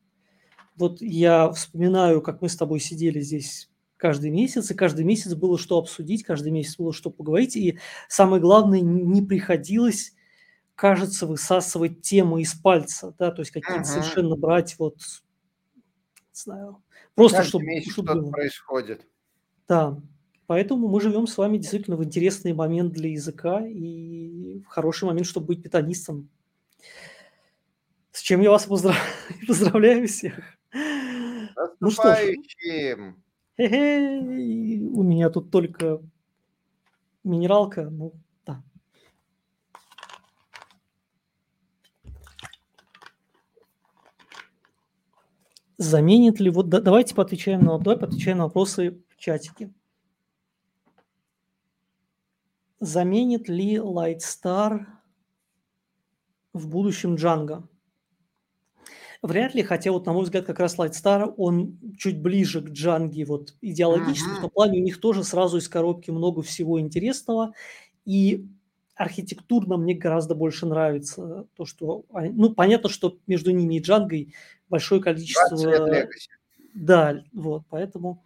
Вот 0.76 1.01
я 1.01 1.51
вспоминаю, 1.51 2.22
как 2.22 2.41
мы 2.41 2.49
с 2.49 2.57
тобой 2.57 2.80
сидели 2.80 3.20
здесь 3.20 3.70
каждый 3.97 4.30
месяц, 4.30 4.70
и 4.70 4.74
каждый 4.74 5.05
месяц 5.05 5.35
было 5.35 5.57
что 5.57 5.78
обсудить, 5.78 6.24
каждый 6.24 6.51
месяц 6.51 6.76
было 6.76 6.93
что 6.93 7.11
поговорить, 7.11 7.57
и 7.57 7.78
самое 8.09 8.43
главное, 8.43 8.80
не 8.80 9.22
приходилось, 9.22 10.14
кажется, 10.74 11.26
высасывать 11.26 12.03
тему 12.03 12.39
из 12.39 12.53
пальца, 12.55 13.14
да, 13.18 13.30
то 13.30 13.43
есть 13.43 13.53
какие-то 13.53 13.83
uh-huh. 13.83 13.85
совершенно 13.85 14.35
брать 14.35 14.74
вот, 14.78 14.97
не 15.76 15.83
знаю, 16.33 16.83
просто 17.14 17.39
каждый 17.39 17.49
чтобы, 17.51 17.64
месяц 17.64 17.93
чтобы 17.93 18.09
что-то 18.09 18.30
происходит. 18.30 19.07
Да, 19.68 20.01
Поэтому 20.53 20.86
мы 20.86 21.00
живем 21.00 21.26
с 21.26 21.38
вами 21.38 21.57
действительно 21.57 21.96
в 21.96 22.05
интересный 22.05 22.53
момент 22.53 22.92
для 22.92 23.09
языка 23.09 23.66
и 23.66 24.61
в 24.61 24.66
хороший 24.66 25.05
момент, 25.05 25.26
чтобы 25.26 25.46
быть 25.46 25.62
питанистом. 25.62 26.28
С 28.11 28.20
чем 28.20 28.42
я 28.42 28.50
вас 28.50 28.66
поздрав... 28.66 28.94
поздравляю 29.48 30.07
всех. 30.07 30.34
Ну 31.80 31.90
что 31.90 32.14
ж. 32.14 32.36
У 33.57 33.62
меня 35.03 35.30
тут 35.30 35.50
только 35.50 36.03
минералка, 37.24 37.88
ну 37.88 38.12
да. 38.44 38.62
Заменит 45.78 46.40
ли, 46.40 46.50
вот 46.50 46.68
да, 46.68 46.82
давайте 46.82 47.14
поотвечаем 47.14 47.64
на, 47.64 47.78
давай 47.78 47.96
поотвечаем 47.96 48.36
на 48.36 48.44
вопросы 48.44 49.03
в 49.09 49.16
чатике. 49.16 49.72
Заменит 52.83 53.49
ли 53.49 53.76
Lightstar 53.76 54.87
в 56.53 56.68
будущем 56.68 57.14
Django? 57.14 57.62
Вряд 59.22 59.55
ли, 59.55 59.62
хотя 59.62 59.93
вот, 59.93 60.05
на 60.05 60.12
мой 60.12 60.24
взгляд, 60.24 60.47
как 60.47 60.59
раз 60.59 60.76
Lightstar, 60.76 61.33
он 61.37 61.78
чуть 61.97 62.20
ближе 62.20 62.61
к 62.61 62.70
Django 62.70 63.24
вот 63.24 63.55
идеологически, 63.61 64.30
uh-huh. 64.30 64.39
в 64.39 64.41
том 64.41 64.51
плане 64.51 64.80
у 64.80 64.83
них 64.83 64.99
тоже 64.99 65.22
сразу 65.22 65.59
из 65.59 65.68
коробки 65.68 66.11
много 66.11 66.43
всего 66.43 66.80
интересного, 66.80 67.55
и 68.05 68.49
архитектурно 68.97 69.76
мне 69.76 69.95
гораздо 69.95 70.35
больше 70.35 70.66
нравится 70.66 71.47
то, 71.55 71.64
что... 71.64 72.05
Ну, 72.11 72.53
понятно, 72.53 72.89
что 72.89 73.16
между 73.28 73.53
ними 73.53 73.76
и 73.76 73.80
Django 73.80 74.33
большое 74.68 75.01
количество... 75.01 76.09
Да, 76.74 77.22
вот, 77.33 77.62
поэтому 77.70 78.24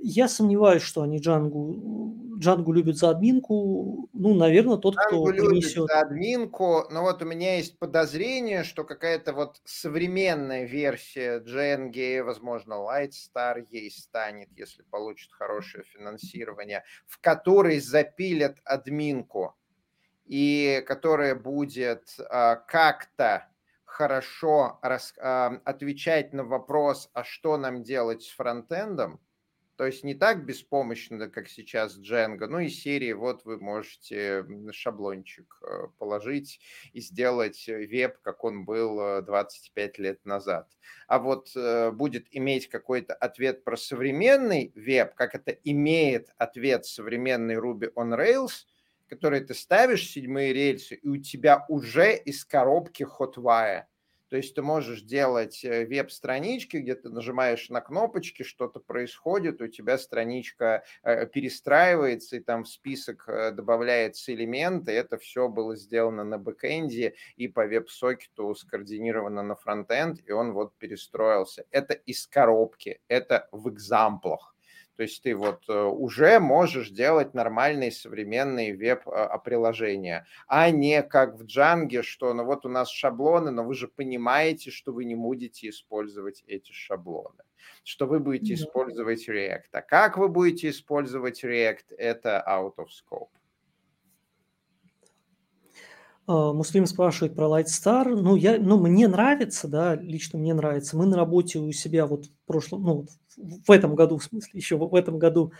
я 0.00 0.28
сомневаюсь, 0.28 0.82
что 0.82 1.02
они 1.02 1.18
Джангу, 1.18 2.36
Джангу 2.38 2.72
любят 2.72 2.96
за 2.96 3.10
админку. 3.10 4.08
Ну, 4.12 4.34
наверное, 4.34 4.76
тот, 4.76 4.94
Джангу 4.94 5.24
кто 5.24 5.30
любит 5.30 5.48
принесет... 5.50 5.88
за 5.88 6.00
админку, 6.00 6.84
но 6.90 7.02
вот 7.02 7.20
у 7.22 7.24
меня 7.24 7.56
есть 7.56 7.78
подозрение, 7.78 8.62
что 8.62 8.84
какая-то 8.84 9.32
вот 9.32 9.60
современная 9.64 10.64
версия 10.64 11.38
Дженги, 11.40 12.20
возможно, 12.20 12.74
Lightstar 12.74 13.66
ей 13.70 13.90
станет, 13.90 14.48
если 14.56 14.82
получит 14.82 15.32
хорошее 15.32 15.84
финансирование, 15.84 16.84
в 17.06 17.20
которой 17.20 17.80
запилят 17.80 18.58
админку 18.64 19.56
и 20.26 20.84
которая 20.86 21.34
будет 21.34 22.14
а, 22.30 22.56
как-то 22.56 23.48
хорошо 23.84 24.78
рас, 24.82 25.14
а, 25.18 25.60
отвечать 25.64 26.32
на 26.32 26.44
вопрос, 26.44 27.10
а 27.14 27.24
что 27.24 27.56
нам 27.56 27.82
делать 27.82 28.22
с 28.22 28.28
фронтендом, 28.28 29.18
то 29.78 29.86
есть 29.86 30.02
не 30.02 30.14
так 30.14 30.44
беспомощно, 30.44 31.30
как 31.30 31.48
сейчас 31.48 32.00
Django, 32.00 32.48
ну 32.48 32.58
и 32.58 32.68
серии, 32.68 33.12
вот 33.12 33.44
вы 33.44 33.60
можете 33.60 34.44
шаблончик 34.72 35.56
э, 35.62 35.86
положить 35.98 36.58
и 36.92 37.00
сделать 37.00 37.68
э, 37.68 37.86
веб, 37.86 38.18
как 38.22 38.42
он 38.42 38.64
был 38.64 39.22
25 39.22 39.98
э, 39.98 40.02
лет 40.02 40.24
назад. 40.24 40.68
А 41.06 41.20
вот 41.20 41.54
будет 41.94 42.26
иметь 42.32 42.68
какой-то 42.68 43.14
ответ 43.14 43.62
про 43.62 43.76
современный 43.76 44.72
веб, 44.74 45.14
как 45.14 45.36
это 45.36 45.52
имеет 45.52 46.30
ответ 46.38 46.84
современный 46.84 47.54
Ruby 47.54 47.92
on 47.94 48.18
Rails, 48.18 48.66
который 49.08 49.42
ты 49.42 49.54
ставишь 49.54 50.10
седьмые 50.10 50.52
рельсы, 50.52 50.96
и 50.96 51.08
у 51.08 51.18
тебя 51.18 51.64
уже 51.68 52.16
из 52.16 52.44
коробки 52.44 53.04
Hotwire. 53.04 53.84
То 54.28 54.36
есть 54.36 54.54
ты 54.54 54.62
можешь 54.62 55.02
делать 55.02 55.64
э, 55.64 55.86
веб-странички, 55.86 56.76
где 56.78 56.94
ты 56.94 57.08
нажимаешь 57.08 57.70
на 57.70 57.80
кнопочки, 57.80 58.42
что-то 58.42 58.78
происходит, 58.80 59.62
у 59.62 59.68
тебя 59.68 59.96
страничка 59.96 60.84
э, 61.02 61.26
перестраивается, 61.26 62.36
и 62.36 62.40
там 62.40 62.64
в 62.64 62.68
список 62.68 63.24
э, 63.28 63.52
добавляется 63.52 64.34
элемент, 64.34 64.88
и 64.88 64.92
это 64.92 65.16
все 65.18 65.48
было 65.48 65.76
сделано 65.76 66.24
на 66.24 66.38
бэкэнде 66.38 67.14
и 67.36 67.48
по 67.48 67.66
веб-сокету 67.66 68.54
скоординировано 68.54 69.42
на 69.42 69.56
фронтенд, 69.56 70.20
и 70.26 70.32
он 70.32 70.52
вот 70.52 70.76
перестроился. 70.76 71.64
Это 71.70 71.94
из 71.94 72.26
коробки, 72.26 73.00
это 73.08 73.48
в 73.52 73.70
экзамплах. 73.70 74.54
То 74.98 75.04
есть 75.04 75.22
ты 75.22 75.36
вот 75.36 75.62
э, 75.68 75.80
уже 75.84 76.40
можешь 76.40 76.90
делать 76.90 77.32
нормальные 77.32 77.92
современные 77.92 78.74
веб-приложения, 78.74 80.26
а 80.48 80.72
не 80.72 81.04
как 81.04 81.36
в 81.38 81.44
Django, 81.44 82.02
что 82.02 82.34
ну 82.34 82.44
вот 82.44 82.66
у 82.66 82.68
нас 82.68 82.90
шаблоны, 82.90 83.52
но 83.52 83.62
вы 83.62 83.74
же 83.74 83.86
понимаете, 83.86 84.72
что 84.72 84.92
вы 84.92 85.04
не 85.04 85.14
будете 85.14 85.68
использовать 85.68 86.42
эти 86.48 86.72
шаблоны, 86.72 87.44
что 87.84 88.06
вы 88.06 88.18
будете 88.18 88.56
да. 88.56 88.60
использовать 88.60 89.28
React. 89.28 89.68
А 89.70 89.82
как 89.82 90.18
вы 90.18 90.28
будете 90.28 90.70
использовать 90.70 91.44
React, 91.44 91.94
это 91.96 92.44
out 92.44 92.74
of 92.78 92.88
scope. 92.88 93.28
А, 96.28 96.52
Муслим 96.52 96.86
спрашивает 96.86 97.34
про 97.34 97.46
Lightstar. 97.46 98.14
Ну, 98.14 98.36
я, 98.36 98.58
ну, 98.58 98.78
мне 98.78 99.08
нравится, 99.08 99.66
да, 99.66 99.96
лично 99.96 100.38
мне 100.38 100.52
нравится. 100.52 100.96
Мы 100.96 101.06
на 101.06 101.16
работе 101.16 101.58
у 101.58 101.72
себя 101.72 102.06
вот 102.06 102.26
в 102.26 102.46
прошлом, 102.46 102.82
ну, 102.82 103.06
в 103.66 103.70
этом 103.70 103.94
году, 103.94 104.18
в 104.18 104.24
смысле, 104.24 104.50
еще 104.52 104.76
в 104.76 104.94
этом 104.94 105.18
году 105.18 105.52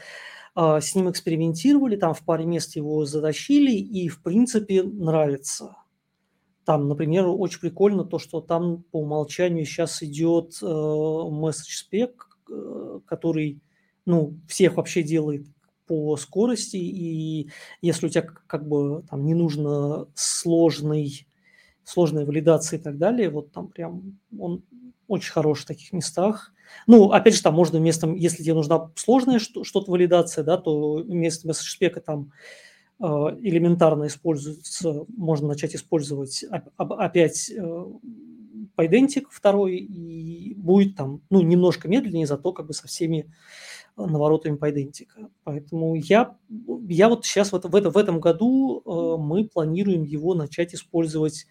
а, 0.55 0.81
с 0.81 0.95
ним 0.95 1.11
экспериментировали, 1.11 1.97
там 1.97 2.13
в 2.13 2.23
паре 2.23 2.45
мест 2.45 2.77
его 2.77 3.07
затащили, 3.07 3.73
и, 3.73 4.09
в 4.09 4.23
принципе, 4.23 4.83
нравится. 4.83 5.77
Там, 6.67 6.87
например, 6.87 7.27
очень 7.29 7.61
прикольно 7.61 8.05
то, 8.05 8.19
что 8.19 8.43
там 8.43 8.83
по 8.91 9.01
умолчанию 9.01 9.65
сейчас 9.65 10.03
идет 10.03 10.59
э, 10.61 10.67
message 10.67 12.11
э, 12.51 13.01
который, 13.07 13.63
ну, 14.05 14.35
всех 14.47 14.77
вообще 14.77 15.03
делает 15.03 15.47
по 15.89 16.17
скорости, 16.17 16.77
и 16.77 17.51
если 17.83 18.07
у 18.07 18.09
тебя 18.11 18.23
как 18.47 18.69
бы 18.69 19.03
там 19.09 19.25
не 19.27 19.35
нужно 19.35 20.07
сложный, 20.15 21.27
сложная 21.83 22.25
валидация 22.25 22.79
и 22.79 22.83
так 22.83 22.99
далее, 22.99 23.31
вот 23.31 23.51
там 23.51 23.69
прям 23.69 24.19
он 24.39 24.63
очень 25.09 25.33
хорош 25.33 25.63
в 25.63 25.67
таких 25.67 25.93
местах. 25.93 26.53
Ну, 26.87 27.11
опять 27.11 27.35
же, 27.35 27.43
там 27.43 27.55
можно 27.55 27.79
вместо, 27.79 28.07
если 28.09 28.43
тебе 28.43 28.55
нужна 28.55 28.91
сложная 28.95 29.39
что-то 29.39 29.91
валидация, 29.91 30.45
да, 30.45 30.59
то 30.59 30.97
вместо 30.97 31.49
месседжспека 31.49 32.01
там 32.01 32.33
э, 33.01 33.05
элементарно 33.41 34.07
используется, 34.07 35.07
можно 35.17 35.49
начать 35.49 35.75
использовать 35.75 36.45
опять 36.77 37.51
э, 37.51 37.85
Pydantic 38.77 39.25
второй, 39.31 39.79
и 39.79 40.55
будет 40.55 40.97
там, 40.97 41.23
ну, 41.31 41.41
немножко 41.41 41.89
медленнее, 41.89 42.27
зато 42.27 42.53
как 42.53 42.67
бы 42.67 42.75
со 42.75 42.87
всеми 42.87 43.33
наворотами 44.07 44.57
по 44.57 44.71
идентика. 44.71 45.29
Поэтому 45.45 45.95
я, 45.95 46.37
я 46.89 47.09
вот 47.09 47.25
сейчас 47.27 47.53
вот 47.53 47.65
в, 47.65 47.75
это, 47.75 47.91
в 47.91 47.97
этом 47.97 48.21
году 48.21 48.83
э, 48.85 49.21
мы 49.21 49.49
планируем 49.49 50.05
его 50.05 50.35
начать 50.35 50.75
использовать 50.75 51.47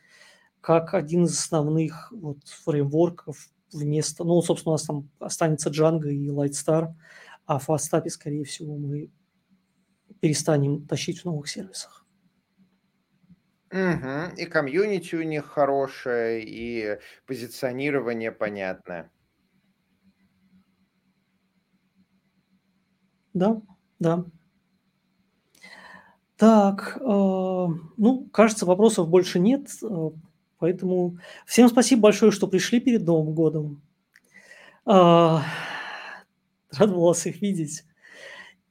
как 0.62 0.94
один 0.94 1.26
из 1.26 1.38
основных 1.38 2.12
вот, 2.12 2.40
фреймворков 2.46 3.38
вместо, 3.72 4.24
ну, 4.24 4.42
собственно, 4.42 4.72
у 4.72 4.76
нас 4.76 4.84
там 4.84 5.10
останется 5.20 5.70
Django 5.70 6.10
и 6.10 6.30
Lightstar, 6.30 6.94
а 7.46 7.60
в 7.60 7.70
Fastap, 7.70 8.08
скорее 8.10 8.44
всего, 8.44 8.76
мы 8.78 9.10
перестанем 10.20 10.86
тащить 10.88 11.22
в 11.22 11.26
новых 11.26 11.48
сервисах. 11.48 12.06
Угу. 13.72 14.38
И 14.38 14.46
комьюнити 14.46 15.16
у 15.16 15.24
них 15.24 15.46
хорошее, 15.46 16.44
и 16.44 17.00
позиционирование 17.26 18.32
понятное. 18.32 19.12
Да, 23.38 23.62
да. 24.00 24.26
Так, 26.38 26.98
э, 27.00 27.04
ну, 27.98 28.28
кажется, 28.32 28.66
вопросов 28.66 29.10
больше 29.10 29.40
нет, 29.40 29.70
э, 29.84 30.10
поэтому 30.58 31.18
всем 31.46 31.70
спасибо 31.70 32.04
большое, 32.04 32.32
что 32.32 32.48
пришли 32.48 32.80
перед 32.80 33.06
Новым 33.06 33.34
годом. 33.36 33.82
Э, 34.86 35.40
рад 36.72 36.92
был 36.92 37.02
вас 37.02 37.26
их 37.28 37.42
видеть. 37.42 37.86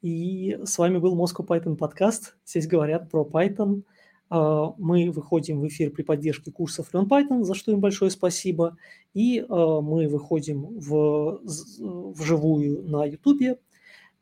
И 0.02 0.58
с 0.64 0.78
вами 0.78 0.98
был 0.98 1.16
Moscow 1.16 1.46
Python 1.46 1.76
подкаст. 1.76 2.36
Здесь 2.44 2.66
говорят 2.66 3.08
про 3.08 3.24
Python. 3.24 3.82
Э, 4.30 4.72
мы 4.78 5.10
выходим 5.10 5.60
в 5.60 5.68
эфир 5.68 5.90
при 5.90 6.02
поддержке 6.02 6.50
курсов 6.50 6.92
Learn 6.92 7.08
Python, 7.08 7.44
за 7.44 7.54
что 7.54 7.70
им 7.70 7.80
большое 7.80 8.10
спасибо. 8.10 8.76
И 9.14 9.38
э, 9.38 9.44
мы 9.48 10.08
выходим 10.08 10.78
в, 10.78 11.40
вживую 11.44 12.82
на 12.88 13.04
YouTube 13.04 13.60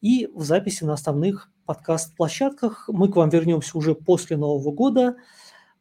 и 0.05 0.26
в 0.34 0.42
записи 0.42 0.84
на 0.84 0.92
основных 0.92 1.50
подкаст-площадках. 1.64 2.90
Мы 2.92 3.11
к 3.11 3.16
вам 3.16 3.30
вернемся 3.30 3.78
уже 3.78 3.94
после 3.94 4.36
Нового 4.36 4.70
года 4.70 5.16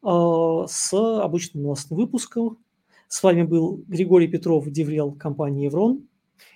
э, 0.02 0.66
с 0.66 0.94
обычным 0.94 1.64
новостным 1.64 1.98
выпуском. 1.98 2.58
С 3.06 3.22
вами 3.22 3.42
был 3.42 3.84
Григорий 3.86 4.26
Петров, 4.26 4.66
Деврел 4.70 5.12
компании 5.12 5.66
«Еврон». 5.66 6.08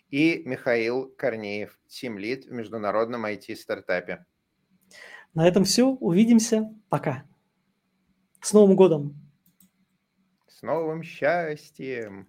И 0.08 0.42
Михаил 0.46 1.12
Корнеев, 1.14 1.78
тимлид 1.88 2.46
в 2.46 2.52
международном 2.52 3.26
IT-стартапе. 3.26 4.24
На 5.34 5.46
этом 5.46 5.64
все. 5.64 5.90
Увидимся. 5.90 6.74
Пока. 6.88 7.24
С 8.40 8.54
Новым 8.54 8.76
годом! 8.76 9.14
С 10.46 10.62
новым 10.62 11.02
счастьем! 11.02 12.28